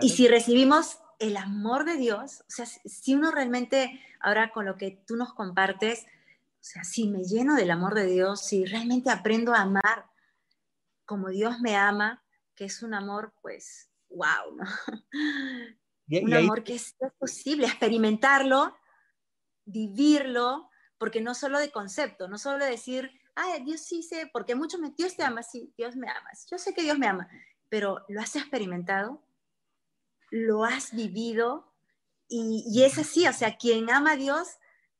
y 0.02 0.10
si 0.10 0.28
recibimos 0.28 0.98
el 1.18 1.36
amor 1.36 1.84
de 1.84 1.96
Dios, 1.96 2.42
o 2.42 2.50
sea, 2.50 2.66
si 2.66 3.14
uno 3.16 3.32
realmente, 3.32 4.00
ahora 4.20 4.52
con 4.52 4.66
lo 4.66 4.76
que 4.76 5.02
tú 5.04 5.16
nos 5.16 5.34
compartes, 5.34 6.04
o 6.04 6.66
sea, 6.66 6.84
si 6.84 7.08
me 7.08 7.24
lleno 7.24 7.56
del 7.56 7.72
amor 7.72 7.94
de 7.94 8.06
Dios, 8.06 8.46
si 8.46 8.64
realmente 8.66 9.10
aprendo 9.10 9.52
a 9.52 9.62
amar 9.62 10.06
como 11.04 11.30
Dios 11.30 11.58
me 11.58 11.74
ama, 11.74 12.22
que 12.54 12.66
es 12.66 12.84
un 12.84 12.94
amor, 12.94 13.32
pues, 13.42 13.90
wow, 14.14 14.56
¿no? 14.56 14.64
un 16.22 16.34
amor 16.34 16.64
que 16.64 16.74
es 16.74 16.94
posible 17.18 17.66
experimentarlo, 17.66 18.76
vivirlo, 19.64 20.68
porque 20.98 21.20
no 21.20 21.34
solo 21.34 21.58
de 21.58 21.70
concepto, 21.70 22.28
no 22.28 22.38
solo 22.38 22.64
decir, 22.64 23.10
ay, 23.34 23.62
Dios 23.64 23.80
sí 23.80 24.02
sé, 24.02 24.28
porque 24.32 24.54
mucho 24.54 24.78
me, 24.78 24.90
Dios 24.90 25.16
te 25.16 25.24
ama, 25.24 25.42
sí, 25.42 25.72
Dios 25.76 25.96
me 25.96 26.08
ama, 26.08 26.30
yo 26.50 26.58
sé 26.58 26.74
que 26.74 26.82
Dios 26.82 26.98
me 26.98 27.06
ama, 27.06 27.28
pero 27.68 28.04
¿lo 28.08 28.20
has 28.20 28.36
experimentado? 28.36 29.22
¿Lo 30.30 30.64
has 30.64 30.94
vivido? 30.94 31.72
Y, 32.28 32.64
y 32.68 32.84
es 32.84 32.98
así, 32.98 33.26
o 33.26 33.32
sea, 33.32 33.56
quien 33.56 33.90
ama 33.90 34.12
a 34.12 34.16
Dios, 34.16 34.48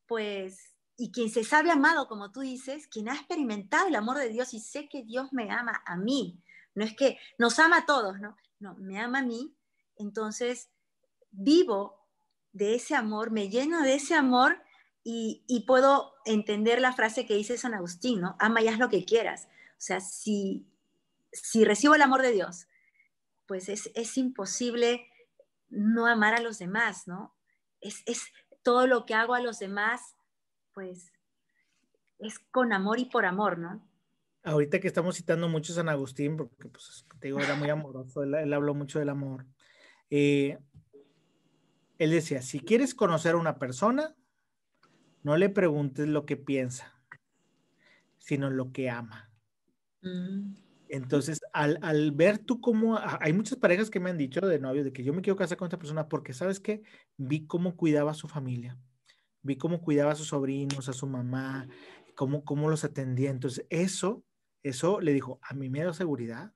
pues, 0.06 0.74
y 0.96 1.10
quien 1.10 1.30
se 1.30 1.44
sabe 1.44 1.70
amado, 1.70 2.08
como 2.08 2.30
tú 2.30 2.40
dices, 2.40 2.86
quien 2.86 3.08
ha 3.08 3.14
experimentado 3.14 3.88
el 3.88 3.96
amor 3.96 4.18
de 4.18 4.28
Dios 4.28 4.54
y 4.54 4.60
sé 4.60 4.88
que 4.88 5.02
Dios 5.02 5.32
me 5.32 5.50
ama 5.50 5.82
a 5.86 5.96
mí, 5.96 6.40
no 6.74 6.84
es 6.84 6.94
que 6.94 7.18
nos 7.38 7.58
ama 7.58 7.78
a 7.78 7.86
todos, 7.86 8.20
¿no? 8.20 8.36
No, 8.64 8.74
me 8.76 8.98
ama 8.98 9.18
a 9.18 9.22
mí, 9.22 9.54
entonces 9.96 10.70
vivo 11.32 12.08
de 12.52 12.74
ese 12.74 12.94
amor, 12.94 13.30
me 13.30 13.50
lleno 13.50 13.82
de 13.82 13.96
ese 13.96 14.14
amor 14.14 14.58
y, 15.02 15.64
puedo 15.66 16.14
entender 16.24 16.80
la 16.80 16.94
frase 16.94 17.26
que 17.26 17.34
dice 17.34 17.58
San 17.58 17.74
Agustín, 17.74 18.22
¿no? 18.22 18.36
Ama 18.38 18.62
y 18.62 18.68
haz 18.68 18.78
lo 18.78 18.88
que 18.88 19.04
quieras. 19.04 19.48
O 19.72 19.82
sea, 19.82 20.00
si, 20.00 20.66
si 21.30 21.66
recibo 21.66 21.94
el 21.94 22.00
amor 22.00 22.22
de 22.22 22.32
Dios, 22.32 22.66
pues 23.46 23.68
es, 23.68 23.90
es 23.94 24.16
imposible 24.16 25.10
no 25.68 26.06
amar 26.06 26.32
a 26.32 26.40
los 26.40 26.58
demás, 26.58 27.06
¿no? 27.06 27.36
Es, 27.82 28.02
es, 28.06 28.22
todo 28.62 28.86
lo 28.86 29.04
que 29.04 29.12
hago 29.12 29.34
a 29.34 29.42
los 29.42 29.58
demás, 29.58 30.16
pues 30.72 31.12
es 32.18 32.38
con 32.38 32.72
amor 32.72 32.98
y 32.98 33.04
por 33.04 33.26
amor, 33.26 33.58
¿no? 33.58 33.86
Ahorita 34.44 34.78
que 34.78 34.86
estamos 34.86 35.16
citando 35.16 35.48
mucho 35.48 35.72
a 35.72 35.76
San 35.76 35.88
Agustín, 35.88 36.36
porque 36.36 36.68
pues, 36.68 37.06
te 37.18 37.28
digo, 37.28 37.40
era 37.40 37.56
muy 37.56 37.70
amoroso, 37.70 38.22
él, 38.22 38.52
habló 38.52 38.74
mucho 38.74 38.98
del 38.98 39.08
amor. 39.08 39.46
Eh, 40.10 40.58
él 41.98 42.10
decía, 42.10 42.42
si 42.42 42.60
quieres 42.60 42.94
conocer 42.94 43.34
a 43.34 43.38
una 43.38 43.58
persona, 43.58 44.14
no 45.22 45.36
le 45.36 45.48
preguntes 45.48 46.06
lo 46.06 46.26
que 46.26 46.36
piensa, 46.36 46.94
sino 48.18 48.50
lo 48.50 48.70
que 48.70 48.90
ama. 48.90 49.30
Mm. 50.02 50.54
Entonces, 50.88 51.40
al, 51.52 52.12
ver 52.12 52.38
tú 52.38 52.60
cómo, 52.60 52.98
hay 53.20 53.32
muchas 53.32 53.58
parejas 53.58 53.90
que 53.90 54.00
me 54.00 54.10
han 54.10 54.18
dicho 54.18 54.40
de 54.40 54.60
novio, 54.60 54.84
de 54.84 54.92
que 54.92 55.02
yo 55.02 55.12
me 55.12 55.22
quiero 55.22 55.36
casar 55.36 55.56
con 55.56 55.66
esta 55.66 55.78
persona 55.78 56.08
porque, 56.08 56.32
¿sabes 56.32 56.60
qué? 56.60 56.82
Vi 57.16 57.46
cómo 57.46 57.76
cuidaba 57.76 58.12
a 58.12 58.14
su 58.14 58.28
familia, 58.28 58.78
vi 59.42 59.56
cómo 59.56 59.80
cuidaba 59.80 60.12
a 60.12 60.14
sus 60.14 60.28
sobrinos, 60.28 60.88
a 60.88 60.92
su 60.92 61.06
mamá, 61.06 61.66
cómo, 62.14 62.44
cómo 62.44 62.68
los 62.68 62.84
atendía. 62.84 63.30
Entonces, 63.30 63.66
eso, 63.70 64.22
eso 64.64 65.00
le 65.00 65.12
dijo, 65.12 65.38
a 65.42 65.54
mí 65.54 65.70
me 65.70 65.84
da 65.84 65.94
seguridad, 65.94 66.52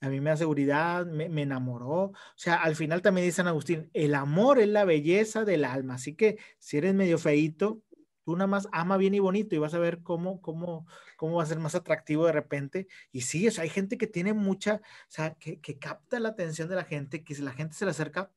a 0.00 0.08
mí 0.10 0.20
me 0.20 0.30
da 0.30 0.36
seguridad, 0.36 1.06
me, 1.06 1.24
enamoró. 1.42 2.02
O 2.04 2.14
sea, 2.36 2.56
al 2.56 2.76
final 2.76 3.02
también 3.02 3.26
dice 3.26 3.36
San 3.36 3.48
Agustín, 3.48 3.90
el 3.94 4.14
amor 4.14 4.58
es 4.60 4.68
la 4.68 4.84
belleza 4.84 5.44
del 5.44 5.64
alma. 5.64 5.94
Así 5.94 6.14
que 6.14 6.38
si 6.58 6.78
eres 6.78 6.94
medio 6.94 7.18
feito, 7.18 7.82
tú 8.24 8.36
nada 8.36 8.46
más 8.46 8.68
ama 8.72 8.96
bien 8.96 9.14
y 9.14 9.20
bonito 9.20 9.54
y 9.54 9.58
vas 9.58 9.74
a 9.74 9.78
ver 9.78 10.02
cómo, 10.02 10.40
cómo, 10.40 10.86
cómo 11.16 11.36
va 11.36 11.42
a 11.42 11.46
ser 11.46 11.58
más 11.58 11.74
atractivo 11.74 12.26
de 12.26 12.32
repente. 12.32 12.86
Y 13.12 13.22
sí, 13.22 13.48
o 13.48 13.60
hay 13.60 13.68
gente 13.70 13.98
que 13.98 14.06
tiene 14.06 14.34
mucha, 14.34 14.76
o 14.76 15.10
sea, 15.10 15.34
que, 15.34 15.60
que 15.60 15.78
capta 15.78 16.20
la 16.20 16.30
atención 16.30 16.68
de 16.68 16.76
la 16.76 16.84
gente, 16.84 17.24
que 17.24 17.34
si 17.34 17.42
la 17.42 17.52
gente 17.52 17.74
se 17.74 17.84
le 17.84 17.92
acerca 17.92 18.30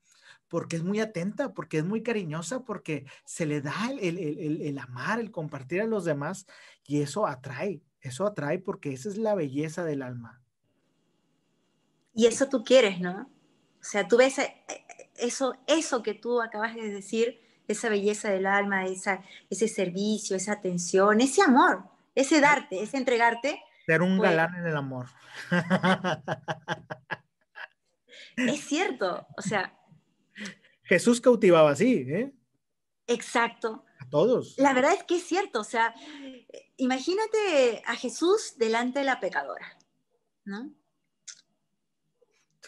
porque 0.51 0.75
es 0.75 0.83
muy 0.83 0.99
atenta, 0.99 1.53
porque 1.53 1.77
es 1.77 1.85
muy 1.85 2.03
cariñosa, 2.03 2.65
porque 2.65 3.05
se 3.23 3.45
le 3.45 3.61
da 3.61 3.89
el, 3.89 4.17
el, 4.17 4.61
el, 4.61 4.77
amar, 4.79 5.21
el 5.21 5.31
compartir 5.31 5.81
a 5.81 5.85
los 5.85 6.03
demás 6.03 6.45
y 6.85 7.01
eso 7.01 7.25
atrae, 7.25 7.81
eso 8.01 8.25
atrae 8.25 8.59
porque 8.59 8.93
esa 8.93 9.09
es 9.09 9.17
la 9.17 9.35
belleza 9.35 9.83
del 9.83 10.01
alma. 10.01 10.41
Y 12.13 12.25
eso 12.25 12.49
tú 12.49 12.63
quieres, 12.63 12.99
¿no? 12.99 13.29
O 13.79 13.83
sea, 13.83 14.07
tú 14.07 14.17
ves 14.17 14.37
eh, 14.39 14.53
eh, 14.67 15.09
eso, 15.15 15.55
eso 15.67 16.03
que 16.03 16.13
tú 16.13 16.41
acabas 16.41 16.75
de 16.75 16.89
decir, 16.89 17.39
esa 17.67 17.89
belleza 17.89 18.29
del 18.29 18.45
alma, 18.45 18.85
esa, 18.85 19.23
ese 19.49 19.67
servicio, 19.67 20.35
esa 20.35 20.53
atención, 20.53 21.21
ese 21.21 21.41
amor, 21.41 21.83
ese 22.15 22.41
darte, 22.41 22.81
ese 22.83 22.97
entregarte. 22.97 23.61
Ser 23.85 24.01
un 24.01 24.17
pues 24.17 24.29
galán 24.29 24.55
en 24.55 24.67
el 24.67 24.75
amor. 24.75 25.07
Es 28.35 28.61
cierto, 28.61 29.27
o 29.37 29.41
sea. 29.41 29.73
Jesús 30.83 31.21
cautivaba 31.21 31.71
así, 31.71 32.05
¿eh? 32.07 32.33
Exacto. 33.07 33.85
Todos. 34.11 34.55
La 34.57 34.73
verdad 34.73 34.93
es 34.93 35.03
que 35.03 35.15
es 35.15 35.23
cierto, 35.23 35.61
o 35.61 35.63
sea, 35.63 35.95
imagínate 36.75 37.81
a 37.85 37.95
Jesús 37.95 38.55
delante 38.57 38.99
de 38.99 39.05
la 39.05 39.21
pecadora, 39.21 39.79
¿no? 40.43 40.73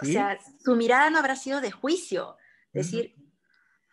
O 0.01 0.05
sea, 0.05 0.39
su 0.63 0.75
mirada 0.75 1.09
no 1.09 1.19
habrá 1.19 1.35
sido 1.35 1.61
de 1.61 1.69
juicio, 1.69 2.37
decir, 2.71 3.15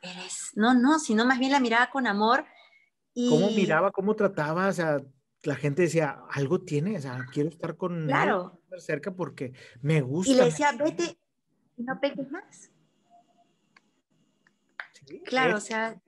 eres, 0.01 0.53
no, 0.55 0.75
no, 0.75 0.99
sino 0.99 1.27
más 1.27 1.39
bien 1.39 1.53
la 1.53 1.61
miraba 1.61 1.91
con 1.91 2.07
amor. 2.07 2.47
Y... 3.13 3.29
¿Cómo 3.29 3.51
miraba, 3.51 3.91
cómo 3.91 4.15
trataba? 4.15 4.69
O 4.69 4.73
sea, 4.73 4.99
la 5.43 5.57
gente 5.57 5.83
decía, 5.83 6.23
algo 6.31 6.63
tiene, 6.63 6.97
o 6.97 7.01
sea, 7.01 7.27
quiero 7.33 7.49
estar 7.49 7.77
con 7.77 8.07
claro. 8.07 8.63
él 8.71 8.81
cerca 8.81 9.13
porque 9.13 9.53
me 9.83 10.01
gusta. 10.01 10.33
Y 10.33 10.37
le 10.37 10.45
decía, 10.45 10.73
vete, 10.73 11.19
no 11.77 12.01
peques 12.01 12.31
más. 12.31 12.71
claro, 15.25 15.57
o 15.57 15.61
sea. 15.61 16.01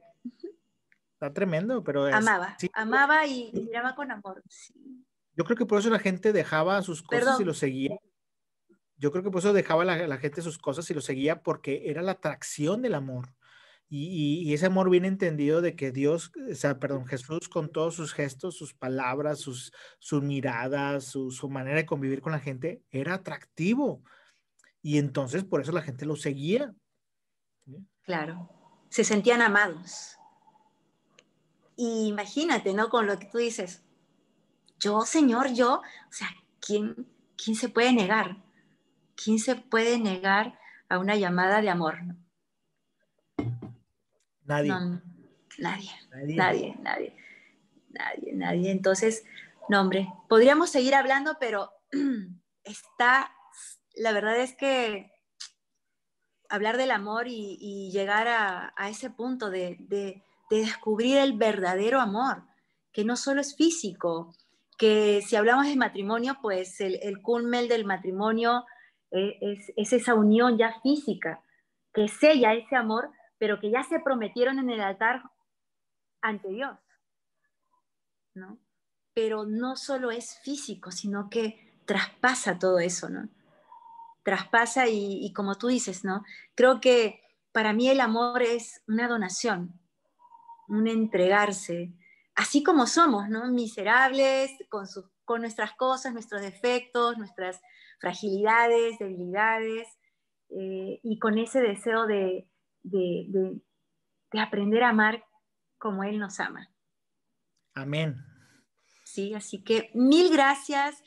Está 1.23 1.33
tremendo, 1.33 1.85
pero... 1.85 2.07
amaba, 2.07 2.57
amaba 2.73 3.25
y, 3.29 3.53
miraba 3.53 3.95
con 3.95 4.11
amor. 4.11 4.43
Yo 5.37 5.45
creo 5.45 5.57
que 5.57 5.67
por 5.67 5.79
eso 5.79 5.89
la 5.89 6.01
gente 6.01 6.33
dejaba 6.33 6.83
sus 6.83 7.01
cosas 7.01 7.39
y 7.39 7.45
lo 7.45 7.55
seguía. 7.55 7.97
Yo 8.97 9.13
creo 9.13 9.23
que 9.23 9.31
por 9.31 9.39
eso 9.39 9.53
dejaba 9.53 9.85
la, 9.85 10.09
la 10.09 10.19
gente 10.19 10.43
sus 10.43 10.59
cosas 10.59 10.91
y 10.91 10.95
lo 10.95 11.01
seguía 11.01 11.41
porque 11.45 11.83
era 11.87 12.03
la 12.03 12.13
atracción 12.13 12.83
del 12.83 12.97
amor. 12.97 13.33
Y, 13.89 14.53
ese 14.53 14.67
amor 14.67 14.91
bien 14.91 15.05
entendido 15.05 15.61
de 15.61 15.77
que 15.77 15.93
Dios, 15.93 16.33
o 16.51 16.55
sea, 16.57 16.81
perdón, 16.81 17.07
Jesús 17.07 17.49
con 17.49 17.71
todos 17.71 17.95
sus 17.95 18.15
gestos, 18.15 18.57
sus 18.57 18.75
palabras, 18.75 19.39
sus, 19.39 19.73
sus 20.01 20.25
miradas, 20.25 21.05
su, 21.05 21.49
manera 21.49 21.77
de 21.77 21.87
convivir 21.87 22.21
con 22.21 22.33
la 22.33 22.41
gente, 22.41 22.83
era 22.91 23.15
atractivo. 23.15 24.03
Y 24.83 24.99
entonces 24.99 25.45
por 25.45 25.61
eso 25.61 25.71
la 25.71 25.83
gente 25.83 26.05
lo 26.05 26.17
seguía. 26.17 26.75
Claro, 28.03 28.51
se 28.89 29.05
sentían 29.05 29.41
amados. 29.41 30.17
Y 31.77 32.09
imagínate, 32.09 32.75
¿no? 32.75 32.89
Con 32.89 33.07
lo 33.07 33.19
que 33.19 33.27
tú 33.27 33.39
dices, 33.39 33.83
yo, 34.79 35.03
Señor, 35.03 35.53
yo, 35.53 35.77
o 35.77 36.13
sea, 36.13 36.29
¿quién, 36.61 37.07
quién 37.37 37.57
se 37.57 37.69
puede 37.69 37.93
negar? 37.93 38.37
¿Quién 39.15 39.39
se 39.39 39.55
puede 39.57 39.99
negar 39.99 40.59
a 40.89 40.99
una 40.99 41.17
llamada 41.17 41.61
de 41.61 41.71
amor? 41.71 41.99
Nadie. 44.45 44.71
nadie. 45.59 45.91
Nadie. 46.09 46.37
Nadie, 46.37 46.77
nadie. 46.81 47.17
Nadie, 48.35 48.71
Entonces, 48.71 49.25
no, 49.69 49.81
hombre, 49.81 50.13
podríamos 50.29 50.71
seguir 50.71 50.95
hablando, 50.95 51.37
pero 51.39 51.71
está, 52.65 53.33
la 53.95 54.13
verdad 54.13 54.39
es 54.39 54.55
que 54.55 55.13
hablar 56.49 56.77
del 56.77 56.91
amor 56.91 57.27
y, 57.29 57.91
llegar 57.93 58.29
a, 58.29 58.89
ese 58.89 59.11
punto 59.11 59.51
de, 59.51 60.23
descubrir 60.57 61.19
el 61.19 61.37
verdadero 61.37 62.01
amor, 62.01 62.45
que 62.93 63.05
no 63.05 63.17
solo 63.17 63.41
es 63.41 63.57
físico, 63.57 64.35
que 64.79 65.23
si 65.23 65.37
hablamos 65.37 65.67
de 65.67 65.77
matrimonio, 65.77 66.39
pues 66.43 66.81
el, 66.81 66.99
el 67.03 67.23
cúnmel 67.23 67.69
del 67.69 67.85
matrimonio 67.85 68.65
eh, 69.11 69.39
es, 69.41 69.73
es, 69.77 69.93
esa 69.93 70.15
unión 70.15 70.59
ya 70.59 70.81
física, 70.83 71.43
que 71.93 72.09
sella 72.09 72.55
ese 72.55 72.77
amor, 72.77 73.11
pero 73.39 73.61
que 73.61 73.71
ya 73.71 73.83
se 73.83 74.01
prometieron 74.01 74.59
en 74.59 74.71
el 74.71 74.81
altar 74.81 75.23
ante 76.21 76.49
Dios. 76.49 76.79
¿no? 78.35 78.59
Pero 79.15 79.45
no 79.45 79.77
solo 79.77 80.11
es 80.11 80.39
físico, 80.41 80.91
sino 80.91 81.29
que 81.29 81.81
traspasa 81.85 82.59
todo 82.59 82.79
eso, 82.79 83.09
¿no? 83.09 83.29
Traspasa 84.23 84.87
y, 84.89 85.33
como 85.33 85.57
tú 85.57 85.67
dices, 85.67 86.05
¿no? 86.05 86.25
Creo 86.55 86.81
que 86.81 87.21
para 87.51 87.73
mí 87.73 87.89
el 87.89 88.01
amor 88.01 88.43
es 88.43 88.83
una 88.87 89.09
donación, 89.09 89.79
un 90.73 90.89
entregarse, 90.89 91.93
así 92.35 92.63
como 92.63 92.87
somos, 92.87 93.29
¿no? 93.29 93.51
Miserables, 93.51 94.51
con, 94.69 94.87
con 95.25 95.43
nuestras 95.43 95.75
cosas, 95.75 96.13
nuestros 96.13 96.41
defectos, 96.41 97.19
nuestras 97.19 97.61
fragilidades, 98.01 98.99
debilidades, 98.99 99.87
eh, 100.49 101.01
y 101.03 101.19
con 101.19 101.39
ese 101.39 101.61
deseo 101.61 102.07
de, 102.07 102.49
de, 102.83 103.61
aprender 104.39 104.83
a 104.83 104.91
amar 104.91 105.25
como 105.79 106.05
Él 106.05 106.19
nos 106.19 106.41
ama. 106.41 106.69
Amén. 107.75 108.17
Sí, 109.05 109.35
así 109.35 109.63
que 109.63 109.91
mil 109.95 110.31
gracias. 110.33 111.03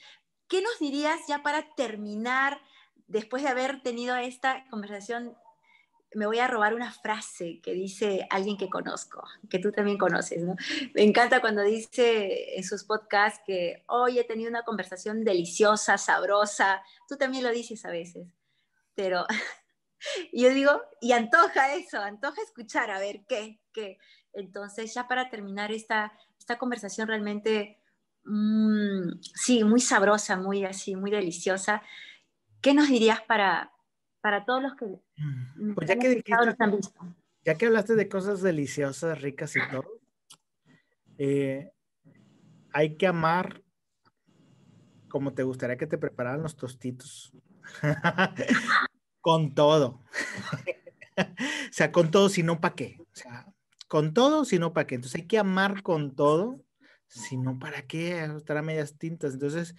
¿Qué 0.48 0.62
nos 0.62 0.80
dirías 0.80 1.20
ya 1.28 1.44
para 1.44 1.74
terminar, 1.76 2.62
después 3.08 3.44
de 3.44 3.50
haber 3.50 3.82
tenido 3.82 4.16
esta 4.16 4.64
conversación? 4.70 5.36
Me 6.16 6.26
voy 6.26 6.40
a 6.40 6.48
robar 6.48 6.74
una 6.74 6.92
frase 6.92 7.60
que 7.62 7.74
dice 7.74 8.26
alguien 8.30 8.58
que 8.58 8.70
conozco, 8.70 9.24
que 9.50 9.60
tú 9.60 9.72
también 9.72 9.98
conoces, 9.98 10.44
¿no? 10.44 10.56
Me 10.94 11.04
encanta 11.04 11.42
cuando 11.42 11.62
dice 11.62 12.58
en 12.58 12.64
sus 12.64 12.86
podcasts 12.86 13.42
que 13.46 13.84
hoy 13.88 14.18
he 14.20 14.24
tenido 14.24 14.50
una 14.50 14.64
conversación 14.64 15.24
deliciosa, 15.24 15.98
sabrosa. 15.98 16.82
Tú 17.08 17.18
también 17.18 17.44
lo 17.44 17.52
dices 17.52 17.84
a 17.86 17.92
veces, 17.92 18.28
pero 18.96 19.26
yo 20.34 20.50
digo, 20.50 20.82
y 21.02 21.12
antoja 21.12 21.76
eso, 21.76 22.00
antoja 22.00 22.42
escuchar, 22.42 22.92
a 22.92 23.00
ver 23.00 23.26
qué, 23.28 23.60
qué. 23.72 23.98
Entonces, 24.34 24.94
ya 24.94 25.08
para 25.08 25.30
terminar 25.30 25.72
esta, 25.72 26.14
esta 26.40 26.58
conversación 26.58 27.08
realmente, 27.08 27.80
mm, 28.24 29.20
sí, 29.22 29.64
muy 29.64 29.82
sabrosa, 29.82 30.38
muy 30.38 30.66
así, 30.66 30.96
muy 30.96 31.12
deliciosa, 31.12 31.82
¿qué 32.62 32.74
nos 32.74 32.90
dirías 32.90 33.22
para, 33.22 33.75
para 34.26 34.44
todos 34.44 34.64
los 34.64 34.74
que 34.74 34.86
mm, 34.86 35.76
pues 35.76 35.88
ya 35.88 36.00
que, 36.00 36.24
han 36.58 36.72
visto? 36.72 37.16
Ya 37.44 37.54
que 37.54 37.68
hablaste 37.68 37.94
de 37.94 38.10
cosas 38.10 38.42
deliciosas, 38.42 39.22
ricas 39.22 39.56
y 39.56 39.60
todo, 39.70 40.02
eh, 41.20 41.72
hay 42.74 42.98
que 42.98 43.06
amar 43.06 43.62
como 45.10 45.36
te 45.36 45.44
gustaría 45.44 45.78
que 45.78 45.86
te 45.86 46.00
prepararan 46.00 46.42
los 46.42 46.56
tostitos. 46.56 47.34
Con 49.22 49.54
todo. 49.54 50.02
o 51.18 51.72
sea, 51.72 51.92
con 51.92 52.10
todo, 52.10 52.30
si 52.30 52.42
no, 52.42 52.60
¿para 52.60 52.74
qué? 52.74 52.98
O 53.00 53.06
sea, 53.12 53.54
con 53.88 54.16
todo, 54.16 54.44
si 54.44 54.58
no, 54.58 54.74
¿para 54.74 54.88
qué? 54.88 54.96
Entonces 54.96 55.22
hay 55.22 55.28
que 55.28 55.38
amar 55.38 55.84
con 55.84 56.16
todo, 56.16 56.64
si 57.08 57.38
no, 57.38 57.60
¿para 57.60 57.84
qué? 57.84 58.24
Estar 58.24 58.58
a 58.58 58.64
medias 58.64 58.98
tintas. 58.98 59.34
Entonces, 59.34 59.76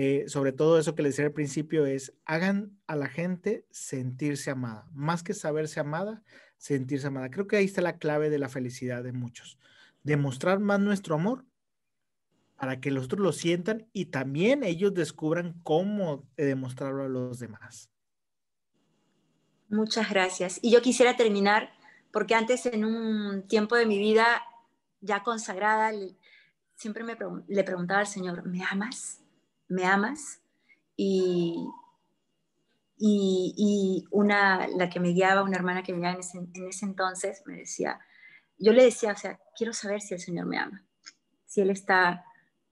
eh, 0.00 0.28
sobre 0.28 0.52
todo 0.52 0.78
eso 0.78 0.94
que 0.94 1.02
les 1.02 1.14
decía 1.14 1.26
al 1.26 1.32
principio, 1.32 1.84
es 1.84 2.14
hagan 2.24 2.78
a 2.86 2.94
la 2.94 3.08
gente 3.08 3.66
sentirse 3.72 4.48
amada, 4.48 4.86
más 4.92 5.24
que 5.24 5.34
saberse 5.34 5.80
amada, 5.80 6.22
sentirse 6.56 7.08
amada. 7.08 7.32
Creo 7.32 7.48
que 7.48 7.56
ahí 7.56 7.64
está 7.64 7.82
la 7.82 7.98
clave 7.98 8.30
de 8.30 8.38
la 8.38 8.48
felicidad 8.48 9.02
de 9.02 9.10
muchos. 9.10 9.58
Demostrar 10.04 10.60
más 10.60 10.78
nuestro 10.78 11.16
amor 11.16 11.44
para 12.54 12.78
que 12.78 12.92
los 12.92 13.06
otros 13.06 13.20
lo 13.20 13.32
sientan 13.32 13.88
y 13.92 14.04
también 14.04 14.62
ellos 14.62 14.94
descubran 14.94 15.58
cómo 15.64 16.28
demostrarlo 16.36 17.02
a 17.02 17.08
los 17.08 17.40
demás. 17.40 17.90
Muchas 19.68 20.08
gracias. 20.10 20.60
Y 20.62 20.70
yo 20.70 20.80
quisiera 20.80 21.16
terminar, 21.16 21.72
porque 22.12 22.36
antes 22.36 22.66
en 22.66 22.84
un 22.84 23.48
tiempo 23.48 23.74
de 23.74 23.86
mi 23.86 23.98
vida 23.98 24.44
ya 25.00 25.24
consagrada, 25.24 25.90
siempre 26.76 27.02
me 27.02 27.16
le 27.48 27.64
preguntaba 27.64 27.98
al 27.98 28.06
Señor, 28.06 28.46
¿me 28.46 28.62
amas? 28.62 29.24
¿Me 29.68 29.84
amas? 29.84 30.40
Y, 30.96 31.68
y, 32.98 34.04
una, 34.10 34.66
la 34.68 34.88
que 34.88 35.00
me 35.00 35.10
guiaba, 35.10 35.42
una 35.42 35.56
hermana 35.56 35.82
que 35.82 35.92
me 35.92 36.00
guiaba 36.00 36.14
en 36.14 36.20
ese, 36.20 36.38
en 36.38 36.68
ese 36.68 36.84
entonces, 36.84 37.42
me 37.46 37.58
decía, 37.58 38.00
yo 38.58 38.72
le 38.72 38.84
decía, 38.84 39.12
o 39.12 39.16
sea, 39.16 39.38
quiero 39.56 39.72
saber 39.72 40.00
si 40.00 40.14
el 40.14 40.20
Señor 40.20 40.46
me 40.46 40.58
ama, 40.58 40.84
si 41.46 41.60
Él 41.60 41.70
está 41.70 42.24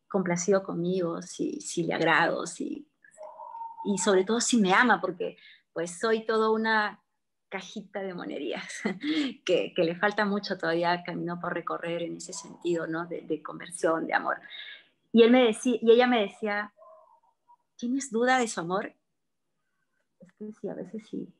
complacido 0.09 0.65
conmigo, 0.65 1.23
si, 1.23 1.61
si 1.61 1.85
le 1.85 1.95
agrado, 1.95 2.47
si, 2.47 2.89
y 3.85 3.99
sobre 3.99 4.25
todo 4.25 4.41
si 4.41 4.59
me 4.59 4.73
ama, 4.73 5.01
porque 5.01 5.37
pues 5.73 5.99
soy 5.99 6.25
toda 6.27 6.51
una 6.51 7.01
cajita 7.49 8.03
de 8.03 8.15
monerías, 8.15 8.81
que, 9.45 9.73
que, 9.75 9.85
le 9.85 9.95
falta 9.95 10.25
mucho 10.25 10.59
todavía 10.59 11.05
camino 11.05 11.39
por 11.41 11.55
recorrer 11.55 12.03
en 12.03 12.17
ese 12.17 12.33
sentido, 12.33 12.87
¿no? 12.87 13.07
De, 13.07 13.21
de, 13.23 13.43
conversión, 13.43 14.07
de 14.07 14.15
amor. 14.15 14.41
Y, 15.13 15.23
él 15.23 15.31
me 15.31 15.45
decía, 15.45 15.79
y 15.81 15.91
ella 15.93 16.07
me 16.07 16.23
decía, 16.23 16.73
¿tienes 17.77 18.11
duda 18.11 18.39
de 18.39 18.49
su 18.49 18.61
amor? 18.61 18.95
Es 20.21 20.33
que 20.33 20.53
sí, 20.53 20.69
a 20.69 20.75
veces 20.75 21.07
sí. 21.09 21.33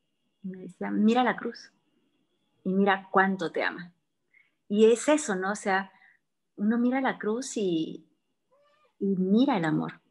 Y 0.43 0.47
me 0.47 0.59
decía, 0.59 0.91
mira 0.91 1.23
la 1.23 1.35
cruz 1.35 1.71
y 2.63 2.73
mira 2.73 3.07
cuánto 3.11 3.51
te 3.51 3.63
ama. 3.63 3.91
Y 4.69 4.91
es 4.91 5.07
eso, 5.07 5.35
¿no? 5.35 5.51
O 5.51 5.55
sea, 5.55 5.91
uno 6.55 6.77
mira 6.77 7.01
la 7.01 7.17
cruz 7.17 7.57
y, 7.57 8.05
y 8.99 9.15
mira 9.15 9.57
el 9.57 9.65
amor. 9.65 10.01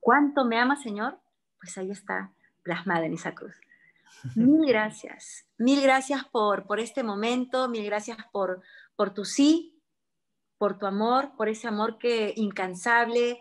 ¿Cuánto 0.00 0.44
me 0.44 0.58
ama, 0.58 0.76
Señor? 0.76 1.18
Pues 1.58 1.78
ahí 1.78 1.90
está 1.90 2.32
plasmada 2.62 3.06
en 3.06 3.14
esa 3.14 3.34
cruz. 3.34 3.54
Mil 4.34 4.64
gracias, 4.66 5.46
mil 5.58 5.80
gracias 5.82 6.24
por, 6.24 6.66
por 6.66 6.80
este 6.80 7.02
momento, 7.02 7.68
mil 7.68 7.84
gracias 7.84 8.18
por, 8.32 8.62
por 8.96 9.14
tu 9.14 9.24
sí, 9.24 9.80
por 10.58 10.78
tu 10.78 10.86
amor, 10.86 11.32
por 11.36 11.48
ese 11.48 11.68
amor 11.68 11.98
que 11.98 12.32
incansable 12.36 13.40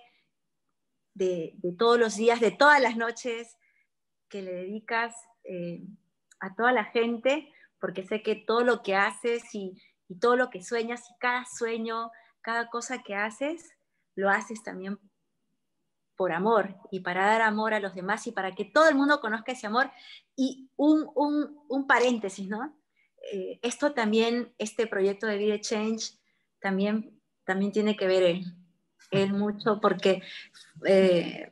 de, 1.13 1.55
todos 1.77 1.99
los 1.99 2.15
días, 2.15 2.39
de 2.39 2.51
todas 2.51 2.81
las 2.81 2.97
noches 2.97 3.57
que 4.29 4.41
le 4.41 4.53
dedicas 4.53 5.15
eh, 5.43 5.83
a 6.39 6.55
toda 6.55 6.71
la 6.71 6.85
gente, 6.85 7.51
porque 7.79 8.05
sé 8.05 8.21
que 8.21 8.35
todo 8.35 8.63
lo 8.63 8.81
que 8.81 8.95
haces 8.95 9.43
y, 9.53 9.81
todo 10.19 10.35
lo 10.35 10.51
que 10.51 10.61
sueñas 10.61 11.09
y 11.09 11.17
cada 11.17 11.43
sueño, 11.45 12.11
cada 12.41 12.69
cosa 12.69 13.01
que 13.01 13.15
haces, 13.15 13.71
lo 14.13 14.29
haces 14.29 14.61
también 14.61 14.99
por 16.15 16.31
amor 16.31 16.75
y 16.91 16.99
para 16.99 17.25
dar 17.25 17.41
amor 17.41 17.73
a 17.73 17.79
los 17.79 17.95
demás 17.95 18.27
y 18.27 18.31
para 18.31 18.53
que 18.53 18.63
todo 18.63 18.87
el 18.87 18.95
mundo 18.95 19.19
conozca 19.21 19.53
ese 19.53 19.65
amor. 19.65 19.89
Y 20.35 20.69
un, 20.75 21.09
un, 21.15 21.87
paréntesis, 21.87 22.47
¿no? 22.47 22.77
Eh, 23.31 23.57
esto 23.63 23.93
también, 23.93 24.53
este 24.59 24.85
proyecto 24.85 25.25
de 25.25 25.37
Vida 25.37 25.59
Change, 25.59 26.19
también, 26.59 27.19
también 27.43 27.71
tiene 27.71 27.97
que 27.97 28.05
ver 28.05 28.21
él, 28.21 28.45
mucho 29.31 29.79
porque, 29.81 30.21
eh, 30.85 31.51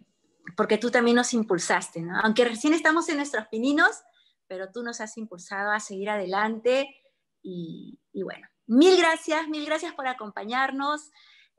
porque 0.55 0.77
tú 0.77 0.91
también 0.91 1.15
nos 1.15 1.33
impulsaste, 1.33 2.01
¿no? 2.01 2.19
Aunque 2.23 2.45
recién 2.45 2.73
estamos 2.73 3.07
en 3.09 3.17
nuestros 3.17 3.47
pininos, 3.47 4.01
pero 4.47 4.71
tú 4.71 4.83
nos 4.83 5.01
has 5.01 5.17
impulsado 5.17 5.71
a 5.71 5.79
seguir 5.79 6.09
adelante 6.09 6.95
y, 7.41 7.99
y 8.11 8.23
bueno, 8.23 8.47
mil 8.67 8.97
gracias, 8.97 9.47
mil 9.47 9.65
gracias 9.65 9.93
por 9.93 10.07
acompañarnos 10.07 11.11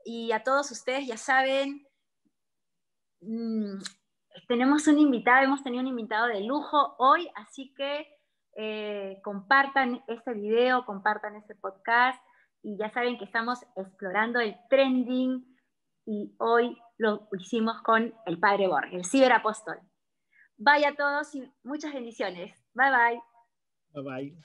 y 0.05 0.31
a 0.31 0.43
todos 0.43 0.69
ustedes 0.71 1.07
ya 1.07 1.17
saben, 1.17 1.87
Mm, 3.25 3.79
tenemos 4.47 4.87
un 4.87 4.99
invitado, 4.99 5.43
hemos 5.43 5.63
tenido 5.63 5.81
un 5.81 5.87
invitado 5.87 6.27
de 6.27 6.41
lujo 6.41 6.95
hoy, 6.97 7.29
así 7.35 7.73
que 7.73 8.07
eh, 8.57 9.19
compartan 9.23 10.03
este 10.07 10.33
video, 10.33 10.85
compartan 10.85 11.35
este 11.35 11.55
podcast 11.55 12.21
y 12.61 12.77
ya 12.77 12.89
saben 12.91 13.17
que 13.17 13.25
estamos 13.25 13.59
explorando 13.75 14.39
el 14.39 14.55
trending 14.69 15.52
y 16.05 16.35
hoy 16.39 16.77
lo 16.97 17.27
hicimos 17.39 17.81
con 17.81 18.13
el 18.25 18.39
Padre 18.39 18.67
Borges, 18.67 18.93
el 18.93 19.05
ciberapóstol. 19.05 19.79
Vaya 20.57 20.89
a 20.89 20.95
todos 20.95 21.33
y 21.35 21.51
muchas 21.63 21.93
bendiciones. 21.93 22.53
Bye 22.73 22.91
bye. 22.91 23.21
Bye 23.93 24.03
bye. 24.03 24.37